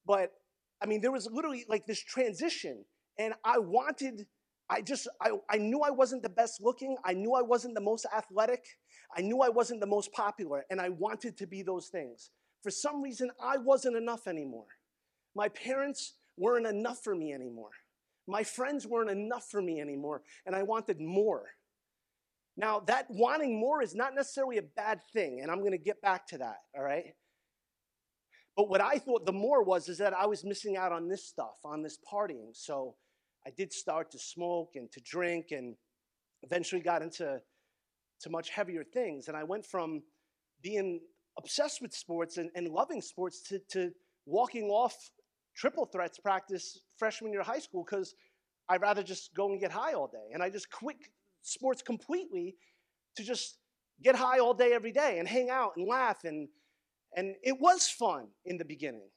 But 0.05 0.31
I 0.81 0.85
mean, 0.85 1.01
there 1.01 1.11
was 1.11 1.27
literally 1.31 1.65
like 1.67 1.85
this 1.85 2.01
transition. 2.01 2.85
And 3.17 3.33
I 3.43 3.59
wanted, 3.59 4.27
I 4.69 4.81
just, 4.81 5.07
I, 5.21 5.31
I 5.49 5.57
knew 5.57 5.81
I 5.81 5.89
wasn't 5.89 6.23
the 6.23 6.29
best 6.29 6.61
looking. 6.61 6.95
I 7.03 7.13
knew 7.13 7.33
I 7.33 7.41
wasn't 7.41 7.75
the 7.75 7.81
most 7.81 8.05
athletic. 8.15 8.63
I 9.15 9.21
knew 9.21 9.41
I 9.41 9.49
wasn't 9.49 9.81
the 9.81 9.87
most 9.87 10.13
popular. 10.13 10.65
And 10.69 10.79
I 10.79 10.89
wanted 10.89 11.37
to 11.37 11.47
be 11.47 11.63
those 11.63 11.89
things. 11.89 12.31
For 12.63 12.71
some 12.71 13.01
reason, 13.01 13.31
I 13.41 13.57
wasn't 13.57 13.97
enough 13.97 14.27
anymore. 14.27 14.67
My 15.35 15.49
parents 15.49 16.13
weren't 16.37 16.67
enough 16.67 17.03
for 17.03 17.15
me 17.15 17.33
anymore. 17.33 17.71
My 18.29 18.43
friends 18.43 18.85
weren't 18.85 19.09
enough 19.09 19.49
for 19.49 19.61
me 19.61 19.81
anymore, 19.81 20.21
and 20.45 20.55
I 20.55 20.63
wanted 20.63 21.01
more. 21.01 21.47
Now, 22.55 22.81
that 22.81 23.07
wanting 23.09 23.59
more 23.59 23.81
is 23.81 23.95
not 23.95 24.13
necessarily 24.13 24.57
a 24.57 24.63
bad 24.63 25.01
thing, 25.13 25.39
and 25.41 25.49
I'm 25.49 25.59
going 25.59 25.71
to 25.71 25.77
get 25.77 26.01
back 26.01 26.27
to 26.27 26.37
that, 26.37 26.57
all 26.77 26.83
right? 26.83 27.15
But 28.55 28.69
what 28.69 28.81
I 28.81 28.99
thought 28.99 29.25
the 29.25 29.31
more 29.31 29.63
was 29.63 29.89
is 29.89 29.97
that 29.99 30.13
I 30.13 30.25
was 30.25 30.43
missing 30.43 30.77
out 30.77 30.91
on 30.91 31.07
this 31.07 31.25
stuff, 31.25 31.55
on 31.63 31.81
this 31.81 31.97
partying. 32.11 32.49
So 32.53 32.95
I 33.47 33.51
did 33.51 33.71
start 33.71 34.11
to 34.11 34.19
smoke 34.19 34.71
and 34.75 34.91
to 34.91 34.99
drink 34.99 35.47
and 35.51 35.75
eventually 36.43 36.81
got 36.81 37.01
into 37.01 37.39
to 38.21 38.29
much 38.29 38.49
heavier 38.49 38.83
things. 38.83 39.29
And 39.29 39.37
I 39.37 39.43
went 39.43 39.65
from 39.65 40.03
being 40.61 40.99
obsessed 41.37 41.81
with 41.81 41.93
sports 41.93 42.37
and, 42.37 42.49
and 42.53 42.67
loving 42.67 43.01
sports 43.01 43.41
to, 43.43 43.59
to 43.69 43.91
walking 44.25 44.65
off 44.65 45.09
triple 45.59 45.85
threats 45.85 46.17
practice 46.17 46.79
freshman 46.97 47.31
year 47.31 47.41
of 47.41 47.47
high 47.47 47.59
school 47.59 47.83
because 47.83 48.15
I'd 48.69 48.81
rather 48.81 49.03
just 49.03 49.33
go 49.35 49.51
and 49.51 49.59
get 49.59 49.71
high 49.71 49.93
all 49.93 50.07
day. 50.07 50.29
And 50.33 50.41
I 50.41 50.49
just 50.49 50.71
quit 50.71 50.95
sports 51.41 51.81
completely 51.81 52.55
to 53.17 53.23
just 53.23 53.57
get 54.01 54.15
high 54.15 54.39
all 54.39 54.53
day 54.53 54.71
every 54.71 54.93
day 54.93 55.19
and 55.19 55.27
hang 55.27 55.49
out 55.49 55.73
and 55.75 55.87
laugh 55.87 56.23
and 56.23 56.47
and 57.15 57.35
it 57.43 57.59
was 57.59 57.89
fun 57.89 58.27
in 58.45 58.57
the 58.57 58.65
beginning. 58.65 59.09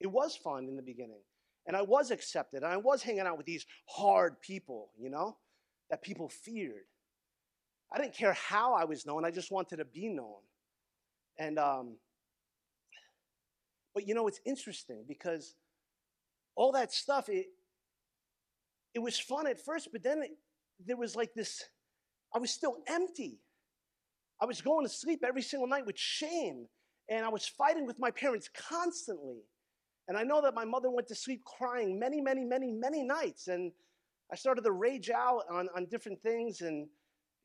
It 0.00 0.06
was 0.06 0.34
fun 0.34 0.68
in 0.68 0.76
the 0.76 0.82
beginning. 0.82 1.20
And 1.66 1.76
I 1.76 1.82
was 1.82 2.10
accepted 2.10 2.62
and 2.62 2.72
I 2.72 2.78
was 2.78 3.02
hanging 3.02 3.20
out 3.20 3.36
with 3.36 3.46
these 3.46 3.66
hard 3.86 4.40
people, 4.40 4.90
you 4.98 5.10
know, 5.10 5.36
that 5.90 6.02
people 6.02 6.28
feared. 6.30 6.86
I 7.92 7.98
didn't 7.98 8.14
care 8.14 8.32
how 8.32 8.74
I 8.74 8.84
was 8.84 9.06
known, 9.06 9.24
I 9.24 9.30
just 9.30 9.52
wanted 9.52 9.76
to 9.76 9.84
be 9.84 10.08
known. 10.08 10.40
And 11.38 11.58
um 11.58 11.96
but 13.94 14.08
you 14.08 14.14
know 14.14 14.26
it's 14.26 14.40
interesting 14.44 15.04
because 15.06 15.54
all 16.56 16.72
that 16.72 16.92
stuff, 16.92 17.28
it, 17.28 17.46
it 18.94 18.98
was 18.98 19.18
fun 19.18 19.46
at 19.46 19.62
first, 19.62 19.90
but 19.92 20.02
then 20.02 20.22
it, 20.22 20.30
there 20.84 20.96
was 20.96 21.14
like 21.14 21.34
this, 21.34 21.62
I 22.34 22.38
was 22.38 22.50
still 22.50 22.78
empty. 22.88 23.38
I 24.40 24.46
was 24.46 24.60
going 24.60 24.84
to 24.84 24.92
sleep 24.92 25.22
every 25.26 25.42
single 25.42 25.68
night 25.68 25.86
with 25.86 25.98
shame, 25.98 26.66
and 27.08 27.24
I 27.24 27.28
was 27.28 27.46
fighting 27.46 27.86
with 27.86 27.98
my 27.98 28.10
parents 28.10 28.50
constantly. 28.68 29.42
And 30.08 30.16
I 30.16 30.22
know 30.22 30.40
that 30.42 30.54
my 30.54 30.64
mother 30.64 30.90
went 30.90 31.08
to 31.08 31.14
sleep 31.14 31.42
crying 31.44 31.98
many, 31.98 32.20
many, 32.20 32.44
many, 32.44 32.72
many 32.72 33.02
nights. 33.02 33.48
And 33.48 33.72
I 34.32 34.36
started 34.36 34.62
to 34.62 34.72
rage 34.72 35.10
out 35.10 35.42
on, 35.50 35.68
on 35.76 35.86
different 35.86 36.20
things. 36.22 36.60
And 36.60 36.86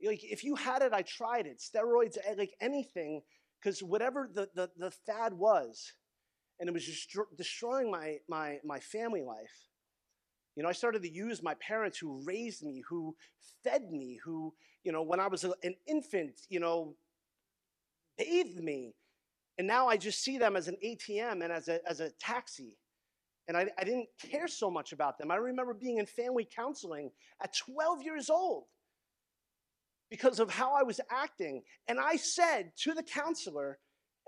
like, 0.03 0.23
if 0.23 0.43
you 0.43 0.55
had 0.55 0.81
it, 0.81 0.93
I 0.93 1.01
tried 1.01 1.47
it. 1.47 1.59
Steroids, 1.59 2.17
eh, 2.25 2.35
like 2.37 2.53
anything, 2.61 3.21
because 3.59 3.81
whatever 3.81 4.29
the, 4.31 4.47
the, 4.53 4.69
the 4.77 4.91
fad 4.91 5.33
was, 5.33 5.93
and 6.61 6.69
it 6.69 6.73
was 6.73 6.85
just 6.85 7.17
destroying 7.35 7.89
my, 7.89 8.17
my, 8.29 8.59
my 8.63 8.79
family 8.79 9.23
life. 9.23 9.67
You 10.55 10.61
know, 10.61 10.69
I 10.69 10.73
started 10.73 11.01
to 11.01 11.11
use 11.11 11.41
my 11.41 11.55
parents 11.55 11.97
who 11.97 12.21
raised 12.23 12.63
me, 12.63 12.83
who 12.87 13.15
fed 13.63 13.91
me, 13.91 14.19
who, 14.23 14.53
you 14.83 14.91
know, 14.91 15.01
when 15.01 15.19
I 15.19 15.27
was 15.27 15.43
an 15.43 15.75
infant, 15.87 16.41
you 16.49 16.59
know, 16.59 16.93
bathed 18.15 18.63
me. 18.63 18.93
And 19.57 19.67
now 19.67 19.87
I 19.87 19.97
just 19.97 20.23
see 20.23 20.37
them 20.37 20.55
as 20.55 20.67
an 20.67 20.77
ATM 20.85 21.43
and 21.43 21.51
as 21.51 21.67
a, 21.67 21.79
as 21.89 21.99
a 21.99 22.11
taxi. 22.11 22.77
And 23.47 23.57
I, 23.57 23.65
I 23.79 23.83
didn't 23.83 24.09
care 24.21 24.47
so 24.47 24.69
much 24.69 24.93
about 24.93 25.17
them. 25.17 25.31
I 25.31 25.37
remember 25.37 25.73
being 25.73 25.97
in 25.97 26.05
family 26.05 26.47
counseling 26.55 27.09
at 27.43 27.57
12 27.57 28.03
years 28.03 28.29
old 28.29 28.65
because 30.11 30.39
of 30.39 30.51
how 30.51 30.75
I 30.75 30.83
was 30.83 31.01
acting. 31.09 31.63
And 31.87 31.99
I 31.99 32.17
said 32.17 32.73
to 32.81 32.93
the 32.93 33.01
counselor, 33.01 33.79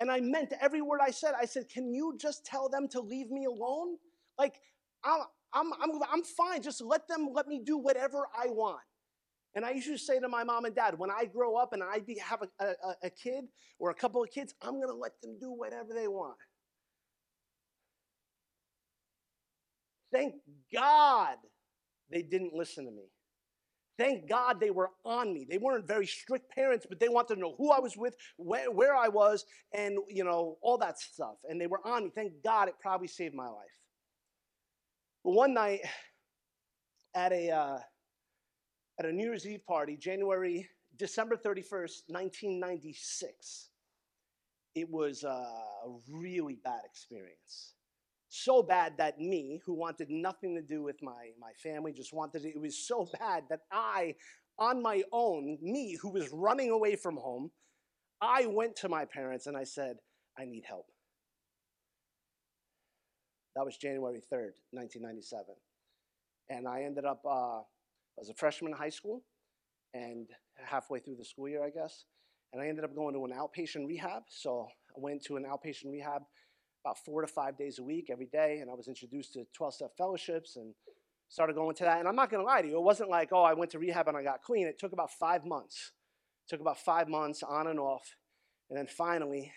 and 0.03 0.11
I 0.11 0.19
meant 0.19 0.51
every 0.59 0.81
word 0.81 0.99
I 1.01 1.11
said. 1.11 1.31
I 1.41 1.45
said, 1.45 1.69
Can 1.69 1.93
you 1.93 2.17
just 2.19 2.45
tell 2.45 2.67
them 2.67 2.89
to 2.89 2.99
leave 2.99 3.31
me 3.31 3.45
alone? 3.45 3.95
Like, 4.37 4.55
I'm, 5.05 5.21
I'm, 5.53 5.71
I'm, 5.81 5.91
I'm 6.11 6.23
fine. 6.23 6.61
Just 6.61 6.81
let 6.81 7.07
them 7.07 7.29
let 7.33 7.47
me 7.47 7.61
do 7.65 7.77
whatever 7.77 8.27
I 8.37 8.47
want. 8.47 8.81
And 9.55 9.63
I 9.63 9.71
used 9.71 9.87
to 9.87 9.97
say 9.97 10.19
to 10.19 10.27
my 10.27 10.43
mom 10.43 10.65
and 10.65 10.75
dad, 10.75 10.99
when 10.99 11.09
I 11.09 11.23
grow 11.23 11.55
up 11.55 11.71
and 11.71 11.81
I 11.81 11.99
be, 11.99 12.17
have 12.19 12.41
a, 12.41 12.65
a, 12.65 12.95
a 13.03 13.09
kid 13.11 13.45
or 13.79 13.91
a 13.91 13.93
couple 13.93 14.21
of 14.21 14.29
kids, 14.29 14.53
I'm 14.61 14.73
going 14.73 14.89
to 14.89 14.93
let 14.93 15.13
them 15.21 15.37
do 15.39 15.51
whatever 15.53 15.93
they 15.95 16.09
want. 16.09 16.35
Thank 20.11 20.33
God 20.73 21.37
they 22.11 22.23
didn't 22.23 22.53
listen 22.53 22.83
to 22.85 22.91
me. 22.91 23.03
Thank 23.97 24.27
God 24.27 24.59
they 24.59 24.71
were 24.71 24.89
on 25.05 25.33
me. 25.33 25.45
They 25.47 25.59
weren't 25.59 25.87
very 25.87 26.07
strict 26.07 26.53
parents, 26.53 26.85
but 26.89 26.99
they 26.99 27.09
wanted 27.09 27.35
to 27.35 27.39
know 27.39 27.55
who 27.57 27.71
I 27.71 27.79
was 27.79 27.95
with, 27.95 28.15
where, 28.37 28.71
where 28.71 28.95
I 28.95 29.07
was, 29.07 29.45
and 29.73 29.97
you 30.09 30.23
know, 30.23 30.57
all 30.61 30.77
that 30.79 30.99
stuff. 30.99 31.35
And 31.47 31.61
they 31.61 31.67
were 31.67 31.85
on 31.85 32.05
me. 32.05 32.11
Thank 32.13 32.43
God 32.43 32.67
it 32.67 32.75
probably 32.81 33.07
saved 33.07 33.35
my 33.35 33.47
life. 33.47 33.79
But 35.23 35.33
one 35.33 35.53
night 35.53 35.81
at 37.15 37.31
a 37.31 37.51
uh, 37.51 37.77
at 38.99 39.05
a 39.05 39.11
New 39.11 39.25
Year's 39.25 39.47
Eve 39.47 39.65
party, 39.65 39.95
January 39.95 40.67
December 40.97 41.35
31st, 41.35 42.03
1996, 42.07 43.69
it 44.75 44.89
was 44.89 45.23
uh, 45.23 45.29
a 45.29 45.89
really 46.09 46.59
bad 46.63 46.81
experience. 46.85 47.73
So 48.35 48.63
bad 48.63 48.93
that 48.97 49.19
me, 49.19 49.61
who 49.63 49.75
wanted 49.75 50.09
nothing 50.09 50.55
to 50.55 50.61
do 50.63 50.81
with 50.81 50.95
my, 51.03 51.29
my 51.39 51.51
family, 51.61 51.93
just 51.93 52.11
wanted 52.11 52.43
it, 52.45 52.55
it 52.55 52.59
was 52.59 52.87
so 52.87 53.07
bad 53.19 53.43
that 53.51 53.59
I, 53.71 54.15
on 54.57 54.81
my 54.81 55.03
own, 55.11 55.59
me, 55.61 55.95
who 56.01 56.09
was 56.09 56.29
running 56.33 56.71
away 56.71 56.95
from 56.95 57.15
home, 57.15 57.51
I 58.19 58.47
went 58.47 58.75
to 58.77 58.89
my 58.89 59.05
parents 59.05 59.45
and 59.45 59.55
I 59.55 59.65
said, 59.65 59.97
I 60.35 60.45
need 60.45 60.63
help. 60.67 60.87
That 63.55 63.65
was 63.65 63.77
January 63.77 64.23
3rd, 64.33 64.57
1997. 64.71 65.45
And 66.49 66.67
I 66.67 66.85
ended 66.85 67.05
up, 67.05 67.21
uh, 67.23 67.59
I 67.59 68.17
was 68.17 68.29
a 68.31 68.33
freshman 68.33 68.71
in 68.71 68.77
high 68.79 68.89
school 68.89 69.23
and 69.93 70.27
halfway 70.55 70.97
through 70.97 71.17
the 71.17 71.25
school 71.25 71.49
year, 71.49 71.63
I 71.63 71.69
guess. 71.69 72.05
And 72.51 72.59
I 72.63 72.67
ended 72.67 72.83
up 72.83 72.95
going 72.95 73.13
to 73.13 73.25
an 73.25 73.31
outpatient 73.31 73.85
rehab. 73.85 74.23
So 74.27 74.69
I 74.89 74.99
went 74.99 75.23
to 75.25 75.35
an 75.35 75.45
outpatient 75.45 75.91
rehab 75.91 76.23
about 76.83 76.97
four 77.05 77.21
to 77.21 77.27
five 77.27 77.57
days 77.57 77.79
a 77.79 77.83
week, 77.83 78.09
every 78.11 78.25
day. 78.25 78.59
And 78.61 78.69
I 78.69 78.73
was 78.73 78.87
introduced 78.87 79.33
to 79.33 79.45
12 79.53 79.73
step 79.73 79.91
fellowships 79.97 80.55
and 80.57 80.73
started 81.29 81.55
going 81.55 81.75
to 81.75 81.83
that. 81.83 81.99
And 81.99 82.07
I'm 82.07 82.15
not 82.15 82.29
going 82.29 82.41
to 82.41 82.45
lie 82.45 82.61
to 82.61 82.67
you, 82.67 82.77
it 82.77 82.83
wasn't 82.83 83.09
like, 83.09 83.29
oh, 83.31 83.43
I 83.43 83.53
went 83.53 83.71
to 83.71 83.79
rehab 83.79 84.07
and 84.07 84.17
I 84.17 84.23
got 84.23 84.41
clean. 84.41 84.67
It 84.67 84.79
took 84.79 84.93
about 84.93 85.11
five 85.11 85.45
months. 85.45 85.93
It 86.45 86.51
took 86.51 86.61
about 86.61 86.77
five 86.79 87.07
months 87.07 87.41
on 87.43 87.67
and 87.67 87.79
off. 87.79 88.15
And 88.69 88.77
then 88.77 88.87
finally, 88.87 89.51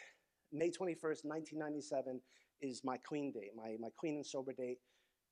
May 0.52 0.68
21st, 0.68 1.24
1997, 1.24 2.20
is 2.62 2.82
my 2.84 2.96
clean 3.06 3.32
date, 3.32 3.50
my, 3.56 3.76
my 3.80 3.88
clean 3.98 4.16
and 4.16 4.26
sober 4.26 4.52
date 4.52 4.78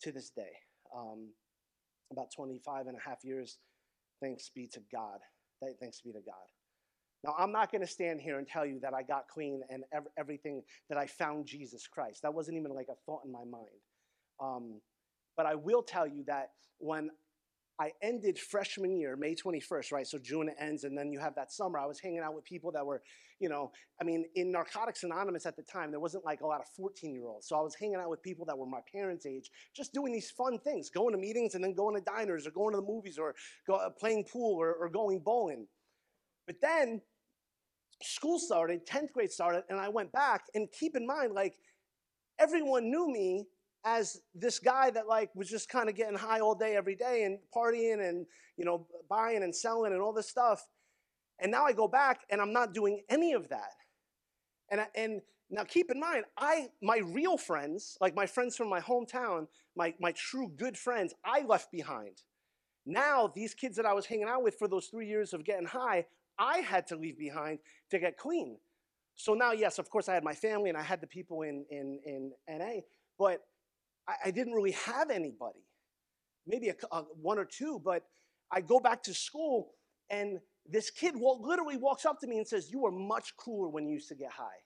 to 0.02 0.12
this 0.12 0.30
day. 0.30 0.52
Um, 0.94 1.30
about 2.12 2.28
25 2.36 2.86
and 2.86 2.96
a 2.96 3.08
half 3.08 3.24
years, 3.24 3.58
thanks 4.20 4.50
be 4.54 4.68
to 4.72 4.80
God. 4.92 5.20
Thanks 5.80 6.00
be 6.02 6.12
to 6.12 6.20
God. 6.20 6.63
Now, 7.24 7.34
I'm 7.38 7.52
not 7.52 7.72
going 7.72 7.80
to 7.80 7.86
stand 7.86 8.20
here 8.20 8.38
and 8.38 8.46
tell 8.46 8.66
you 8.66 8.78
that 8.80 8.92
I 8.92 9.02
got 9.02 9.28
clean 9.28 9.62
and 9.70 9.82
ev- 9.94 10.08
everything 10.18 10.62
that 10.90 10.98
I 10.98 11.06
found 11.06 11.46
Jesus 11.46 11.86
Christ. 11.86 12.20
That 12.22 12.34
wasn't 12.34 12.58
even 12.58 12.74
like 12.74 12.88
a 12.90 12.96
thought 13.06 13.22
in 13.24 13.32
my 13.32 13.44
mind. 13.44 13.64
Um, 14.42 14.80
but 15.34 15.46
I 15.46 15.54
will 15.54 15.82
tell 15.82 16.06
you 16.06 16.24
that 16.26 16.50
when 16.78 17.10
I 17.80 17.92
ended 18.02 18.38
freshman 18.38 18.94
year, 18.94 19.16
May 19.16 19.34
21st, 19.34 19.90
right? 19.90 20.06
So 20.06 20.18
June 20.18 20.50
ends, 20.60 20.84
and 20.84 20.96
then 20.96 21.10
you 21.10 21.18
have 21.18 21.34
that 21.36 21.50
summer. 21.50 21.78
I 21.78 21.86
was 21.86 21.98
hanging 21.98 22.20
out 22.20 22.34
with 22.34 22.44
people 22.44 22.70
that 22.72 22.84
were, 22.84 23.02
you 23.40 23.48
know, 23.48 23.72
I 24.00 24.04
mean, 24.04 24.26
in 24.36 24.52
Narcotics 24.52 25.02
Anonymous 25.02 25.46
at 25.46 25.56
the 25.56 25.62
time, 25.62 25.90
there 25.90 26.00
wasn't 26.00 26.26
like 26.26 26.42
a 26.42 26.46
lot 26.46 26.60
of 26.60 26.66
14 26.76 27.14
year 27.14 27.26
olds. 27.26 27.48
So 27.48 27.56
I 27.56 27.62
was 27.62 27.74
hanging 27.74 27.96
out 27.96 28.10
with 28.10 28.22
people 28.22 28.44
that 28.46 28.56
were 28.56 28.66
my 28.66 28.80
parents' 28.92 29.24
age, 29.24 29.50
just 29.74 29.94
doing 29.94 30.12
these 30.12 30.30
fun 30.30 30.58
things, 30.58 30.90
going 30.90 31.14
to 31.14 31.18
meetings 31.18 31.54
and 31.54 31.64
then 31.64 31.72
going 31.72 31.96
to 31.96 32.02
diners 32.02 32.46
or 32.46 32.50
going 32.50 32.74
to 32.74 32.80
the 32.80 32.86
movies 32.86 33.18
or 33.18 33.34
go, 33.66 33.76
uh, 33.76 33.88
playing 33.88 34.24
pool 34.30 34.60
or, 34.60 34.74
or 34.74 34.90
going 34.90 35.20
bowling. 35.20 35.66
But 36.46 36.56
then 36.60 37.00
school 38.04 38.38
started, 38.38 38.86
10th 38.86 39.12
grade 39.12 39.32
started, 39.32 39.64
and 39.68 39.78
I 39.78 39.88
went 39.88 40.12
back. 40.12 40.44
And 40.54 40.68
keep 40.70 40.96
in 40.96 41.06
mind, 41.06 41.32
like, 41.32 41.56
everyone 42.38 42.90
knew 42.90 43.10
me 43.10 43.46
as 43.84 44.20
this 44.34 44.58
guy 44.58 44.90
that 44.90 45.06
like 45.06 45.30
was 45.34 45.48
just 45.48 45.68
kind 45.68 45.88
of 45.88 45.94
getting 45.94 46.16
high 46.16 46.40
all 46.40 46.54
day 46.54 46.74
every 46.74 46.96
day 46.96 47.24
and 47.24 47.38
partying 47.54 48.06
and 48.08 48.26
you 48.56 48.64
know 48.64 48.86
buying 49.08 49.42
and 49.42 49.54
selling 49.54 49.92
and 49.92 50.00
all 50.00 50.12
this 50.12 50.28
stuff 50.28 50.66
and 51.40 51.52
now 51.52 51.64
i 51.64 51.72
go 51.72 51.86
back 51.86 52.22
and 52.30 52.40
i'm 52.40 52.52
not 52.52 52.72
doing 52.72 53.02
any 53.10 53.32
of 53.32 53.48
that 53.50 53.72
and 54.70 54.80
I, 54.80 54.86
and 54.94 55.20
now 55.50 55.64
keep 55.64 55.90
in 55.90 56.00
mind 56.00 56.24
i 56.38 56.68
my 56.82 56.98
real 56.98 57.36
friends 57.36 57.98
like 58.00 58.14
my 58.14 58.26
friends 58.26 58.56
from 58.56 58.70
my 58.70 58.80
hometown 58.80 59.46
my 59.76 59.94
my 60.00 60.12
true 60.12 60.50
good 60.56 60.78
friends 60.78 61.12
i 61.24 61.42
left 61.42 61.70
behind 61.70 62.22
now 62.86 63.30
these 63.34 63.54
kids 63.54 63.76
that 63.76 63.86
i 63.86 63.92
was 63.92 64.06
hanging 64.06 64.28
out 64.28 64.42
with 64.42 64.56
for 64.58 64.66
those 64.66 64.86
three 64.86 65.06
years 65.06 65.34
of 65.34 65.44
getting 65.44 65.66
high 65.66 66.06
i 66.38 66.58
had 66.58 66.86
to 66.86 66.96
leave 66.96 67.18
behind 67.18 67.58
to 67.90 67.98
get 67.98 68.16
clean 68.16 68.58
so 69.14 69.34
now 69.34 69.52
yes 69.52 69.78
of 69.78 69.88
course 69.90 70.08
i 70.08 70.14
had 70.14 70.24
my 70.24 70.34
family 70.34 70.68
and 70.68 70.78
i 70.78 70.82
had 70.82 71.00
the 71.00 71.06
people 71.06 71.42
in 71.42 71.64
in 71.70 72.00
in 72.04 72.32
na 72.48 72.80
but 73.18 73.40
I, 74.08 74.14
I 74.26 74.30
didn't 74.30 74.54
really 74.54 74.72
have 74.72 75.10
anybody, 75.10 75.64
maybe 76.46 76.68
a, 76.68 76.74
a, 76.92 76.94
uh, 76.94 77.02
one 77.20 77.38
or 77.38 77.44
two, 77.44 77.80
but 77.84 78.04
I 78.50 78.60
go 78.60 78.80
back 78.80 79.02
to 79.04 79.14
school 79.14 79.72
and 80.10 80.38
this 80.66 80.90
kid 80.90 81.14
walk, 81.16 81.40
literally 81.42 81.76
walks 81.76 82.04
up 82.04 82.20
to 82.20 82.26
me 82.26 82.38
and 82.38 82.46
says, 82.46 82.70
You 82.70 82.80
were 82.80 82.90
much 82.90 83.36
cooler 83.36 83.68
when 83.68 83.86
you 83.86 83.94
used 83.94 84.08
to 84.08 84.14
get 84.14 84.30
high. 84.30 84.60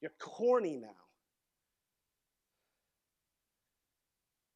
You're 0.00 0.12
corny 0.20 0.76
now. 0.76 0.88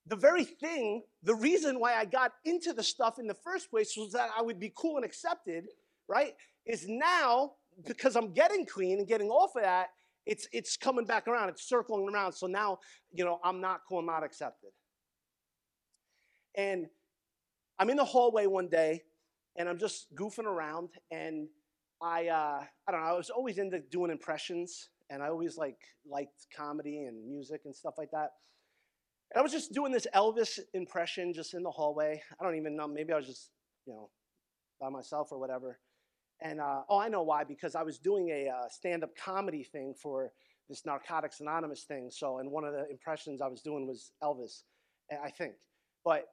The 0.06 0.16
very 0.16 0.44
thing, 0.44 1.02
the 1.22 1.34
reason 1.34 1.80
why 1.80 1.94
I 1.94 2.06
got 2.06 2.32
into 2.44 2.72
the 2.72 2.82
stuff 2.82 3.18
in 3.18 3.26
the 3.26 3.34
first 3.34 3.70
place 3.70 3.94
was 3.96 4.12
that 4.12 4.30
I 4.37 4.40
would 4.40 4.58
be 4.58 4.72
cool 4.74 4.96
and 4.96 5.04
accepted, 5.04 5.66
right? 6.09 6.33
Is 6.66 6.87
now, 6.88 7.53
because 7.87 8.16
I'm 8.16 8.33
getting 8.33 8.66
clean 8.66 8.99
and 8.99 9.09
getting 9.09 9.29
off 9.29 9.57
of 9.57 9.62
that, 9.62 9.88
it's 10.29 10.47
it's 10.53 10.77
coming 10.77 11.07
back 11.07 11.27
around 11.27 11.49
it's 11.49 11.66
circling 11.66 12.09
around. 12.14 12.33
So 12.33 12.47
now 12.47 12.79
you 13.11 13.25
know 13.25 13.40
i'm 13.42 13.61
not 13.61 13.81
cool 13.88 13.99
i'm 13.99 14.07
not 14.07 14.23
accepted. 14.23 14.71
And 16.55 16.87
i'm 17.79 17.90
in 17.90 17.97
the 17.97 18.05
hallway 18.05 18.47
one 18.47 18.68
day 18.68 19.03
and 19.57 19.68
i'm 19.68 19.79
just 19.79 20.14
goofing 20.14 20.44
around 20.44 20.90
and 21.11 21.49
i 22.03 22.29
uh, 22.29 22.62
i 22.87 22.92
don't 22.92 23.01
know 23.01 23.09
i 23.09 23.14
was 23.14 23.31
always 23.31 23.59
into 23.59 23.81
doing 23.90 24.11
impressions 24.11 24.90
and 25.11 25.23
i 25.23 25.29
always 25.29 25.57
like 25.57 25.79
liked 26.07 26.47
comedy 26.55 27.05
and 27.05 27.27
music 27.27 27.62
and 27.64 27.75
stuff 27.75 27.94
like 27.97 28.11
that. 28.12 28.29
And 29.33 29.40
i 29.40 29.42
was 29.42 29.53
just 29.53 29.73
doing 29.73 29.92
this 29.92 30.07
elvis 30.14 30.59
impression 30.75 31.33
just 31.33 31.55
in 31.55 31.62
the 31.62 31.71
hallway. 31.71 32.21
I 32.38 32.44
don't 32.44 32.57
even 32.57 32.77
know 32.77 32.87
maybe 32.87 33.14
i 33.14 33.16
was 33.16 33.27
just 33.27 33.49
you 33.87 33.94
know 33.94 34.11
by 34.79 34.90
myself 34.90 35.29
or 35.33 35.38
whatever 35.38 35.79
and 36.40 36.61
uh, 36.61 36.83
oh, 36.88 36.98
I 36.98 37.09
know 37.09 37.22
why, 37.22 37.44
because 37.44 37.74
I 37.74 37.83
was 37.83 37.98
doing 37.98 38.31
a 38.31 38.48
uh, 38.48 38.68
stand 38.68 39.03
up 39.03 39.16
comedy 39.16 39.64
thing 39.64 39.94
for 39.94 40.33
this 40.68 40.85
Narcotics 40.87 41.40
Anonymous 41.40 41.85
thing. 41.85 42.11
So, 42.11 42.38
and 42.38 42.51
one 42.51 42.64
of 42.64 42.72
the 42.72 42.88
impressions 42.90 43.40
I 43.40 43.48
was 43.48 43.62
doing 43.62 43.87
was 43.87 44.12
Elvis, 44.22 44.62
I 45.24 45.31
think. 45.31 45.55
But 46.05 46.27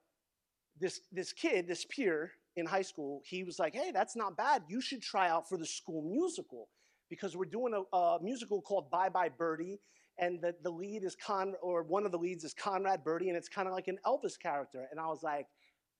this, 0.79 1.01
this 1.11 1.33
kid, 1.33 1.67
this 1.67 1.85
peer 1.85 2.31
in 2.55 2.65
high 2.65 2.81
school, 2.81 3.21
he 3.25 3.43
was 3.43 3.59
like, 3.59 3.73
hey, 3.73 3.91
that's 3.91 4.15
not 4.15 4.37
bad. 4.37 4.63
You 4.67 4.81
should 4.81 5.01
try 5.01 5.29
out 5.29 5.47
for 5.49 5.57
the 5.57 5.65
school 5.65 6.01
musical 6.03 6.67
because 7.09 7.35
we're 7.35 7.45
doing 7.45 7.73
a, 7.73 7.95
a 7.95 8.19
musical 8.21 8.61
called 8.61 8.91
Bye 8.91 9.09
Bye 9.09 9.29
Birdie. 9.29 9.79
And 10.17 10.39
the, 10.41 10.55
the 10.63 10.69
lead 10.69 11.03
is 11.03 11.15
Con, 11.15 11.55
or 11.61 11.83
one 11.83 12.05
of 12.05 12.11
the 12.11 12.17
leads 12.17 12.45
is 12.45 12.53
Conrad 12.53 13.03
Birdie, 13.03 13.27
and 13.27 13.37
it's 13.37 13.49
kind 13.49 13.67
of 13.67 13.73
like 13.73 13.89
an 13.89 13.97
Elvis 14.05 14.39
character. 14.39 14.87
And 14.89 14.97
I 14.97 15.07
was 15.07 15.23
like, 15.23 15.47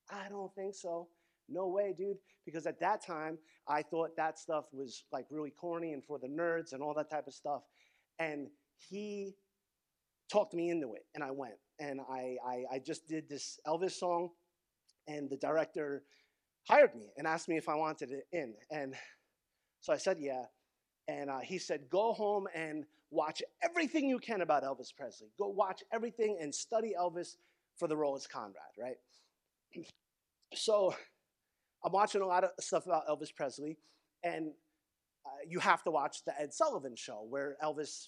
I 0.09 0.29
don't 0.29 0.53
think 0.55 0.73
so. 0.73 1.07
No 1.49 1.67
way, 1.67 1.93
dude. 1.97 2.17
Because 2.45 2.65
at 2.65 2.79
that 2.79 3.05
time, 3.05 3.37
I 3.67 3.81
thought 3.81 4.15
that 4.17 4.39
stuff 4.39 4.65
was 4.71 5.03
like 5.11 5.25
really 5.29 5.51
corny 5.51 5.93
and 5.93 6.03
for 6.03 6.19
the 6.19 6.27
nerds 6.27 6.73
and 6.73 6.81
all 6.81 6.93
that 6.95 7.09
type 7.09 7.27
of 7.27 7.33
stuff. 7.33 7.61
And 8.19 8.47
he 8.77 9.35
talked 10.31 10.53
me 10.53 10.69
into 10.69 10.93
it, 10.93 11.05
and 11.13 11.23
I 11.23 11.31
went. 11.31 11.55
And 11.79 11.99
I, 12.09 12.37
I, 12.45 12.63
I 12.75 12.79
just 12.79 13.07
did 13.07 13.27
this 13.29 13.59
Elvis 13.67 13.91
song, 13.91 14.29
and 15.07 15.29
the 15.29 15.37
director 15.37 16.03
hired 16.67 16.95
me 16.95 17.11
and 17.17 17.27
asked 17.27 17.47
me 17.47 17.57
if 17.57 17.69
I 17.69 17.75
wanted 17.75 18.11
it 18.11 18.27
in. 18.31 18.53
And 18.71 18.95
so 19.81 19.93
I 19.93 19.97
said, 19.97 20.17
yeah. 20.19 20.43
And 21.07 21.29
uh, 21.29 21.39
he 21.39 21.59
said, 21.59 21.89
go 21.89 22.13
home 22.13 22.47
and 22.55 22.85
watch 23.11 23.43
everything 23.63 24.09
you 24.09 24.17
can 24.17 24.41
about 24.41 24.63
Elvis 24.63 24.95
Presley. 24.95 25.27
Go 25.37 25.47
watch 25.47 25.83
everything 25.93 26.37
and 26.41 26.53
study 26.53 26.93
Elvis 26.99 27.35
for 27.77 27.87
the 27.87 27.95
role 27.95 28.15
as 28.15 28.27
Conrad, 28.27 28.55
right? 28.79 28.97
So 30.53 30.95
I'm 31.85 31.91
watching 31.91 32.21
a 32.21 32.25
lot 32.25 32.43
of 32.43 32.49
stuff 32.59 32.87
about 32.87 33.07
Elvis 33.07 33.33
Presley, 33.33 33.77
and 34.23 34.51
uh, 35.23 35.29
you 35.47 35.59
have 35.59 35.83
to 35.83 35.91
watch 35.91 36.25
the 36.25 36.33
Ed 36.39 36.51
Sullivan 36.51 36.95
show 36.95 37.25
where 37.29 37.57
Elvis 37.63 38.07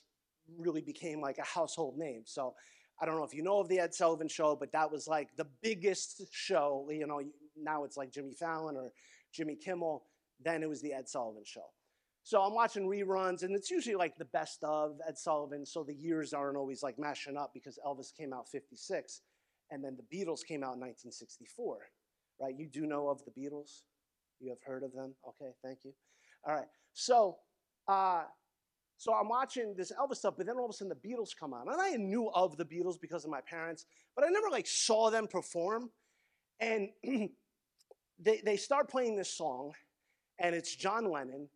really 0.57 0.81
became 0.81 1.21
like 1.21 1.37
a 1.37 1.45
household 1.45 1.95
name. 1.95 2.23
So 2.25 2.55
I 2.99 3.05
don't 3.05 3.17
know 3.17 3.23
if 3.23 3.35
you 3.35 3.43
know 3.43 3.59
of 3.59 3.69
the 3.69 3.79
Ed 3.79 3.93
Sullivan 3.93 4.27
show, 4.27 4.55
but 4.55 4.71
that 4.71 4.91
was 4.91 5.07
like 5.07 5.29
the 5.37 5.45
biggest 5.61 6.23
show. 6.31 6.87
You 6.89 7.05
know, 7.05 7.21
now 7.55 7.83
it's 7.83 7.97
like 7.97 8.11
Jimmy 8.11 8.33
Fallon 8.33 8.75
or 8.75 8.91
Jimmy 9.31 9.55
Kimmel. 9.55 10.03
Then 10.43 10.63
it 10.63 10.69
was 10.69 10.81
the 10.81 10.93
Ed 10.93 11.07
Sullivan 11.07 11.43
show. 11.45 11.65
So 12.23 12.41
I'm 12.41 12.55
watching 12.55 12.89
reruns, 12.89 13.43
and 13.43 13.55
it's 13.55 13.69
usually 13.69 13.95
like 13.95 14.17
the 14.17 14.25
best 14.25 14.63
of 14.63 14.97
Ed 15.07 15.19
Sullivan. 15.19 15.65
So 15.65 15.83
the 15.83 15.93
years 15.93 16.33
aren't 16.33 16.57
always 16.57 16.81
like 16.81 16.97
mashing 16.97 17.37
up 17.37 17.51
because 17.53 17.77
Elvis 17.85 18.11
came 18.11 18.33
out 18.33 18.49
56, 18.49 19.21
and 19.69 19.83
then 19.83 19.95
the 19.95 20.17
Beatles 20.17 20.43
came 20.43 20.63
out 20.63 20.73
in 20.73 20.81
1964 20.81 21.89
right? 22.39 22.53
You 22.57 22.67
do 22.67 22.85
know 22.85 23.09
of 23.09 23.21
the 23.25 23.31
Beatles. 23.31 23.81
You 24.39 24.49
have 24.49 24.61
heard 24.65 24.83
of 24.83 24.93
them. 24.93 25.15
Okay, 25.27 25.51
thank 25.63 25.79
you. 25.83 25.93
All 26.47 26.55
right. 26.55 26.67
So, 26.93 27.37
uh, 27.87 28.23
so 28.97 29.13
I'm 29.13 29.29
watching 29.29 29.75
this 29.77 29.91
Elvis 29.91 30.17
stuff, 30.17 30.35
but 30.37 30.45
then 30.47 30.57
all 30.57 30.65
of 30.65 30.71
a 30.71 30.73
sudden 30.73 30.89
the 30.89 31.07
Beatles 31.07 31.29
come 31.39 31.53
on, 31.53 31.67
and 31.69 31.79
I 31.79 31.91
knew 31.97 32.29
of 32.33 32.57
the 32.57 32.65
Beatles 32.65 32.99
because 32.99 33.25
of 33.25 33.31
my 33.31 33.41
parents, 33.41 33.85
but 34.15 34.25
I 34.25 34.29
never 34.29 34.49
like 34.49 34.67
saw 34.67 35.09
them 35.09 35.27
perform. 35.27 35.89
And 36.59 36.89
they 38.19 38.41
they 38.43 38.57
start 38.57 38.89
playing 38.89 39.15
this 39.15 39.35
song, 39.35 39.73
and 40.39 40.55
it's 40.55 40.75
John 40.75 41.09
Lennon. 41.11 41.47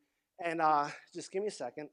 And 0.44 0.62
uh, 0.62 0.88
just 1.14 1.32
give 1.32 1.44
me 1.44 1.50
a 1.50 1.52
second. 1.52 1.90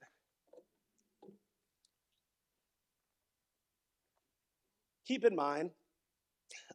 Keep 5.07 5.24
in 5.24 5.35
mind, 5.35 5.70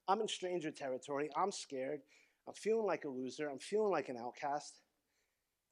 I'm 0.07 0.21
in 0.21 0.27
stranger 0.27 0.71
territory. 0.71 1.29
I'm 1.35 1.51
scared. 1.51 1.99
I'm 2.47 2.53
feeling 2.53 2.85
like 2.85 3.05
a 3.05 3.09
loser. 3.09 3.49
I'm 3.49 3.59
feeling 3.59 3.91
like 3.91 4.09
an 4.09 4.17
outcast. 4.17 4.79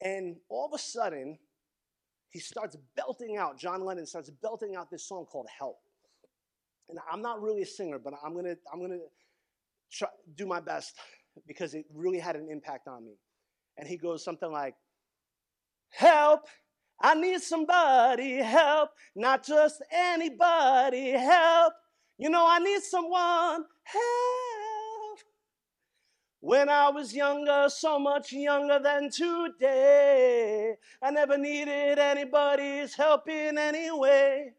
And 0.00 0.36
all 0.48 0.66
of 0.66 0.72
a 0.74 0.78
sudden, 0.78 1.38
he 2.30 2.40
starts 2.40 2.76
belting 2.96 3.36
out, 3.36 3.58
John 3.58 3.84
Lennon 3.84 4.06
starts 4.06 4.30
belting 4.42 4.74
out 4.74 4.90
this 4.90 5.06
song 5.06 5.26
called 5.26 5.46
Help. 5.58 5.76
And 6.88 6.98
I'm 7.10 7.22
not 7.22 7.42
really 7.42 7.62
a 7.62 7.66
singer, 7.66 7.98
but 7.98 8.14
I'm 8.24 8.34
gonna, 8.34 8.56
I'm 8.72 8.80
gonna 8.80 8.98
try, 9.92 10.08
do 10.34 10.46
my 10.46 10.60
best 10.60 10.94
because 11.46 11.74
it 11.74 11.84
really 11.94 12.18
had 12.18 12.36
an 12.36 12.48
impact 12.50 12.88
on 12.88 13.04
me. 13.04 13.12
And 13.76 13.86
he 13.86 13.96
goes 13.96 14.24
something 14.24 14.50
like, 14.50 14.74
Help, 15.90 16.40
I 17.02 17.14
need 17.14 17.40
somebody, 17.42 18.36
help, 18.36 18.90
not 19.16 19.44
just 19.44 19.82
anybody, 19.92 21.10
help. 21.10 21.74
You 22.16 22.30
know, 22.30 22.46
I 22.48 22.60
need 22.60 22.80
someone, 22.82 23.64
help. 23.84 25.18
When 26.40 26.68
I 26.68 26.88
was 26.90 27.14
younger, 27.14 27.66
so 27.68 27.98
much 27.98 28.32
younger 28.32 28.80
than 28.80 29.10
today, 29.10 30.74
I 31.00 31.10
never 31.10 31.38
needed 31.38 31.98
anybody's 31.98 32.94
help 32.94 33.28
in 33.28 33.56
any 33.58 33.90
way. 33.92 34.54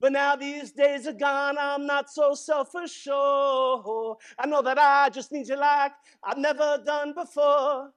But 0.00 0.12
now 0.12 0.34
these 0.36 0.72
days 0.72 1.06
are 1.06 1.12
gone, 1.12 1.56
I'm 1.58 1.86
not 1.86 2.10
so 2.10 2.34
self 2.34 2.74
assured. 2.74 4.16
I 4.38 4.46
know 4.46 4.62
that 4.62 4.78
I 4.78 5.10
just 5.10 5.30
need 5.30 5.48
you 5.48 5.56
like 5.56 5.92
I've 6.22 6.38
never 6.38 6.82
done 6.84 7.12
before. 7.12 7.92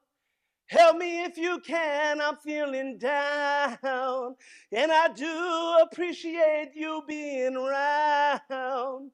Help 0.67 0.97
me 0.97 1.23
if 1.23 1.37
you 1.37 1.59
can, 1.59 2.21
I'm 2.21 2.37
feeling 2.37 2.97
down. 2.97 4.35
And 4.71 4.91
I 4.91 5.07
do 5.13 5.77
appreciate 5.81 6.71
you 6.73 7.03
being 7.07 7.55
around. 7.55 9.11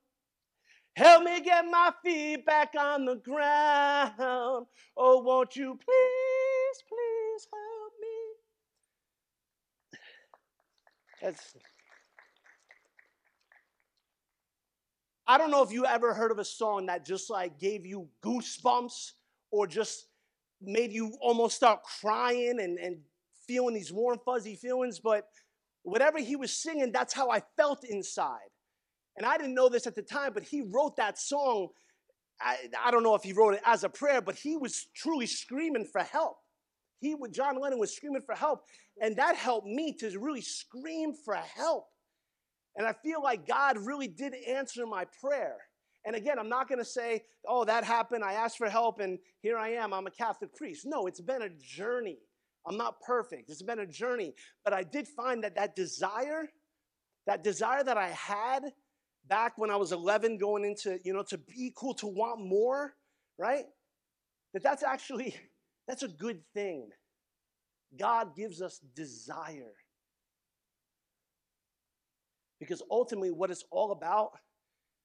Help 0.95 1.23
me 1.23 1.41
get 1.41 1.65
my 1.69 1.91
feet 2.03 2.45
back 2.45 2.73
on 2.77 3.05
the 3.05 3.15
ground. 3.15 4.65
Oh, 4.97 5.21
won't 5.23 5.55
you 5.55 5.75
please, 5.75 6.83
please 6.87 7.47
help 7.53 7.93
me? 8.01 8.17
That's. 11.21 11.55
I 15.27 15.37
don't 15.37 15.51
know 15.51 15.63
if 15.63 15.71
you 15.71 15.85
ever 15.85 16.13
heard 16.13 16.31
of 16.31 16.39
a 16.39 16.45
song 16.45 16.87
that 16.87 17.05
just 17.05 17.29
like 17.29 17.59
gave 17.59 17.85
you 17.85 18.09
goosebumps 18.23 19.11
or 19.51 19.67
just 19.67 20.07
made 20.61 20.91
you 20.91 21.15
almost 21.21 21.55
start 21.55 21.81
crying 21.83 22.59
and, 22.59 22.77
and 22.79 22.97
feeling 23.47 23.75
these 23.75 23.93
warm, 23.93 24.19
fuzzy 24.25 24.55
feelings, 24.55 24.99
but 24.99 25.27
whatever 25.83 26.19
he 26.19 26.35
was 26.35 26.51
singing, 26.51 26.91
that's 26.91 27.13
how 27.13 27.29
I 27.29 27.41
felt 27.57 27.83
inside. 27.83 28.49
And 29.19 29.27
I 29.27 29.37
didn't 29.37 29.53
know 29.53 29.69
this 29.69 29.85
at 29.85 29.95
the 29.95 30.01
time, 30.01 30.31
but 30.33 30.43
he 30.43 30.61
wrote 30.61 30.95
that 30.95 31.19
song. 31.19 31.67
I, 32.41 32.55
I 32.81 32.89
don't 32.89 33.03
know 33.03 33.15
if 33.15 33.23
he 33.23 33.33
wrote 33.33 33.53
it 33.53 33.61
as 33.65 33.83
a 33.83 33.89
prayer, 33.89 34.21
but 34.21 34.35
he 34.35 34.55
was 34.55 34.87
truly 34.95 35.27
screaming 35.27 35.85
for 35.85 36.01
help. 36.01 36.37
He, 37.01 37.15
John 37.31 37.59
Lennon 37.59 37.79
was 37.79 37.93
screaming 37.93 38.21
for 38.25 38.33
help, 38.33 38.61
and 39.01 39.17
that 39.17 39.35
helped 39.35 39.67
me 39.67 39.93
to 39.99 40.17
really 40.17 40.41
scream 40.41 41.13
for 41.13 41.35
help. 41.35 41.87
And 42.77 42.87
I 42.87 42.93
feel 43.03 43.21
like 43.21 43.45
God 43.45 43.77
really 43.77 44.07
did 44.07 44.33
answer 44.47 44.85
my 44.85 45.05
prayer. 45.21 45.57
And 46.05 46.15
again, 46.15 46.39
I'm 46.39 46.47
not 46.47 46.69
going 46.69 46.79
to 46.79 46.85
say, 46.85 47.23
oh, 47.45 47.65
that 47.65 47.83
happened. 47.83 48.23
I 48.23 48.33
asked 48.33 48.57
for 48.57 48.69
help 48.69 49.01
and 49.01 49.19
here 49.41 49.57
I 49.57 49.71
am. 49.71 49.93
I'm 49.93 50.07
a 50.07 50.11
Catholic 50.11 50.55
priest. 50.55 50.83
No, 50.85 51.07
it's 51.07 51.19
been 51.19 51.41
a 51.41 51.49
journey. 51.49 52.19
I'm 52.65 52.77
not 52.77 53.01
perfect. 53.01 53.49
It's 53.49 53.61
been 53.61 53.79
a 53.79 53.85
journey. 53.85 54.33
But 54.63 54.73
I 54.73 54.83
did 54.83 55.09
find 55.09 55.43
that 55.43 55.55
that 55.55 55.75
desire, 55.75 56.47
that 57.27 57.43
desire 57.43 57.83
that 57.83 57.97
I 57.97 58.09
had 58.09 58.71
back 59.29 59.57
when 59.57 59.69
I 59.69 59.75
was 59.75 59.91
11 59.91 60.37
going 60.37 60.65
into, 60.65 60.99
you 61.03 61.13
know, 61.13 61.23
to 61.23 61.37
be 61.37 61.71
cool, 61.75 61.93
to 61.95 62.07
want 62.07 62.41
more, 62.41 62.95
right? 63.37 63.65
That 64.53 64.63
that's 64.63 64.83
actually, 64.83 65.35
that's 65.87 66.03
a 66.03 66.07
good 66.07 66.41
thing. 66.53 66.89
God 67.97 68.35
gives 68.35 68.61
us 68.61 68.79
desire. 68.95 69.73
Because 72.59 72.81
ultimately, 72.91 73.31
what 73.31 73.51
it's 73.51 73.63
all 73.71 73.91
about 73.91 74.31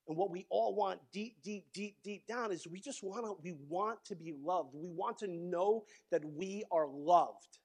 and 0.08 0.16
what 0.16 0.30
we 0.30 0.46
all 0.50 0.74
want 0.74 1.00
deep, 1.12 1.37
deep, 1.42 1.66
deep, 1.72 1.96
deep 2.02 2.26
down 2.26 2.52
is 2.52 2.66
we 2.66 2.80
just 2.80 3.02
want 3.02 3.24
to, 3.24 3.37
we 3.42 3.54
want 3.68 4.04
to 4.06 4.16
be 4.16 4.34
loved. 4.42 4.74
We 4.74 4.88
want 4.88 5.18
to 5.18 5.28
know 5.28 5.84
that 6.10 6.22
we 6.24 6.64
are 6.70 6.87
loved. 6.88 7.58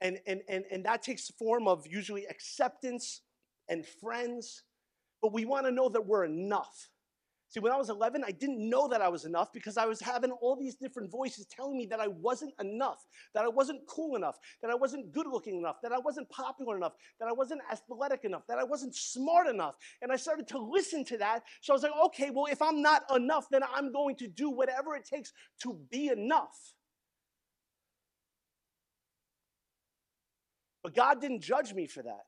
And, 0.00 0.18
and, 0.26 0.40
and, 0.48 0.64
and 0.70 0.84
that 0.84 1.02
takes 1.02 1.26
the 1.26 1.34
form 1.34 1.68
of 1.68 1.86
usually 1.86 2.24
acceptance 2.26 3.20
and 3.68 3.84
friends, 3.86 4.62
but 5.22 5.32
we 5.32 5.44
want 5.44 5.66
to 5.66 5.72
know 5.72 5.88
that 5.88 6.06
we're 6.06 6.24
enough. 6.24 6.88
See, 7.50 7.60
when 7.60 7.72
I 7.72 7.76
was 7.76 7.88
11, 7.88 8.24
I 8.26 8.30
didn't 8.30 8.68
know 8.68 8.88
that 8.88 9.00
I 9.00 9.08
was 9.08 9.24
enough 9.24 9.54
because 9.54 9.78
I 9.78 9.86
was 9.86 10.00
having 10.00 10.32
all 10.32 10.54
these 10.54 10.74
different 10.74 11.10
voices 11.10 11.46
telling 11.46 11.78
me 11.78 11.86
that 11.86 11.98
I 11.98 12.08
wasn't 12.08 12.52
enough, 12.60 13.06
that 13.34 13.42
I 13.42 13.48
wasn't 13.48 13.86
cool 13.86 14.16
enough, 14.16 14.36
that 14.60 14.70
I 14.70 14.74
wasn't 14.74 15.12
good 15.12 15.26
looking 15.26 15.56
enough, 15.56 15.76
that 15.82 15.92
I 15.92 15.98
wasn't 15.98 16.28
popular 16.28 16.76
enough, 16.76 16.92
that 17.18 17.26
I 17.26 17.32
wasn't 17.32 17.62
athletic 17.72 18.24
enough, 18.24 18.42
that 18.48 18.58
I 18.58 18.64
wasn't 18.64 18.94
smart 18.94 19.46
enough. 19.46 19.76
And 20.02 20.12
I 20.12 20.16
started 20.16 20.46
to 20.48 20.58
listen 20.58 21.06
to 21.06 21.16
that. 21.18 21.42
So 21.62 21.72
I 21.72 21.74
was 21.74 21.82
like, 21.82 21.92
okay, 22.06 22.28
well, 22.30 22.46
if 22.50 22.60
I'm 22.60 22.82
not 22.82 23.04
enough, 23.16 23.46
then 23.50 23.62
I'm 23.74 23.92
going 23.92 24.16
to 24.16 24.28
do 24.28 24.50
whatever 24.50 24.94
it 24.94 25.06
takes 25.06 25.32
to 25.62 25.80
be 25.90 26.08
enough. 26.08 26.74
But 30.82 30.94
God 30.94 31.22
didn't 31.22 31.40
judge 31.40 31.72
me 31.72 31.86
for 31.86 32.02
that. 32.02 32.27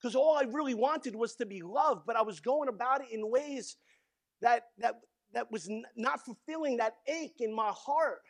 Because 0.00 0.14
all 0.14 0.36
I 0.36 0.42
really 0.42 0.74
wanted 0.74 1.16
was 1.16 1.34
to 1.36 1.46
be 1.46 1.62
loved, 1.62 2.02
but 2.06 2.16
I 2.16 2.22
was 2.22 2.40
going 2.40 2.68
about 2.68 3.02
it 3.02 3.08
in 3.10 3.30
ways 3.30 3.76
that, 4.40 4.64
that, 4.78 5.00
that 5.32 5.50
was 5.50 5.68
n- 5.68 5.84
not 5.96 6.24
fulfilling 6.24 6.76
that 6.76 6.96
ache 7.08 7.40
in 7.40 7.54
my 7.54 7.72
heart. 7.74 8.22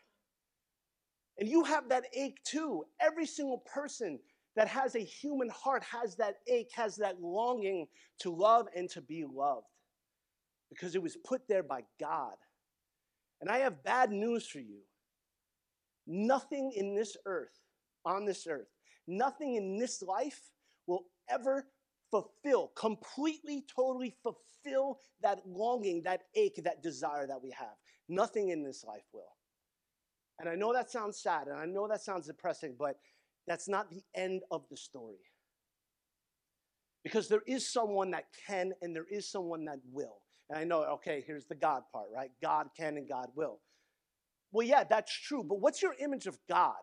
And 1.38 1.48
you 1.48 1.64
have 1.64 1.88
that 1.90 2.04
ache 2.14 2.38
too. 2.44 2.84
Every 3.00 3.26
single 3.26 3.58
person 3.58 4.18
that 4.56 4.66
has 4.68 4.96
a 4.96 5.00
human 5.00 5.50
heart 5.50 5.84
has 5.84 6.16
that 6.16 6.36
ache, 6.48 6.70
has 6.74 6.96
that 6.96 7.20
longing 7.20 7.86
to 8.20 8.34
love 8.34 8.66
and 8.74 8.88
to 8.90 9.00
be 9.00 9.24
loved 9.24 9.66
because 10.70 10.94
it 10.94 11.02
was 11.02 11.16
put 11.24 11.46
there 11.48 11.62
by 11.62 11.82
God. 12.00 12.34
And 13.40 13.48
I 13.50 13.58
have 13.58 13.84
bad 13.84 14.10
news 14.10 14.46
for 14.46 14.58
you. 14.58 14.80
Nothing 16.06 16.72
in 16.74 16.94
this 16.94 17.16
earth, 17.26 17.60
on 18.04 18.24
this 18.24 18.46
earth, 18.48 18.68
nothing 19.06 19.54
in 19.54 19.78
this 19.78 20.02
life 20.02 20.40
will 20.86 21.04
ever 21.30 21.66
fulfill, 22.10 22.68
completely, 22.74 23.64
totally 23.74 24.14
fulfill 24.22 24.98
that 25.22 25.40
longing, 25.46 26.02
that 26.04 26.22
ache, 26.34 26.60
that 26.64 26.82
desire 26.82 27.26
that 27.26 27.42
we 27.42 27.50
have. 27.50 27.76
Nothing 28.08 28.50
in 28.50 28.62
this 28.62 28.84
life 28.84 29.04
will. 29.12 29.36
And 30.38 30.48
I 30.48 30.54
know 30.54 30.72
that 30.72 30.90
sounds 30.90 31.20
sad 31.20 31.48
and 31.48 31.58
I 31.58 31.66
know 31.66 31.88
that 31.88 32.00
sounds 32.00 32.26
depressing, 32.26 32.76
but 32.78 32.96
that's 33.46 33.68
not 33.68 33.90
the 33.90 34.02
end 34.14 34.42
of 34.50 34.62
the 34.70 34.76
story. 34.76 35.18
Because 37.02 37.28
there 37.28 37.42
is 37.46 37.66
someone 37.66 38.10
that 38.12 38.26
can 38.46 38.72
and 38.82 38.94
there 38.94 39.06
is 39.10 39.30
someone 39.30 39.64
that 39.64 39.78
will. 39.90 40.18
And 40.48 40.58
I 40.58 40.64
know, 40.64 40.82
okay, 40.84 41.22
here's 41.26 41.46
the 41.46 41.54
God 41.54 41.82
part, 41.92 42.08
right? 42.14 42.30
God 42.42 42.68
can 42.76 42.96
and 42.96 43.08
God 43.08 43.28
will. 43.34 43.60
Well, 44.52 44.66
yeah, 44.66 44.84
that's 44.84 45.12
true, 45.12 45.44
but 45.44 45.60
what's 45.60 45.82
your 45.82 45.94
image 46.00 46.26
of 46.26 46.38
God? 46.48 46.74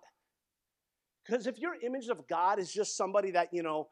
Because 1.25 1.47
if 1.47 1.58
your 1.58 1.75
image 1.81 2.10
of 2.10 2.27
God 2.27 2.60
is 2.60 2.71
just 2.71 2.95
somebody 2.95 3.31
that, 3.31 3.49
you 3.51 3.63
know, 3.63 3.88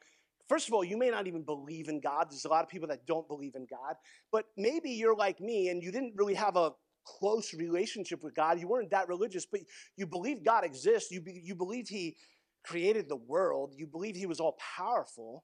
First 0.49 0.67
of 0.67 0.73
all, 0.73 0.83
you 0.83 0.97
may 0.97 1.09
not 1.09 1.27
even 1.27 1.43
believe 1.43 1.87
in 1.87 1.99
God. 1.99 2.27
There's 2.29 2.45
a 2.45 2.49
lot 2.49 2.63
of 2.63 2.69
people 2.69 2.87
that 2.89 3.05
don't 3.05 3.27
believe 3.27 3.55
in 3.55 3.65
God. 3.69 3.95
But 4.31 4.45
maybe 4.57 4.91
you're 4.91 5.15
like 5.15 5.39
me 5.39 5.69
and 5.69 5.81
you 5.81 5.91
didn't 5.91 6.13
really 6.15 6.33
have 6.33 6.55
a 6.55 6.71
close 7.05 7.53
relationship 7.53 8.23
with 8.23 8.35
God. 8.35 8.59
You 8.59 8.67
weren't 8.67 8.91
that 8.91 9.07
religious, 9.07 9.45
but 9.45 9.61
you 9.97 10.05
believe 10.05 10.43
God 10.43 10.63
exists. 10.63 11.11
You, 11.11 11.21
be, 11.21 11.41
you 11.43 11.55
believed 11.55 11.89
He 11.89 12.17
created 12.65 13.09
the 13.09 13.15
world. 13.15 13.73
You 13.75 13.87
believe 13.87 14.15
He 14.15 14.25
was 14.25 14.39
all 14.39 14.57
powerful, 14.77 15.43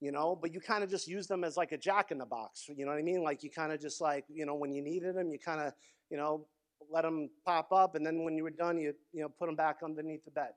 you 0.00 0.12
know, 0.12 0.38
but 0.40 0.52
you 0.52 0.60
kind 0.60 0.84
of 0.84 0.90
just 0.90 1.08
use 1.08 1.26
them 1.26 1.44
as 1.44 1.56
like 1.56 1.72
a 1.72 1.78
jack 1.78 2.10
in 2.10 2.18
the 2.18 2.26
box. 2.26 2.66
You 2.68 2.84
know 2.84 2.92
what 2.92 2.98
I 2.98 3.02
mean? 3.02 3.22
Like 3.22 3.42
you 3.42 3.50
kind 3.50 3.72
of 3.72 3.80
just 3.80 4.00
like, 4.00 4.24
you 4.28 4.46
know, 4.46 4.54
when 4.54 4.72
you 4.72 4.82
needed 4.82 5.16
them, 5.16 5.30
you 5.30 5.38
kind 5.38 5.60
of, 5.60 5.72
you 6.10 6.16
know, 6.16 6.46
let 6.90 7.02
them 7.02 7.30
pop 7.44 7.72
up. 7.72 7.94
And 7.94 8.04
then 8.04 8.24
when 8.24 8.36
you 8.36 8.44
were 8.44 8.50
done, 8.50 8.78
you, 8.78 8.92
you 9.12 9.22
know, 9.22 9.28
put 9.28 9.46
them 9.46 9.56
back 9.56 9.78
underneath 9.84 10.24
the 10.24 10.30
bed. 10.30 10.50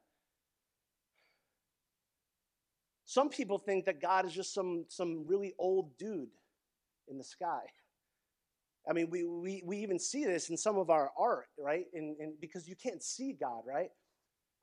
Some 3.09 3.29
people 3.29 3.57
think 3.57 3.85
that 3.85 3.99
God 3.99 4.27
is 4.27 4.33
just 4.33 4.53
some, 4.53 4.85
some 4.87 5.25
really 5.25 5.55
old 5.57 5.97
dude 5.97 6.29
in 7.07 7.17
the 7.17 7.23
sky. 7.23 7.61
I 8.89 8.93
mean, 8.93 9.09
we, 9.09 9.23
we, 9.23 9.63
we 9.65 9.77
even 9.77 9.97
see 9.97 10.25
this 10.25 10.51
in 10.51 10.57
some 10.57 10.77
of 10.77 10.91
our 10.91 11.09
art, 11.17 11.47
right? 11.57 11.85
In, 11.91 12.15
in, 12.19 12.35
because 12.39 12.69
you 12.69 12.75
can't 12.75 13.01
see 13.01 13.33
God, 13.33 13.63
right? 13.65 13.89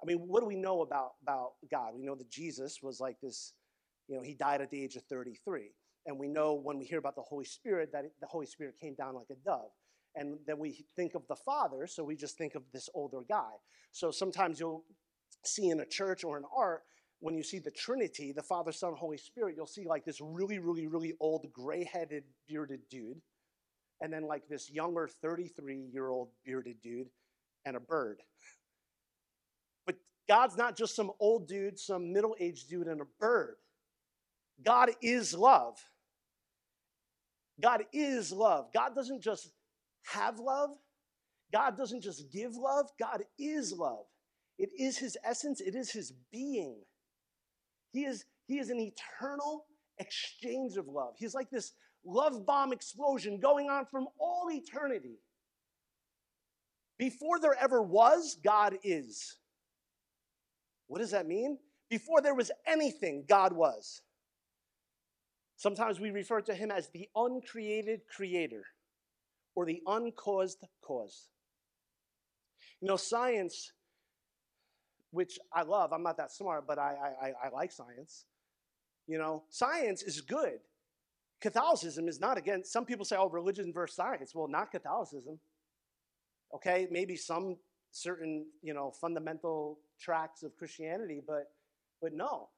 I 0.00 0.06
mean, 0.06 0.18
what 0.18 0.42
do 0.42 0.46
we 0.46 0.54
know 0.54 0.82
about, 0.82 1.14
about 1.24 1.54
God? 1.72 1.94
We 1.96 2.04
know 2.04 2.14
that 2.14 2.30
Jesus 2.30 2.78
was 2.80 3.00
like 3.00 3.16
this, 3.20 3.52
you 4.06 4.14
know, 4.14 4.22
he 4.22 4.34
died 4.34 4.60
at 4.60 4.70
the 4.70 4.80
age 4.80 4.94
of 4.94 5.02
33. 5.10 5.72
And 6.06 6.16
we 6.16 6.28
know 6.28 6.54
when 6.54 6.78
we 6.78 6.84
hear 6.84 7.00
about 7.00 7.16
the 7.16 7.22
Holy 7.22 7.44
Spirit 7.44 7.90
that 7.94 8.04
the 8.20 8.28
Holy 8.28 8.46
Spirit 8.46 8.76
came 8.80 8.94
down 8.94 9.16
like 9.16 9.26
a 9.32 9.44
dove. 9.44 9.72
And 10.14 10.38
then 10.46 10.60
we 10.60 10.86
think 10.94 11.16
of 11.16 11.26
the 11.28 11.34
Father, 11.34 11.88
so 11.88 12.04
we 12.04 12.14
just 12.14 12.38
think 12.38 12.54
of 12.54 12.62
this 12.72 12.88
older 12.94 13.22
guy. 13.28 13.50
So 13.90 14.12
sometimes 14.12 14.60
you'll 14.60 14.84
see 15.44 15.70
in 15.70 15.80
a 15.80 15.86
church 15.86 16.22
or 16.22 16.38
in 16.38 16.44
art 16.56 16.84
when 17.20 17.34
you 17.34 17.42
see 17.42 17.58
the 17.60 17.70
Trinity, 17.70 18.32
the 18.32 18.42
Father, 18.42 18.72
Son, 18.72 18.94
Holy 18.96 19.18
Spirit, 19.18 19.54
you'll 19.56 19.66
see 19.66 19.86
like 19.86 20.04
this 20.04 20.20
really, 20.20 20.58
really, 20.58 20.86
really 20.86 21.14
old, 21.20 21.46
gray 21.52 21.84
headed, 21.84 22.24
bearded 22.48 22.82
dude. 22.90 23.20
and 24.02 24.12
then 24.12 24.24
like 24.24 24.48
this 24.48 24.70
younger 24.70 25.08
33 25.22 25.88
year 25.92 26.08
old 26.10 26.30
bearded 26.44 26.76
dude 26.82 27.08
and 27.66 27.76
a 27.76 27.80
bird. 27.80 28.22
But 29.86 29.96
God's 30.28 30.56
not 30.56 30.76
just 30.76 30.96
some 30.96 31.12
old 31.20 31.48
dude, 31.48 31.78
some 31.78 32.12
middle 32.12 32.36
aged 32.40 32.70
dude 32.70 32.88
and 32.88 33.00
a 33.02 33.06
bird. 33.20 33.56
God 34.64 34.90
is 35.02 35.34
love. 35.34 35.78
God 37.60 37.84
is 37.92 38.32
love. 38.32 38.68
God 38.74 38.94
doesn't 38.94 39.22
just 39.22 39.50
have 40.04 40.40
love, 40.40 40.70
God 41.52 41.78
doesn't 41.78 42.02
just 42.02 42.32
give 42.32 42.56
love, 42.56 42.88
God 43.00 43.24
is 43.38 43.72
love. 43.72 44.06
It 44.58 44.70
is 44.78 44.98
his 44.98 45.18
essence, 45.24 45.60
it 45.60 45.74
is 45.76 45.92
his 45.92 46.12
being. 46.32 46.78
He 47.96 48.04
is, 48.04 48.26
he 48.46 48.58
is 48.58 48.68
an 48.68 48.78
eternal 48.78 49.64
exchange 49.96 50.76
of 50.76 50.86
love. 50.86 51.14
He's 51.16 51.34
like 51.34 51.48
this 51.48 51.72
love 52.04 52.44
bomb 52.44 52.70
explosion 52.74 53.40
going 53.40 53.70
on 53.70 53.86
from 53.86 54.06
all 54.20 54.50
eternity. 54.52 55.18
Before 56.98 57.40
there 57.40 57.56
ever 57.58 57.80
was, 57.80 58.36
God 58.44 58.76
is. 58.84 59.38
What 60.88 60.98
does 60.98 61.12
that 61.12 61.26
mean? 61.26 61.56
Before 61.88 62.20
there 62.20 62.34
was 62.34 62.50
anything, 62.66 63.24
God 63.26 63.54
was. 63.54 64.02
Sometimes 65.56 65.98
we 65.98 66.10
refer 66.10 66.42
to 66.42 66.54
him 66.54 66.70
as 66.70 66.90
the 66.90 67.08
uncreated 67.16 68.02
creator 68.14 68.64
or 69.54 69.64
the 69.64 69.80
uncaused 69.86 70.62
cause. 70.82 71.28
You 72.82 72.88
know, 72.88 72.96
science, 72.96 73.72
which 75.10 75.38
I 75.52 75.62
love, 75.62 75.92
I'm 75.92 76.02
not 76.02 76.16
that 76.18 76.32
smart, 76.32 76.66
but 76.66 76.78
I, 76.78 76.94
I, 77.22 77.46
I 77.46 77.48
like 77.50 77.72
science. 77.72 78.24
You 79.06 79.18
know, 79.18 79.44
science 79.50 80.02
is 80.02 80.20
good. 80.20 80.58
Catholicism 81.40 82.08
is 82.08 82.20
not 82.20 82.38
against, 82.38 82.72
some 82.72 82.84
people 82.84 83.04
say, 83.04 83.16
oh, 83.16 83.28
religion 83.28 83.72
versus 83.72 83.96
science. 83.96 84.34
Well, 84.34 84.48
not 84.48 84.70
Catholicism. 84.70 85.38
Okay, 86.54 86.86
maybe 86.90 87.16
some 87.16 87.56
certain, 87.90 88.46
you 88.62 88.74
know, 88.74 88.90
fundamental 88.90 89.78
tracks 90.00 90.42
of 90.42 90.56
Christianity, 90.56 91.20
but 91.26 91.50
but 92.00 92.12
no. 92.12 92.48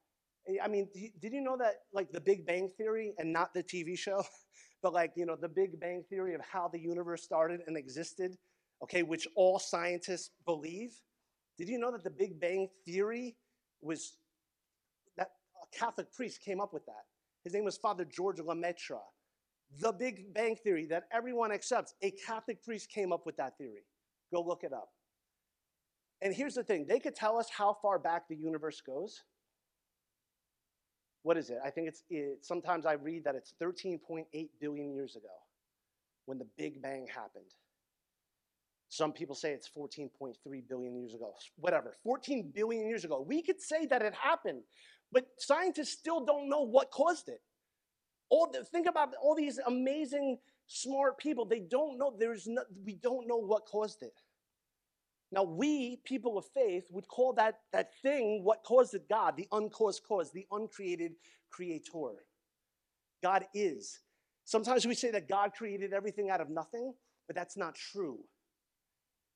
I 0.63 0.67
mean, 0.67 0.87
did 1.21 1.33
you 1.33 1.41
know 1.41 1.57
that, 1.57 1.75
like, 1.93 2.11
the 2.11 2.19
Big 2.21 2.45
Bang 2.45 2.69
Theory, 2.69 3.13
and 3.17 3.31
not 3.31 3.53
the 3.53 3.63
TV 3.63 3.97
show, 3.97 4.23
but 4.81 4.93
like, 4.93 5.11
you 5.15 5.25
know, 5.25 5.35
the 5.35 5.49
Big 5.49 5.79
Bang 5.79 6.03
Theory 6.09 6.33
of 6.33 6.41
how 6.41 6.67
the 6.67 6.79
universe 6.79 7.23
started 7.23 7.61
and 7.67 7.77
existed, 7.77 8.35
okay, 8.83 9.03
which 9.03 9.27
all 9.35 9.59
scientists 9.59 10.31
believe? 10.45 10.91
Did 11.59 11.69
you 11.69 11.77
know 11.77 11.91
that 11.91 12.03
the 12.03 12.09
Big 12.09 12.39
Bang 12.39 12.69
Theory 12.85 13.35
was 13.81 14.17
that 15.17 15.29
a 15.61 15.77
Catholic 15.77 16.11
priest 16.11 16.41
came 16.41 16.59
up 16.59 16.73
with 16.73 16.85
that? 16.87 17.05
His 17.43 17.53
name 17.53 17.65
was 17.65 17.77
Father 17.77 18.05
George 18.05 18.39
Lemaitre. 18.39 18.97
The 19.79 19.91
Big 19.91 20.33
Bang 20.33 20.55
Theory 20.55 20.87
that 20.87 21.03
everyone 21.11 21.51
accepts, 21.51 21.93
a 22.01 22.11
Catholic 22.25 22.63
priest 22.63 22.89
came 22.89 23.13
up 23.13 23.27
with 23.27 23.37
that 23.37 23.57
theory. 23.59 23.85
Go 24.33 24.41
look 24.41 24.63
it 24.63 24.73
up. 24.73 24.89
And 26.21 26.33
here's 26.33 26.55
the 26.55 26.63
thing 26.63 26.87
they 26.87 26.99
could 26.99 27.15
tell 27.15 27.37
us 27.37 27.47
how 27.55 27.77
far 27.81 27.99
back 27.99 28.27
the 28.27 28.35
universe 28.35 28.81
goes 28.81 29.21
what 31.23 31.37
is 31.37 31.49
it? 31.49 31.57
I 31.63 31.69
think 31.69 31.87
it's, 31.87 32.03
it, 32.09 32.39
sometimes 32.41 32.85
I 32.85 32.93
read 32.93 33.23
that 33.25 33.35
it's 33.35 33.53
13.8 33.61 34.25
billion 34.61 34.93
years 34.93 35.15
ago 35.15 35.27
when 36.25 36.37
the 36.37 36.47
Big 36.57 36.81
Bang 36.81 37.07
happened. 37.07 37.51
Some 38.89 39.13
people 39.13 39.35
say 39.35 39.51
it's 39.51 39.69
14.3 39.69 40.33
billion 40.67 40.95
years 40.95 41.13
ago. 41.13 41.33
Whatever, 41.57 41.95
14 42.03 42.51
billion 42.53 42.87
years 42.87 43.05
ago. 43.05 43.23
We 43.27 43.43
could 43.43 43.61
say 43.61 43.85
that 43.85 44.01
it 44.01 44.15
happened, 44.15 44.63
but 45.11 45.27
scientists 45.37 45.91
still 45.91 46.25
don't 46.25 46.49
know 46.49 46.63
what 46.63 46.89
caused 46.89 47.29
it. 47.29 47.41
All 48.29 48.49
the, 48.51 48.63
think 48.63 48.87
about 48.87 49.13
all 49.21 49.35
these 49.35 49.59
amazing, 49.65 50.39
smart 50.67 51.19
people. 51.19 51.45
They 51.45 51.59
don't 51.59 51.97
know. 51.99 52.15
There's 52.17 52.47
no, 52.47 52.63
we 52.83 52.95
don't 52.95 53.27
know 53.27 53.37
what 53.37 53.65
caused 53.65 54.01
it. 54.01 54.13
Now, 55.31 55.43
we, 55.43 55.99
people 56.05 56.39
of 56.39 56.45
faith, 56.55 56.85
would 56.89 57.07
call 57.07 57.33
that, 57.33 57.59
that 57.71 57.91
thing 58.01 58.43
what 58.43 58.63
caused 58.63 58.95
it 58.95 59.07
God, 59.07 59.37
the 59.37 59.47
uncaused 59.51 60.01
cause, 60.07 60.31
the 60.31 60.47
uncreated 60.51 61.11
creator. 61.51 62.25
God 63.21 63.45
is. 63.53 63.99
Sometimes 64.45 64.87
we 64.87 64.95
say 64.95 65.11
that 65.11 65.29
God 65.29 65.51
created 65.55 65.93
everything 65.93 66.31
out 66.31 66.41
of 66.41 66.49
nothing, 66.49 66.93
but 67.27 67.35
that's 67.35 67.57
not 67.57 67.75
true. 67.75 68.19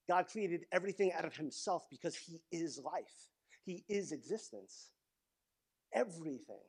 God 0.07 0.27
created 0.27 0.65
everything 0.71 1.11
out 1.13 1.25
of 1.25 1.35
himself 1.35 1.83
because 1.89 2.15
he 2.15 2.41
is 2.51 2.79
life, 2.83 3.29
he 3.65 3.83
is 3.87 4.11
existence. 4.11 4.89
Everything. 5.93 6.59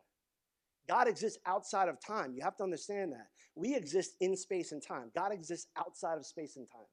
God 0.86 1.08
exists 1.08 1.38
outside 1.46 1.88
of 1.88 1.98
time. 1.98 2.34
You 2.36 2.42
have 2.42 2.58
to 2.58 2.62
understand 2.62 3.12
that. 3.12 3.28
We 3.54 3.74
exist 3.74 4.16
in 4.20 4.36
space 4.36 4.70
and 4.72 4.82
time. 4.82 5.10
God 5.14 5.32
exists 5.32 5.70
outside 5.78 6.18
of 6.18 6.26
space 6.26 6.56
and 6.56 6.68
time 6.70 6.84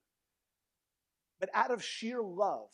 but 1.41 1.49
out 1.55 1.71
of 1.71 1.83
sheer 1.83 2.21
love. 2.21 2.69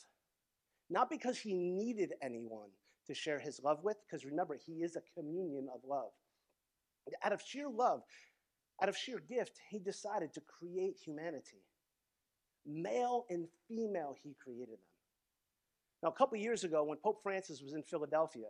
Not 0.90 1.10
because 1.10 1.40
he 1.40 1.54
needed 1.56 2.14
anyone 2.22 2.70
to 3.08 3.14
share 3.14 3.40
his 3.40 3.62
love 3.64 3.80
with, 3.84 3.98
because 4.06 4.26
remember, 4.26 4.58
he 4.64 4.84
is 4.84 4.96
a 4.96 5.20
communion 5.20 5.68
of 5.74 5.82
love. 5.88 6.12
Out 7.24 7.34
of 7.34 7.42
sheer 7.42 7.70
love, 7.70 8.04
out 8.82 8.90
of 8.90 8.98
sheer 8.98 9.20
gift, 9.20 9.60
he 9.70 9.80
decided 9.80 10.34
to 10.34 10.42
create 10.42 10.98
humanity. 11.04 11.64
Male 12.68 13.26
and 13.30 13.48
female, 13.68 14.16
he 14.22 14.36
created 14.44 14.74
them. 14.74 14.80
Now, 16.04 16.10
a 16.10 16.14
couple 16.14 16.38
years 16.38 16.64
ago, 16.64 16.84
when 16.84 16.98
Pope 16.98 17.22
Francis 17.24 17.62
was 17.62 17.74
in 17.74 17.82
Philadelphia, 17.84 18.48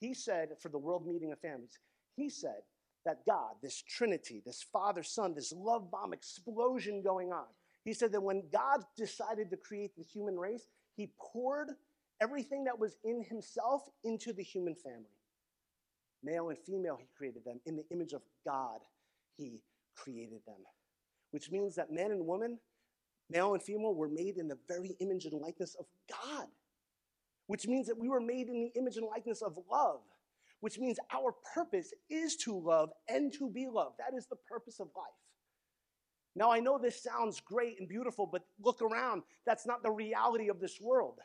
he 0.00 0.14
said, 0.14 0.48
for 0.58 0.70
the 0.70 0.78
World 0.78 1.06
Meeting 1.06 1.30
of 1.30 1.38
Families, 1.40 1.78
he 2.16 2.28
said 2.28 2.62
that 3.04 3.24
God, 3.26 3.54
this 3.62 3.82
Trinity, 3.82 4.42
this 4.44 4.62
Father, 4.72 5.02
Son, 5.02 5.34
this 5.34 5.52
love 5.52 5.90
bomb 5.90 6.12
explosion 6.12 7.02
going 7.02 7.32
on, 7.32 7.46
he 7.84 7.92
said 7.92 8.12
that 8.12 8.22
when 8.22 8.42
God 8.52 8.84
decided 8.96 9.50
to 9.50 9.56
create 9.56 9.96
the 9.96 10.04
human 10.04 10.38
race, 10.38 10.68
he 10.96 11.12
poured 11.20 11.70
everything 12.20 12.64
that 12.64 12.78
was 12.78 12.96
in 13.04 13.22
himself 13.22 13.82
into 14.04 14.32
the 14.32 14.42
human 14.42 14.74
family. 14.74 15.16
Male 16.22 16.50
and 16.50 16.58
female, 16.58 16.98
he 16.98 17.06
created 17.16 17.44
them. 17.44 17.60
In 17.64 17.76
the 17.76 17.88
image 17.90 18.12
of 18.12 18.22
God, 18.44 18.80
he 19.36 19.62
created 19.96 20.40
them. 20.46 20.56
Which 21.30 21.50
means 21.50 21.74
that 21.76 21.92
man 21.92 22.10
and 22.10 22.26
woman, 22.26 22.58
male 23.30 23.54
and 23.54 23.62
female, 23.62 23.94
were 23.94 24.08
made 24.08 24.36
in 24.36 24.48
the 24.48 24.58
very 24.68 24.96
image 25.00 25.24
and 25.24 25.40
likeness 25.40 25.76
of 25.78 25.86
God. 26.10 26.46
Which 27.46 27.66
means 27.66 27.86
that 27.88 27.98
we 27.98 28.08
were 28.08 28.20
made 28.20 28.48
in 28.48 28.60
the 28.60 28.78
image 28.78 28.96
and 28.96 29.06
likeness 29.06 29.42
of 29.42 29.58
love. 29.70 30.00
Which 30.60 30.78
means 30.78 30.98
our 31.12 31.34
purpose 31.54 31.92
is 32.08 32.36
to 32.36 32.58
love 32.58 32.90
and 33.08 33.32
to 33.34 33.48
be 33.48 33.66
loved. 33.66 33.96
That 33.98 34.16
is 34.16 34.26
the 34.26 34.36
purpose 34.48 34.78
of 34.78 34.88
life. 34.96 35.06
Now, 36.36 36.52
I 36.52 36.60
know 36.60 36.78
this 36.78 37.02
sounds 37.02 37.40
great 37.40 37.80
and 37.80 37.88
beautiful, 37.88 38.26
but 38.26 38.42
look 38.62 38.82
around. 38.82 39.22
That's 39.46 39.66
not 39.66 39.82
the 39.82 39.90
reality 39.90 40.48
of 40.48 40.60
this 40.60 40.80
world. 40.80 41.18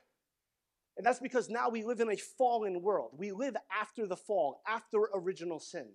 And 0.98 1.06
that's 1.06 1.20
because 1.20 1.50
now 1.50 1.70
we 1.70 1.84
live 1.84 2.00
in 2.00 2.10
a 2.10 2.16
fallen 2.16 2.82
world. 2.82 3.12
We 3.18 3.32
live 3.32 3.56
after 3.70 4.08
the 4.08 4.16
fall, 4.16 4.62
after 4.68 5.10
original 5.14 5.60
sin. 5.60 5.88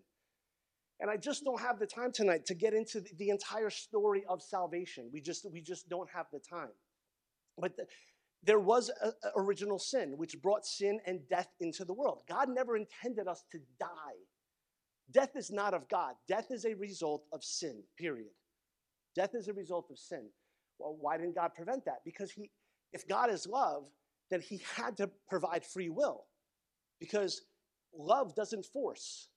And 1.00 1.10
I 1.10 1.16
just 1.16 1.44
don't 1.44 1.60
have 1.60 1.78
the 1.78 1.86
time 1.86 2.12
tonight 2.12 2.44
to 2.46 2.54
get 2.54 2.74
into 2.74 3.02
the, 3.16 3.30
entire 3.30 3.70
story 3.70 4.22
of 4.28 4.42
salvation. 4.42 5.08
We 5.12 5.20
just, 5.22 5.46
we 5.50 5.62
just 5.62 5.88
don't 5.88 6.08
have 6.10 6.26
the 6.30 6.38
time. 6.38 6.68
But 7.58 7.76
the, 7.76 7.86
there 8.42 8.58
was 8.58 8.90
a, 9.02 9.08
a 9.08 9.32
original 9.36 9.78
sin, 9.78 10.14
which 10.16 10.40
brought 10.42 10.66
sin 10.66 11.00
and 11.06 11.20
death 11.28 11.48
into 11.60 11.84
the 11.84 11.94
world. 11.94 12.22
God 12.28 12.48
never 12.50 12.76
intended 12.76 13.28
us 13.28 13.44
to 13.52 13.58
die. 13.78 13.88
Death 15.10 15.36
is 15.36 15.50
not 15.50 15.74
of 15.74 15.88
God, 15.88 16.14
death 16.28 16.46
is 16.50 16.64
a 16.64 16.74
result 16.74 17.24
of 17.32 17.42
sin, 17.42 17.82
period. 17.98 18.30
Death 19.16 19.34
is 19.34 19.48
a 19.48 19.52
result 19.52 19.86
of 19.90 19.98
sin. 19.98 20.28
Well, 20.78 20.96
why 21.00 21.16
didn't 21.16 21.34
God 21.34 21.54
prevent 21.54 21.84
that? 21.86 21.98
Because 22.04 22.30
he, 22.30 22.50
if 22.92 23.08
God 23.08 23.30
is 23.30 23.46
love, 23.46 23.84
then 24.30 24.40
he 24.40 24.62
had 24.76 24.96
to 24.98 25.10
provide 25.28 25.64
free 25.64 25.88
will. 25.88 26.24
Because 27.00 27.42
love 27.92 28.34
doesn't 28.36 28.66
force, 28.66 29.28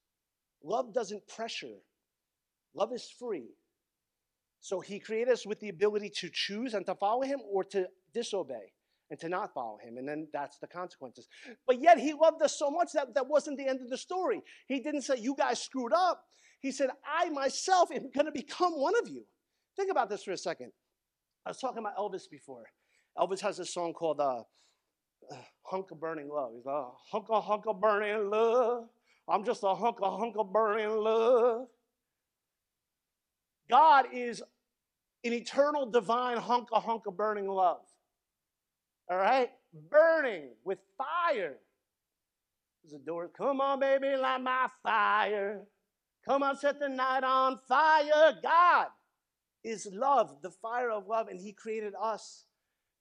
love 0.63 0.93
doesn't 0.93 1.27
pressure, 1.27 1.77
love 2.73 2.91
is 2.93 3.09
free. 3.19 3.49
So 4.61 4.79
he 4.79 4.99
created 4.99 5.33
us 5.33 5.45
with 5.45 5.59
the 5.59 5.67
ability 5.67 6.09
to 6.21 6.29
choose 6.31 6.73
and 6.73 6.85
to 6.85 6.95
follow 6.95 7.23
him 7.23 7.41
or 7.51 7.65
to 7.65 7.85
disobey 8.13 8.71
and 9.09 9.19
to 9.19 9.27
not 9.27 9.53
follow 9.53 9.77
him. 9.83 9.97
And 9.97 10.07
then 10.07 10.27
that's 10.31 10.57
the 10.59 10.67
consequences. 10.67 11.27
But 11.67 11.81
yet 11.81 11.99
he 11.99 12.13
loved 12.13 12.41
us 12.41 12.57
so 12.57 12.71
much 12.71 12.93
that 12.93 13.13
that 13.13 13.27
wasn't 13.27 13.57
the 13.57 13.67
end 13.67 13.81
of 13.81 13.89
the 13.89 13.97
story. 13.97 14.41
He 14.67 14.79
didn't 14.79 15.01
say, 15.01 15.17
You 15.17 15.35
guys 15.37 15.61
screwed 15.61 15.91
up. 15.93 16.23
He 16.61 16.71
said, 16.71 16.89
I 17.05 17.29
myself 17.29 17.91
am 17.91 18.09
going 18.15 18.25
to 18.25 18.31
become 18.31 18.79
one 18.79 18.93
of 19.01 19.09
you. 19.09 19.25
Think 19.75 19.91
about 19.91 20.09
this 20.09 20.23
for 20.23 20.31
a 20.31 20.37
second. 20.37 20.71
I 21.45 21.49
was 21.49 21.59
talking 21.59 21.79
about 21.79 21.97
Elvis 21.97 22.29
before. 22.31 22.63
Elvis 23.17 23.41
has 23.41 23.59
a 23.59 23.65
song 23.65 23.91
called 23.91 24.21
uh, 24.21 24.43
uh, 25.31 25.35
Hunk 25.63 25.91
of 25.91 25.99
Burning 25.99 26.29
Love. 26.29 26.51
He's 26.55 26.65
like, 26.65 26.85
hunk 27.11 27.25
of 27.29 27.43
hunk 27.43 27.65
of 27.67 27.81
burning 27.81 28.29
love. 28.29 28.85
I'm 29.27 29.45
just 29.45 29.63
a 29.63 29.73
hunk 29.73 29.97
of 30.01 30.19
hunk 30.19 30.35
of 30.37 30.51
burning 30.51 30.89
love. 30.89 31.67
God 33.69 34.05
is 34.13 34.41
an 35.23 35.33
eternal 35.33 35.85
divine 35.85 36.37
hunk 36.37 36.67
of 36.71 36.83
hunk 36.83 37.03
of 37.07 37.15
burning 37.15 37.47
love. 37.47 37.81
All 39.09 39.17
right? 39.17 39.49
Burning 39.89 40.49
with 40.65 40.79
fire. 40.97 41.57
There's 42.83 43.01
a 43.01 43.05
door. 43.05 43.29
Come 43.35 43.61
on, 43.61 43.79
baby, 43.79 44.15
light 44.17 44.41
my 44.41 44.67
fire. 44.83 45.61
Come 46.25 46.43
on, 46.43 46.57
set 46.57 46.79
the 46.79 46.89
night 46.89 47.23
on 47.23 47.59
fire. 47.67 48.37
God 48.41 48.87
is 49.63 49.87
love, 49.91 50.41
the 50.41 50.51
fire 50.51 50.91
of 50.91 51.07
love, 51.07 51.27
and 51.29 51.39
He 51.39 51.53
created 51.53 51.93
us 52.01 52.45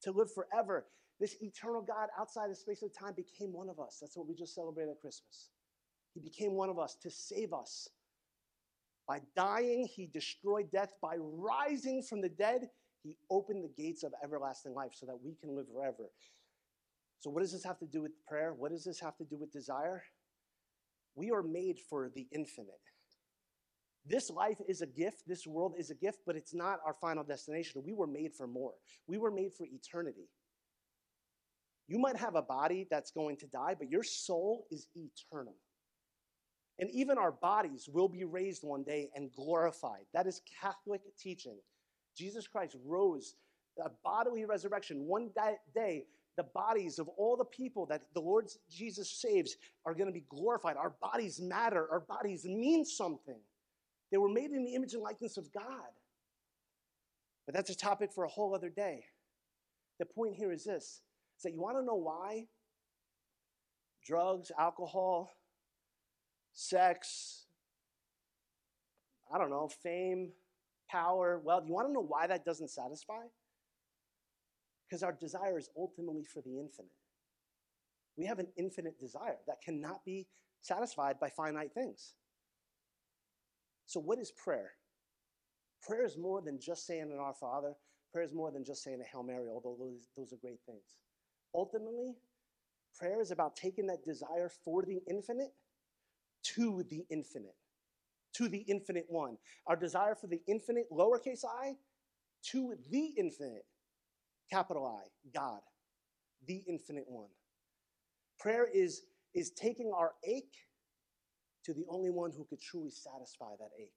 to 0.03 0.11
live 0.11 0.29
forever. 0.33 0.85
This 1.19 1.35
eternal 1.41 1.81
God 1.81 2.07
outside 2.19 2.49
of 2.49 2.57
space 2.57 2.81
and 2.81 2.91
time 2.93 3.13
became 3.15 3.53
one 3.53 3.69
of 3.69 3.79
us. 3.79 3.97
That's 4.01 4.17
what 4.17 4.27
we 4.27 4.35
just 4.35 4.55
celebrated 4.55 4.91
at 4.91 4.99
Christmas. 4.99 5.49
He 6.13 6.19
became 6.19 6.53
one 6.53 6.69
of 6.69 6.79
us 6.79 6.95
to 7.01 7.09
save 7.09 7.53
us. 7.53 7.87
By 9.07 9.21
dying, 9.35 9.87
He 9.93 10.07
destroyed 10.07 10.71
death. 10.71 10.93
By 11.01 11.15
rising 11.17 12.03
from 12.03 12.21
the 12.21 12.29
dead, 12.29 12.69
He 13.03 13.17
opened 13.29 13.63
the 13.63 13.83
gates 13.83 14.03
of 14.03 14.13
everlasting 14.23 14.73
life 14.73 14.91
so 14.93 15.05
that 15.05 15.19
we 15.21 15.35
can 15.35 15.55
live 15.55 15.67
forever. 15.73 16.09
So, 17.19 17.29
what 17.29 17.41
does 17.41 17.51
this 17.51 17.63
have 17.63 17.79
to 17.79 17.85
do 17.85 18.01
with 18.01 18.11
prayer? 18.27 18.53
What 18.53 18.71
does 18.71 18.83
this 18.83 18.99
have 18.99 19.17
to 19.17 19.23
do 19.23 19.37
with 19.37 19.51
desire? 19.51 20.03
We 21.15 21.31
are 21.31 21.43
made 21.43 21.79
for 21.89 22.11
the 22.13 22.27
infinite. 22.31 22.73
This 24.05 24.29
life 24.29 24.57
is 24.67 24.81
a 24.81 24.85
gift, 24.85 25.23
this 25.25 25.47
world 25.47 25.75
is 25.77 25.89
a 25.89 25.95
gift, 25.95 26.19
but 26.25 26.35
it's 26.35 26.53
not 26.53 26.79
our 26.85 26.95
final 26.99 27.23
destination. 27.23 27.81
We 27.85 27.93
were 27.93 28.07
made 28.07 28.33
for 28.35 28.47
more. 28.47 28.73
We 29.07 29.17
were 29.17 29.31
made 29.31 29.53
for 29.53 29.65
eternity. 29.65 30.27
You 31.87 31.99
might 31.99 32.17
have 32.17 32.35
a 32.35 32.41
body 32.41 32.87
that's 32.89 33.11
going 33.11 33.37
to 33.37 33.47
die, 33.47 33.75
but 33.77 33.89
your 33.89 34.03
soul 34.03 34.65
is 34.71 34.87
eternal. 34.95 35.55
And 36.83 36.91
even 36.91 37.17
our 37.17 37.31
bodies 37.31 37.87
will 37.89 38.09
be 38.09 38.25
raised 38.25 38.61
one 38.61 38.83
day 38.83 39.09
and 39.15 39.31
glorified. 39.31 40.01
That 40.13 40.27
is 40.27 40.41
Catholic 40.61 40.99
teaching. 41.17 41.55
Jesus 42.13 42.45
Christ 42.45 42.75
rose 42.83 43.35
a 43.81 43.89
bodily 44.03 44.43
resurrection. 44.43 45.07
One 45.07 45.29
day, 45.73 46.03
the 46.35 46.43
bodies 46.43 46.99
of 46.99 47.07
all 47.17 47.37
the 47.37 47.45
people 47.45 47.85
that 47.85 48.01
the 48.13 48.19
Lord 48.19 48.49
Jesus 48.69 49.09
saves 49.09 49.55
are 49.85 49.93
going 49.93 50.07
to 50.07 50.13
be 50.13 50.25
glorified. 50.27 50.75
Our 50.75 50.93
bodies 51.01 51.39
matter, 51.39 51.87
our 51.89 52.01
bodies 52.01 52.43
mean 52.43 52.83
something. 52.83 53.39
They 54.11 54.17
were 54.17 54.27
made 54.27 54.51
in 54.51 54.65
the 54.65 54.75
image 54.75 54.93
and 54.93 55.01
likeness 55.01 55.37
of 55.37 55.53
God. 55.53 55.93
But 57.45 57.55
that's 57.55 57.69
a 57.69 57.77
topic 57.77 58.11
for 58.11 58.25
a 58.25 58.29
whole 58.29 58.53
other 58.53 58.67
day. 58.67 59.05
The 59.99 60.05
point 60.05 60.35
here 60.35 60.51
is 60.51 60.65
this 60.65 61.01
is 61.37 61.43
that 61.43 61.53
you 61.53 61.61
want 61.61 61.77
to 61.77 61.85
know 61.85 61.95
why 61.95 62.47
drugs, 64.05 64.51
alcohol, 64.59 65.31
sex, 66.53 67.45
I 69.33 69.37
don't 69.37 69.49
know, 69.49 69.67
fame, 69.67 70.31
power, 70.89 71.41
wealth, 71.43 71.63
you 71.67 71.73
want 71.73 71.87
to 71.87 71.93
know 71.93 72.05
why 72.07 72.27
that 72.27 72.45
doesn't 72.45 72.69
satisfy? 72.69 73.23
Because 74.87 75.03
our 75.03 75.11
desire 75.11 75.57
is 75.57 75.69
ultimately 75.77 76.23
for 76.23 76.41
the 76.41 76.59
infinite. 76.59 76.91
We 78.15 78.25
have 78.25 78.39
an 78.39 78.47
infinite 78.57 78.99
desire 78.99 79.39
that 79.47 79.61
cannot 79.65 80.05
be 80.05 80.27
satisfied 80.61 81.19
by 81.19 81.29
finite 81.29 81.73
things. 81.73 82.13
So, 83.87 83.99
what 83.99 84.19
is 84.19 84.31
prayer? 84.31 84.71
Prayer 85.81 86.05
is 86.05 86.17
more 86.17 86.41
than 86.41 86.59
just 86.59 86.85
saying 86.85 87.11
an 87.11 87.17
Our 87.19 87.33
Father. 87.33 87.73
Prayer 88.11 88.23
is 88.23 88.33
more 88.33 88.51
than 88.51 88.63
just 88.63 88.83
saying 88.83 89.01
a 89.01 89.03
Hail 89.03 89.23
Mary, 89.23 89.49
although 89.51 89.75
those, 89.77 90.07
those 90.15 90.31
are 90.31 90.37
great 90.37 90.59
things. 90.65 90.97
Ultimately, 91.55 92.15
prayer 92.97 93.19
is 93.19 93.31
about 93.31 93.55
taking 93.55 93.87
that 93.87 94.05
desire 94.05 94.49
for 94.63 94.83
the 94.83 95.01
infinite 95.09 95.53
to 96.43 96.83
the 96.89 97.05
infinite, 97.09 97.55
to 98.33 98.47
the 98.47 98.65
infinite 98.67 99.05
one. 99.09 99.37
Our 99.67 99.75
desire 99.75 100.15
for 100.15 100.27
the 100.27 100.41
infinite, 100.47 100.85
lowercase 100.91 101.43
i, 101.45 101.73
to 102.51 102.75
the 102.91 103.13
infinite, 103.17 103.65
capital 104.51 104.85
I, 104.85 105.07
God, 105.37 105.61
the 106.47 106.63
infinite 106.67 107.05
one. 107.07 107.29
Prayer 108.39 108.67
is, 108.73 109.03
is 109.33 109.51
taking 109.51 109.91
our 109.95 110.13
ache 110.27 110.55
to 111.65 111.73
the 111.73 111.85
only 111.89 112.09
one 112.09 112.31
who 112.35 112.45
could 112.49 112.61
truly 112.61 112.89
satisfy 112.89 113.51
that 113.59 113.71
ache. 113.79 113.93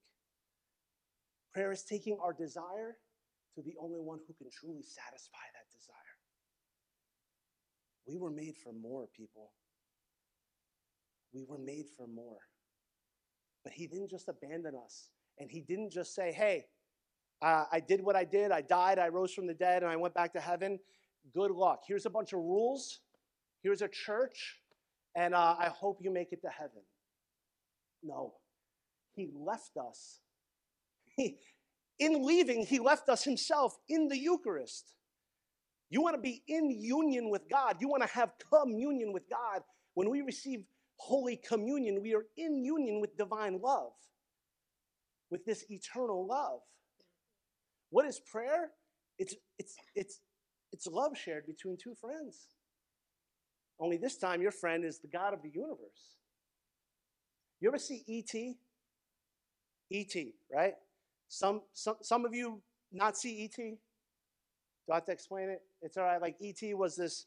Prayer 1.52 1.72
is 1.72 1.82
taking 1.82 2.18
our 2.22 2.32
desire 2.32 2.96
to 3.54 3.62
the 3.62 3.74
only 3.80 4.00
one 4.00 4.18
who 4.28 4.34
can 4.34 4.50
truly 4.52 4.82
satisfy 4.82 5.46
that 5.54 5.66
desire. 5.72 5.96
We 8.06 8.18
were 8.18 8.30
made 8.30 8.56
for 8.62 8.72
more, 8.72 9.08
people. 9.16 9.50
We 11.36 11.44
were 11.46 11.58
made 11.58 11.84
for 11.98 12.06
more. 12.08 12.38
But 13.62 13.74
He 13.74 13.86
didn't 13.86 14.10
just 14.10 14.28
abandon 14.28 14.74
us, 14.82 15.10
and 15.38 15.50
He 15.50 15.60
didn't 15.60 15.92
just 15.92 16.14
say, 16.14 16.32
hey, 16.32 16.64
uh, 17.42 17.64
I 17.70 17.80
did 17.80 18.02
what 18.02 18.16
I 18.16 18.24
did, 18.24 18.50
I 18.50 18.62
died, 18.62 18.98
I 18.98 19.08
rose 19.08 19.34
from 19.34 19.46
the 19.46 19.52
dead, 19.52 19.82
and 19.82 19.92
I 19.92 19.96
went 19.96 20.14
back 20.14 20.32
to 20.32 20.40
heaven. 20.40 20.78
Good 21.34 21.50
luck. 21.50 21.82
Here's 21.86 22.06
a 22.06 22.10
bunch 22.10 22.32
of 22.32 22.38
rules, 22.38 23.00
here's 23.62 23.82
a 23.82 23.88
church, 23.88 24.60
and 25.14 25.34
uh, 25.34 25.56
I 25.58 25.68
hope 25.68 25.98
you 26.00 26.10
make 26.10 26.32
it 26.32 26.40
to 26.40 26.48
heaven. 26.48 26.82
No, 28.02 28.32
he 29.14 29.28
left 29.34 29.76
us. 29.76 30.20
In 31.18 32.26
leaving, 32.26 32.64
he 32.64 32.78
left 32.78 33.08
us 33.10 33.24
himself 33.24 33.76
in 33.88 34.08
the 34.08 34.18
Eucharist. 34.18 34.94
You 35.90 36.00
want 36.02 36.14
to 36.14 36.20
be 36.20 36.42
in 36.48 36.70
union 36.70 37.30
with 37.30 37.48
God. 37.50 37.76
You 37.80 37.88
want 37.88 38.02
to 38.02 38.08
have 38.08 38.32
communion 38.52 39.12
with 39.12 39.28
God. 39.30 39.62
When 39.94 40.10
we 40.10 40.20
receive 40.20 40.64
Holy 40.96 41.36
Communion, 41.36 42.02
we 42.02 42.14
are 42.14 42.26
in 42.36 42.64
union 42.64 43.00
with 43.00 43.16
divine 43.16 43.60
love, 43.62 43.92
with 45.30 45.44
this 45.44 45.64
eternal 45.68 46.26
love. 46.26 46.60
What 47.90 48.06
is 48.06 48.20
prayer? 48.20 48.70
It's, 49.18 49.34
it's, 49.58 49.76
it's, 49.94 50.20
it's 50.72 50.86
love 50.86 51.16
shared 51.16 51.46
between 51.46 51.76
two 51.82 51.94
friends. 51.94 52.48
Only 53.78 53.98
this 53.98 54.16
time, 54.16 54.40
your 54.40 54.52
friend 54.52 54.84
is 54.84 55.00
the 55.00 55.08
God 55.08 55.34
of 55.34 55.42
the 55.42 55.50
universe. 55.50 56.16
You 57.60 57.68
ever 57.68 57.78
see 57.78 58.02
E.T.? 58.06 58.58
E.T., 59.90 60.34
right? 60.52 60.74
Some, 61.28 61.62
some, 61.72 61.96
some 62.02 62.24
of 62.24 62.34
you 62.34 62.62
not 62.92 63.16
see 63.16 63.44
E.T.? 63.44 63.78
Do 64.86 64.92
I 64.92 64.96
have 64.96 65.04
to 65.06 65.12
explain 65.12 65.50
it? 65.50 65.60
It's 65.82 65.96
all 65.96 66.04
right. 66.04 66.20
Like 66.20 66.36
E.T. 66.40 66.74
was 66.74 66.96
this, 66.96 67.26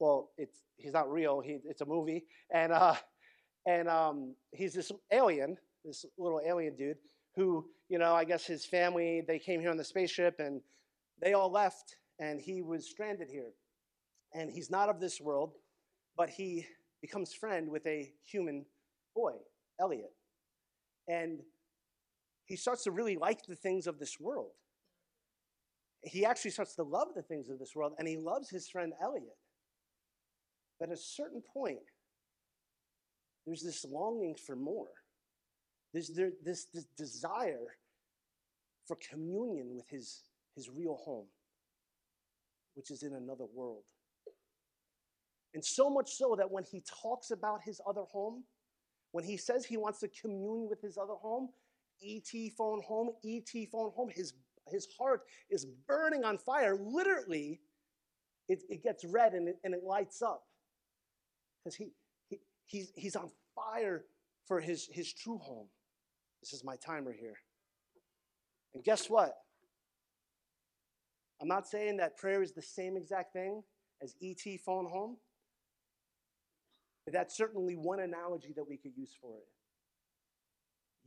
well, 0.00 0.30
it's, 0.36 0.64
he's 0.76 0.92
not 0.92 1.10
real. 1.10 1.40
He, 1.40 1.58
it's 1.64 1.82
a 1.82 1.86
movie. 1.86 2.24
And, 2.52 2.72
uh, 2.72 2.94
and 3.66 3.88
um, 3.88 4.34
he's 4.50 4.74
this 4.74 4.90
alien, 5.12 5.56
this 5.84 6.04
little 6.18 6.40
alien 6.44 6.74
dude 6.74 6.96
who, 7.36 7.66
you 7.88 7.98
know, 7.98 8.14
I 8.14 8.24
guess 8.24 8.44
his 8.44 8.64
family, 8.64 9.22
they 9.26 9.38
came 9.38 9.60
here 9.60 9.70
on 9.70 9.76
the 9.76 9.84
spaceship 9.84 10.40
and 10.40 10.60
they 11.22 11.34
all 11.34 11.52
left 11.52 11.96
and 12.18 12.40
he 12.40 12.62
was 12.62 12.88
stranded 12.88 13.28
here. 13.28 13.52
And 14.34 14.50
he's 14.50 14.70
not 14.70 14.88
of 14.88 15.00
this 15.00 15.20
world, 15.20 15.52
but 16.16 16.30
he 16.30 16.66
becomes 17.00 17.32
friend 17.32 17.70
with 17.70 17.86
a 17.86 18.12
human 18.24 18.64
boy, 19.14 19.34
Elliott. 19.80 20.12
And 21.08 21.40
he 22.44 22.56
starts 22.56 22.84
to 22.84 22.90
really 22.90 23.16
like 23.16 23.44
the 23.46 23.56
things 23.56 23.86
of 23.86 23.98
this 23.98 24.18
world. 24.18 24.52
He 26.02 26.24
actually 26.24 26.52
starts 26.52 26.74
to 26.76 26.82
love 26.82 27.08
the 27.14 27.22
things 27.22 27.50
of 27.50 27.58
this 27.58 27.74
world, 27.74 27.92
and 27.98 28.08
he 28.08 28.16
loves 28.16 28.48
his 28.48 28.68
friend 28.68 28.92
Elliott. 29.02 29.36
But 30.80 30.88
at 30.88 30.94
a 30.94 31.00
certain 31.00 31.42
point, 31.42 31.78
there's 33.46 33.62
this 33.62 33.84
longing 33.84 34.34
for 34.34 34.56
more. 34.56 34.88
There's 35.92 36.08
there, 36.08 36.32
this, 36.42 36.66
this 36.72 36.86
desire 36.96 37.76
for 38.86 38.96
communion 39.10 39.76
with 39.76 39.88
his, 39.90 40.22
his 40.56 40.70
real 40.70 40.96
home, 40.96 41.26
which 42.74 42.90
is 42.90 43.02
in 43.02 43.12
another 43.12 43.44
world. 43.54 43.82
And 45.52 45.64
so 45.64 45.90
much 45.90 46.12
so 46.12 46.34
that 46.38 46.50
when 46.50 46.64
he 46.64 46.82
talks 47.02 47.30
about 47.30 47.60
his 47.62 47.80
other 47.86 48.02
home, 48.02 48.44
when 49.12 49.24
he 49.24 49.36
says 49.36 49.66
he 49.66 49.76
wants 49.76 49.98
to 50.00 50.08
commune 50.08 50.68
with 50.70 50.80
his 50.80 50.96
other 50.96 51.14
home, 51.14 51.50
ET 52.02 52.30
phone 52.56 52.80
home, 52.86 53.10
ET 53.24 53.50
phone 53.70 53.90
home, 53.94 54.08
his, 54.14 54.32
his 54.68 54.86
heart 54.98 55.22
is 55.50 55.66
burning 55.86 56.24
on 56.24 56.38
fire. 56.38 56.78
Literally, 56.80 57.60
it, 58.48 58.62
it 58.70 58.82
gets 58.82 59.04
red 59.04 59.34
and 59.34 59.48
it, 59.48 59.58
and 59.64 59.74
it 59.74 59.82
lights 59.84 60.22
up. 60.22 60.44
Because 61.62 61.76
he, 61.76 61.92
he, 62.28 62.38
he's, 62.66 62.92
he's 62.94 63.16
on 63.16 63.30
fire 63.54 64.04
for 64.46 64.60
his, 64.60 64.88
his 64.92 65.12
true 65.12 65.38
home. 65.38 65.68
This 66.42 66.52
is 66.52 66.64
my 66.64 66.76
timer 66.76 67.12
here. 67.12 67.36
And 68.74 68.82
guess 68.82 69.10
what? 69.10 69.34
I'm 71.40 71.48
not 71.48 71.66
saying 71.66 71.98
that 71.98 72.16
prayer 72.16 72.42
is 72.42 72.52
the 72.52 72.62
same 72.62 72.96
exact 72.96 73.32
thing 73.32 73.62
as 74.02 74.14
ET 74.22 74.60
phone 74.64 74.86
home. 74.86 75.16
But 77.04 77.14
that's 77.14 77.36
certainly 77.36 77.74
one 77.74 78.00
analogy 78.00 78.52
that 78.56 78.64
we 78.68 78.76
could 78.76 78.92
use 78.96 79.16
for 79.20 79.36
it. 79.38 79.48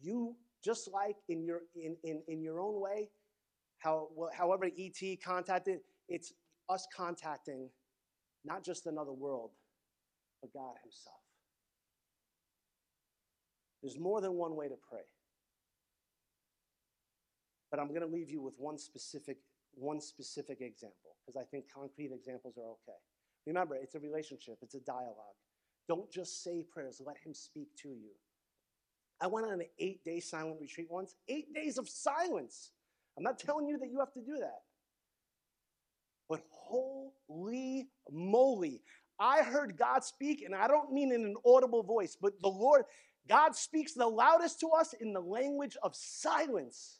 You, 0.02 0.36
just 0.64 0.90
like 0.92 1.18
in 1.30 1.46
your, 1.46 1.62
in, 1.76 1.96
in, 2.04 2.22
in 2.28 2.42
your 2.42 2.60
own 2.60 2.82
way, 2.82 3.10
how, 3.78 4.10
however 4.36 4.66
ET 4.66 5.18
contacted, 5.24 5.80
it's 6.10 6.34
us 6.70 6.88
contacting 6.96 7.70
not 8.46 8.64
just 8.64 8.88
another 8.88 9.14
world, 9.14 9.52
but 10.44 10.54
God 10.54 10.76
Himself. 10.84 11.16
There's 13.82 13.98
more 13.98 14.22
than 14.22 14.34
one 14.34 14.56
way 14.56 14.68
to 14.68 14.76
pray. 14.90 15.08
But 17.72 17.80
I'm 17.80 17.88
going 17.88 18.02
to 18.02 18.08
leave 18.08 18.30
you 18.30 18.42
with 18.42 18.54
one 18.58 18.78
specific, 18.78 19.38
one 19.74 20.00
specific 20.00 20.60
example, 20.62 21.16
because 21.26 21.42
I 21.42 21.46
think 21.46 21.66
concrete 21.74 22.12
examples 22.14 22.58
are 22.58 22.70
okay. 22.70 23.00
Remember, 23.48 23.76
it's 23.76 23.96
a 23.96 24.00
relationship, 24.00 24.58
it's 24.62 24.76
a 24.76 24.80
dialogue. 24.82 25.40
Don't 25.88 26.12
just 26.12 26.44
say 26.44 26.64
prayers, 26.72 27.02
let 27.06 27.18
Him 27.26 27.34
speak 27.34 27.70
to 27.82 27.90
you. 27.90 28.12
I 29.22 29.28
went 29.28 29.48
on 29.48 29.54
an 29.54 29.66
eight 29.80 30.04
day 30.04 30.20
silent 30.20 30.58
retreat 30.60 30.88
once, 30.90 31.16
eight 31.30 31.54
days 31.54 31.78
of 31.78 31.88
silence. 31.88 32.72
I'm 33.18 33.24
not 33.24 33.40
telling 33.40 33.68
you 33.68 33.78
that 33.80 33.90
you 33.90 34.00
have 34.00 34.14
to 34.14 34.22
do 34.22 34.38
that. 34.40 34.62
But 36.30 36.42
holy 36.52 37.90
moly, 38.12 38.82
I 39.24 39.42
heard 39.42 39.78
God 39.78 40.04
speak, 40.04 40.42
and 40.42 40.54
I 40.54 40.68
don't 40.68 40.92
mean 40.92 41.14
in 41.14 41.24
an 41.24 41.36
audible 41.46 41.82
voice, 41.82 42.18
but 42.22 42.34
the 42.42 42.50
Lord, 42.50 42.84
God 43.30 43.56
speaks 43.56 43.94
the 43.94 44.06
loudest 44.06 44.60
to 44.60 44.68
us 44.78 44.94
in 45.00 45.14
the 45.14 45.22
language 45.22 45.78
of 45.82 45.96
silence. 45.96 47.00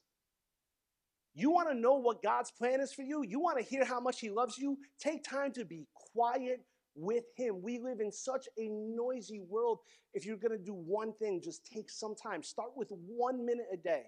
You 1.36 1.52
want 1.52 1.68
to 1.70 1.76
know 1.76 1.96
what 1.96 2.24
God's 2.24 2.50
plan 2.50 2.80
is 2.80 2.94
for 2.94 3.02
you? 3.02 3.26
You 3.28 3.42
want 3.42 3.58
to 3.58 3.64
hear 3.64 3.84
how 3.84 4.00
much 4.00 4.22
He 4.22 4.30
loves 4.30 4.58
you? 4.58 4.78
Take 5.02 5.26
time 5.26 5.52
to 5.52 5.66
be 5.66 5.86
quiet 6.14 6.62
with 6.96 7.26
Him. 7.36 7.62
We 7.62 7.78
live 7.78 8.00
in 8.00 8.10
such 8.10 8.48
a 8.58 8.70
noisy 8.70 9.42
world. 9.42 9.80
If 10.14 10.26
you're 10.26 10.38
going 10.38 10.58
to 10.58 10.64
do 10.64 10.74
one 10.74 11.12
thing, 11.12 11.42
just 11.44 11.66
take 11.66 11.90
some 11.90 12.16
time. 12.16 12.42
Start 12.42 12.70
with 12.78 12.88
one 12.90 13.46
minute 13.46 13.66
a 13.74 13.76
day. 13.78 14.04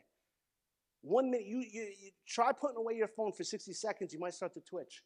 One 1.02 1.30
minute. 1.30 1.48
You, 1.48 1.58
you, 1.58 1.82
you 2.02 2.12
try 2.26 2.54
putting 2.54 2.78
away 2.78 2.94
your 2.94 3.10
phone 3.10 3.34
for 3.34 3.44
60 3.44 3.74
seconds, 3.74 4.14
you 4.14 4.20
might 4.20 4.36
start 4.36 4.54
to 4.54 4.62
twitch. 4.62 5.02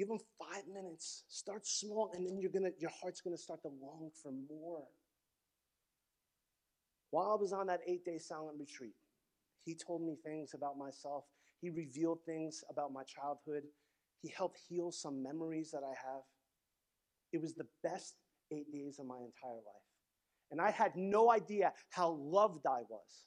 Give 0.00 0.08
them 0.08 0.18
five 0.38 0.62
minutes. 0.72 1.24
Start 1.28 1.66
small, 1.66 2.10
and 2.14 2.26
then 2.26 2.38
you're 2.40 2.50
gonna, 2.50 2.70
your 2.78 2.90
heart's 3.02 3.20
gonna 3.20 3.36
start 3.36 3.60
to 3.64 3.68
long 3.68 4.10
for 4.22 4.32
more. 4.48 4.84
While 7.10 7.32
I 7.32 7.34
was 7.34 7.52
on 7.52 7.66
that 7.66 7.80
eight-day 7.86 8.16
silent 8.16 8.56
retreat, 8.58 8.94
he 9.66 9.74
told 9.74 10.00
me 10.00 10.16
things 10.24 10.52
about 10.54 10.78
myself. 10.78 11.24
He 11.60 11.68
revealed 11.68 12.20
things 12.24 12.64
about 12.70 12.94
my 12.94 13.02
childhood. 13.02 13.64
He 14.22 14.32
helped 14.34 14.58
heal 14.70 14.90
some 14.90 15.22
memories 15.22 15.70
that 15.72 15.82
I 15.84 15.92
have. 15.92 16.22
It 17.34 17.42
was 17.42 17.54
the 17.54 17.66
best 17.82 18.14
eight 18.50 18.72
days 18.72 18.98
of 19.00 19.04
my 19.04 19.18
entire 19.18 19.56
life. 19.56 19.88
And 20.50 20.62
I 20.62 20.70
had 20.70 20.96
no 20.96 21.30
idea 21.30 21.74
how 21.90 22.12
loved 22.12 22.64
I 22.66 22.84
was. 22.88 23.26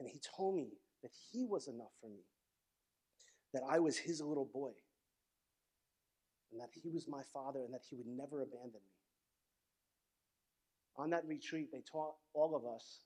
And 0.00 0.08
he 0.08 0.18
told 0.34 0.56
me 0.56 0.68
that 1.02 1.12
he 1.30 1.44
was 1.44 1.68
enough 1.68 1.92
for 2.00 2.08
me, 2.08 2.24
that 3.52 3.64
I 3.68 3.80
was 3.80 3.98
his 3.98 4.22
little 4.22 4.48
boy, 4.50 4.70
and 6.56 6.62
that 6.62 6.70
he 6.72 6.88
was 6.88 7.06
my 7.06 7.22
father, 7.34 7.64
and 7.64 7.74
that 7.74 7.82
he 7.88 7.96
would 7.96 8.06
never 8.06 8.40
abandon 8.40 8.80
me. 8.80 8.94
On 10.96 11.10
that 11.10 11.26
retreat, 11.26 11.68
they 11.70 11.82
taught 11.90 12.14
all 12.32 12.56
of 12.56 12.64
us 12.64 13.00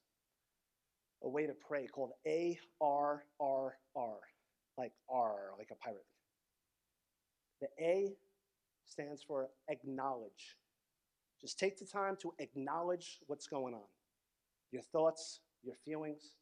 a 1.24 1.28
way 1.28 1.46
to 1.46 1.52
pray 1.52 1.88
called 1.88 2.12
A 2.26 2.56
R 2.80 3.24
R 3.40 3.76
R, 3.96 4.14
like 4.78 4.92
R, 5.08 5.34
like 5.58 5.70
a 5.72 5.74
pirate. 5.74 6.06
The 7.60 7.66
A 7.80 8.12
stands 8.86 9.20
for 9.20 9.48
acknowledge. 9.68 10.56
Just 11.40 11.58
take 11.58 11.76
the 11.78 11.84
time 11.84 12.16
to 12.22 12.32
acknowledge 12.38 13.18
what's 13.26 13.48
going 13.48 13.74
on 13.74 13.88
your 14.70 14.82
thoughts, 14.82 15.40
your 15.64 15.74
feelings, 15.84 16.36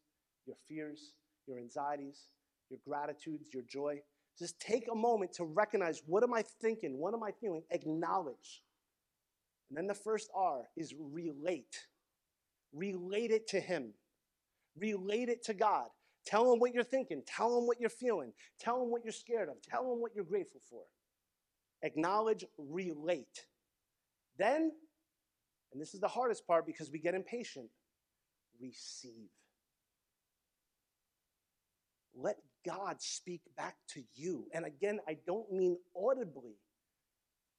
your 0.45 0.57
fears, 0.67 1.15
your 1.47 1.57
anxieties, 1.57 2.27
your 2.69 2.79
gratitudes, 2.87 3.49
your 3.51 3.63
joy. 3.63 3.99
Just 4.39 4.59
take 4.59 4.87
a 4.89 4.95
moment 4.95 5.33
to 5.33 5.43
recognize 5.43 6.01
what 6.05 6.23
am 6.23 6.33
I 6.33 6.43
thinking? 6.61 6.97
What 6.97 7.13
am 7.13 7.23
I 7.23 7.31
feeling? 7.31 7.63
Acknowledge. 7.71 8.63
And 9.69 9.77
then 9.77 9.85
the 9.85 9.93
first 9.93 10.29
R 10.33 10.63
is 10.77 10.95
relate. 10.97 11.87
Relate 12.73 13.31
it 13.31 13.47
to 13.49 13.59
Him. 13.59 13.93
Relate 14.77 15.27
it 15.27 15.43
to 15.45 15.53
God. 15.53 15.87
Tell 16.25 16.51
Him 16.53 16.59
what 16.59 16.73
you're 16.73 16.83
thinking. 16.83 17.21
Tell 17.27 17.57
Him 17.57 17.67
what 17.67 17.81
you're 17.81 17.89
feeling. 17.89 18.31
Tell 18.59 18.81
Him 18.81 18.89
what 18.89 19.03
you're 19.03 19.11
scared 19.11 19.49
of. 19.49 19.61
Tell 19.61 19.91
Him 19.91 19.99
what 19.99 20.15
you're 20.15 20.23
grateful 20.23 20.61
for. 20.69 20.83
Acknowledge, 21.83 22.45
relate. 22.57 23.45
Then, 24.37 24.71
and 25.73 25.81
this 25.81 25.93
is 25.93 25.99
the 25.99 26.07
hardest 26.07 26.47
part 26.47 26.65
because 26.65 26.89
we 26.91 26.99
get 26.99 27.13
impatient, 27.13 27.69
receive. 28.61 29.29
Let 32.15 32.37
God 32.65 33.01
speak 33.01 33.41
back 33.57 33.75
to 33.93 34.03
you. 34.15 34.45
And 34.53 34.65
again, 34.65 34.99
I 35.07 35.17
don't 35.25 35.51
mean 35.51 35.77
audibly, 35.95 36.57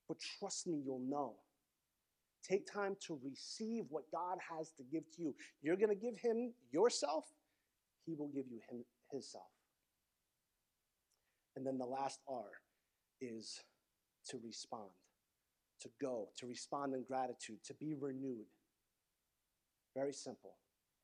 but 0.08 0.18
trust 0.38 0.66
me, 0.66 0.80
you'll 0.84 1.00
know. 1.00 1.34
Take 2.48 2.66
time 2.66 2.96
to 3.06 3.18
receive 3.22 3.84
what 3.90 4.04
God 4.10 4.38
has 4.56 4.70
to 4.72 4.82
give 4.90 5.04
to 5.16 5.22
you. 5.22 5.34
You're 5.62 5.76
going 5.76 5.90
to 5.90 5.94
give 5.94 6.18
him 6.18 6.52
yourself, 6.72 7.24
he 8.06 8.14
will 8.14 8.28
give 8.28 8.46
you 8.50 8.60
him 8.70 8.84
his 9.10 9.30
self. 9.30 9.44
And 11.56 11.66
then 11.66 11.78
the 11.78 11.86
last 11.86 12.20
R 12.28 12.44
is 13.20 13.60
to 14.28 14.38
respond, 14.44 14.88
to 15.80 15.90
go, 16.00 16.28
to 16.38 16.46
respond 16.46 16.94
in 16.94 17.04
gratitude, 17.04 17.58
to 17.64 17.74
be 17.74 17.94
renewed. 17.94 18.46
Very 19.94 20.12
simple. 20.12 20.54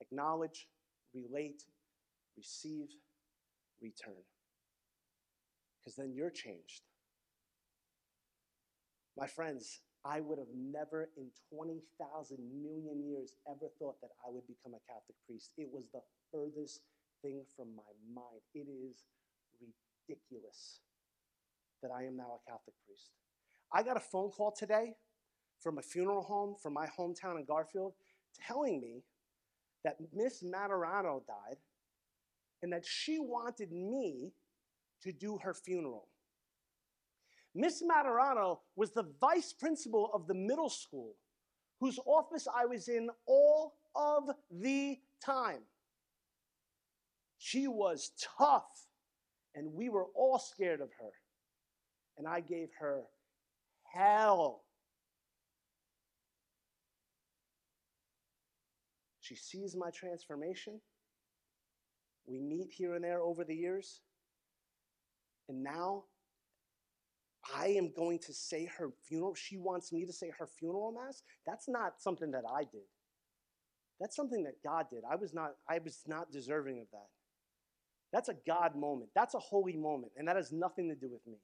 Acknowledge, 0.00 0.68
relate, 1.14 1.64
receive, 2.36 2.88
return. 3.80 4.22
Because 5.80 5.96
then 5.96 6.12
you're 6.14 6.30
changed. 6.30 6.82
My 9.16 9.26
friends, 9.26 9.80
I 10.04 10.20
would 10.20 10.38
have 10.38 10.52
never 10.54 11.08
in 11.16 11.30
20,000 11.52 12.38
million 12.62 13.02
years 13.08 13.34
ever 13.48 13.70
thought 13.78 14.00
that 14.02 14.10
I 14.24 14.30
would 14.30 14.46
become 14.46 14.74
a 14.74 14.86
Catholic 14.86 15.16
priest. 15.26 15.50
It 15.56 15.68
was 15.72 15.88
the 15.92 16.00
furthest 16.30 16.80
thing 17.22 17.42
from 17.56 17.74
my 17.74 17.90
mind. 18.14 18.42
It 18.54 18.68
is 18.68 19.04
ridiculous 19.58 20.80
that 21.82 21.90
I 21.90 22.04
am 22.04 22.16
now 22.16 22.38
a 22.38 22.50
Catholic 22.50 22.76
priest. 22.86 23.10
I 23.72 23.82
got 23.82 23.96
a 23.96 24.00
phone 24.00 24.30
call 24.30 24.52
today 24.52 24.94
from 25.60 25.78
a 25.78 25.82
funeral 25.82 26.22
home 26.22 26.54
from 26.62 26.74
my 26.74 26.86
hometown 26.86 27.38
in 27.38 27.44
Garfield 27.44 27.94
telling 28.46 28.80
me 28.80 29.02
that 29.84 29.96
Miss 30.12 30.42
Maturano 30.42 31.22
died 31.26 31.56
and 32.62 32.72
that 32.72 32.84
she 32.84 33.18
wanted 33.18 33.70
me 33.72 34.32
to 35.02 35.12
do 35.12 35.38
her 35.42 35.54
funeral. 35.54 36.08
Miss 37.54 37.82
Maturano 37.82 38.58
was 38.76 38.92
the 38.92 39.06
vice 39.20 39.52
principal 39.52 40.10
of 40.12 40.26
the 40.26 40.34
middle 40.34 40.68
school, 40.68 41.14
whose 41.80 41.98
office 42.06 42.46
I 42.54 42.66
was 42.66 42.88
in 42.88 43.08
all 43.26 43.74
of 43.94 44.30
the 44.50 44.98
time. 45.24 45.60
She 47.38 47.66
was 47.66 48.12
tough, 48.38 48.86
and 49.54 49.72
we 49.72 49.88
were 49.88 50.06
all 50.14 50.38
scared 50.38 50.80
of 50.80 50.90
her. 51.00 51.10
And 52.18 52.26
I 52.26 52.40
gave 52.40 52.68
her 52.78 53.02
hell. 53.84 54.62
She 59.20 59.34
sees 59.34 59.74
my 59.76 59.90
transformation. 59.90 60.80
We 62.26 62.40
meet 62.40 62.70
here 62.70 62.94
and 62.94 63.04
there 63.04 63.20
over 63.20 63.44
the 63.44 63.54
years. 63.54 64.00
And 65.48 65.62
now 65.62 66.04
I 67.54 67.68
am 67.68 67.92
going 67.94 68.18
to 68.20 68.32
say 68.32 68.68
her 68.78 68.90
funeral. 69.06 69.34
She 69.34 69.56
wants 69.56 69.92
me 69.92 70.04
to 70.04 70.12
say 70.12 70.32
her 70.38 70.46
funeral 70.46 70.92
mass. 70.92 71.22
That's 71.46 71.68
not 71.68 72.00
something 72.00 72.32
that 72.32 72.42
I 72.52 72.62
did. 72.62 72.82
That's 74.00 74.16
something 74.16 74.42
that 74.44 74.62
God 74.64 74.86
did. 74.90 75.02
I 75.10 75.16
was 75.16 75.32
not, 75.32 75.52
I 75.68 75.78
was 75.78 76.02
not 76.06 76.32
deserving 76.32 76.80
of 76.80 76.86
that. 76.92 77.06
That's 78.12 78.28
a 78.28 78.36
God 78.46 78.76
moment. 78.76 79.10
That's 79.14 79.34
a 79.34 79.38
holy 79.38 79.76
moment. 79.76 80.12
And 80.16 80.28
that 80.28 80.36
has 80.36 80.52
nothing 80.52 80.88
to 80.88 80.94
do 80.94 81.10
with 81.10 81.26
me. 81.26 81.38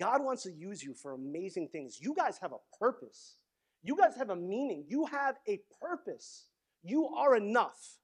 God 0.00 0.22
wants 0.22 0.42
to 0.42 0.52
use 0.52 0.82
you 0.82 0.94
for 0.94 1.12
amazing 1.12 1.68
things. 1.68 1.98
You 2.00 2.14
guys 2.14 2.38
have 2.38 2.52
a 2.52 2.78
purpose. 2.78 3.36
You 3.82 3.96
guys 3.96 4.16
have 4.16 4.30
a 4.30 4.36
meaning. 4.36 4.84
You 4.88 5.06
have 5.06 5.36
a 5.48 5.60
purpose. 5.80 6.46
You 6.82 7.06
are 7.06 7.36
enough. 7.36 7.98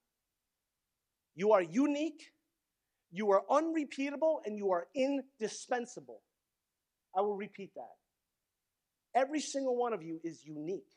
You 1.34 1.52
are 1.52 1.62
unique. 1.62 2.22
You 3.10 3.30
are 3.32 3.42
unrepeatable 3.50 4.42
and 4.44 4.56
you 4.56 4.70
are 4.72 4.86
indispensable. 4.94 6.20
I 7.16 7.20
will 7.20 7.36
repeat 7.36 7.72
that. 7.74 9.20
Every 9.20 9.40
single 9.40 9.76
one 9.76 9.92
of 9.92 10.02
you 10.02 10.20
is 10.24 10.44
unique. 10.44 10.88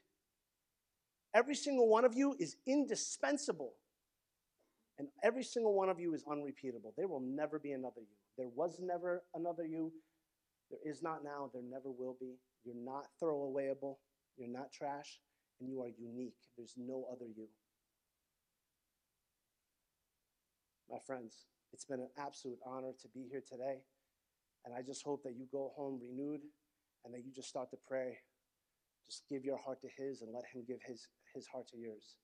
Every 1.34 1.56
single 1.56 1.90
one 1.90 2.06
of 2.06 2.16
you 2.16 2.36
is 2.40 2.56
indispensable. 2.66 3.74
And 4.98 5.10
every 5.22 5.44
single 5.44 5.74
one 5.74 5.90
of 5.90 6.00
you 6.00 6.14
is 6.14 6.24
unrepeatable. 6.32 6.94
There 6.96 7.10
will 7.10 7.20
never 7.22 7.60
be 7.60 7.74
another 7.74 8.00
you. 8.00 8.16
There 8.38 8.48
was 8.48 8.80
never 8.82 9.24
another 9.34 9.66
you. 9.66 9.92
There 10.70 10.80
is 10.90 11.04
not 11.04 11.24
now. 11.24 11.50
There 11.54 11.64
never 11.70 11.92
will 11.92 12.16
be. 12.20 12.36
You're 12.64 12.76
not 12.76 13.08
throwawayable. 13.22 13.98
You're 14.38 14.48
not 14.48 14.72
trash. 14.72 15.20
And 15.60 15.70
you 15.70 15.82
are 15.82 15.90
unique. 15.90 16.38
There's 16.58 16.76
no 16.78 17.06
other 17.12 17.26
you. 17.26 17.48
My 20.90 20.98
friends, 21.06 21.48
it's 21.74 21.86
been 21.86 22.00
an 22.00 22.10
absolute 22.18 22.60
honor 22.66 22.94
to 23.02 23.08
be 23.14 23.28
here 23.30 23.44
today. 23.48 23.82
And 24.66 24.74
I 24.74 24.82
just 24.82 25.04
hope 25.04 25.24
that 25.24 25.36
you 25.38 25.46
go 25.52 25.72
home 25.76 26.00
renewed 26.02 26.42
and 27.04 27.14
that 27.14 27.24
you 27.26 27.32
just 27.32 27.50
start 27.50 27.70
to 27.72 27.78
pray. 27.88 28.18
Just 29.08 29.24
give 29.30 29.46
your 29.46 29.58
heart 29.58 29.82
to 29.82 29.90
His 29.98 30.22
and 30.22 30.34
let 30.34 30.46
Him 30.46 30.64
give 30.68 30.80
His, 30.86 31.08
his 31.34 31.48
heart 31.48 31.68
to 31.70 31.78
yours. 31.78 32.16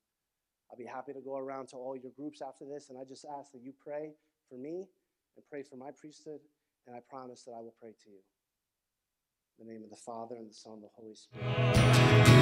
I'll 0.71 0.77
be 0.77 0.85
happy 0.85 1.13
to 1.13 1.21
go 1.21 1.37
around 1.37 1.67
to 1.69 1.75
all 1.75 1.97
your 1.97 2.11
groups 2.15 2.41
after 2.41 2.65
this, 2.65 2.89
and 2.89 2.97
I 2.97 3.03
just 3.03 3.25
ask 3.37 3.51
that 3.51 3.61
you 3.61 3.73
pray 3.85 4.13
for 4.49 4.57
me 4.57 4.87
and 5.35 5.45
pray 5.49 5.63
for 5.63 5.75
my 5.75 5.91
priesthood, 5.91 6.39
and 6.87 6.95
I 6.95 6.99
promise 7.09 7.43
that 7.43 7.51
I 7.51 7.59
will 7.59 7.75
pray 7.79 7.91
to 7.91 8.09
you. 8.09 8.21
In 9.59 9.67
the 9.67 9.73
name 9.73 9.83
of 9.83 9.89
the 9.89 9.97
Father, 9.97 10.35
and 10.37 10.49
the 10.49 10.53
Son, 10.53 10.73
and 10.73 10.83
the 10.83 10.89
Holy 10.95 11.13
Spirit. 11.13 12.40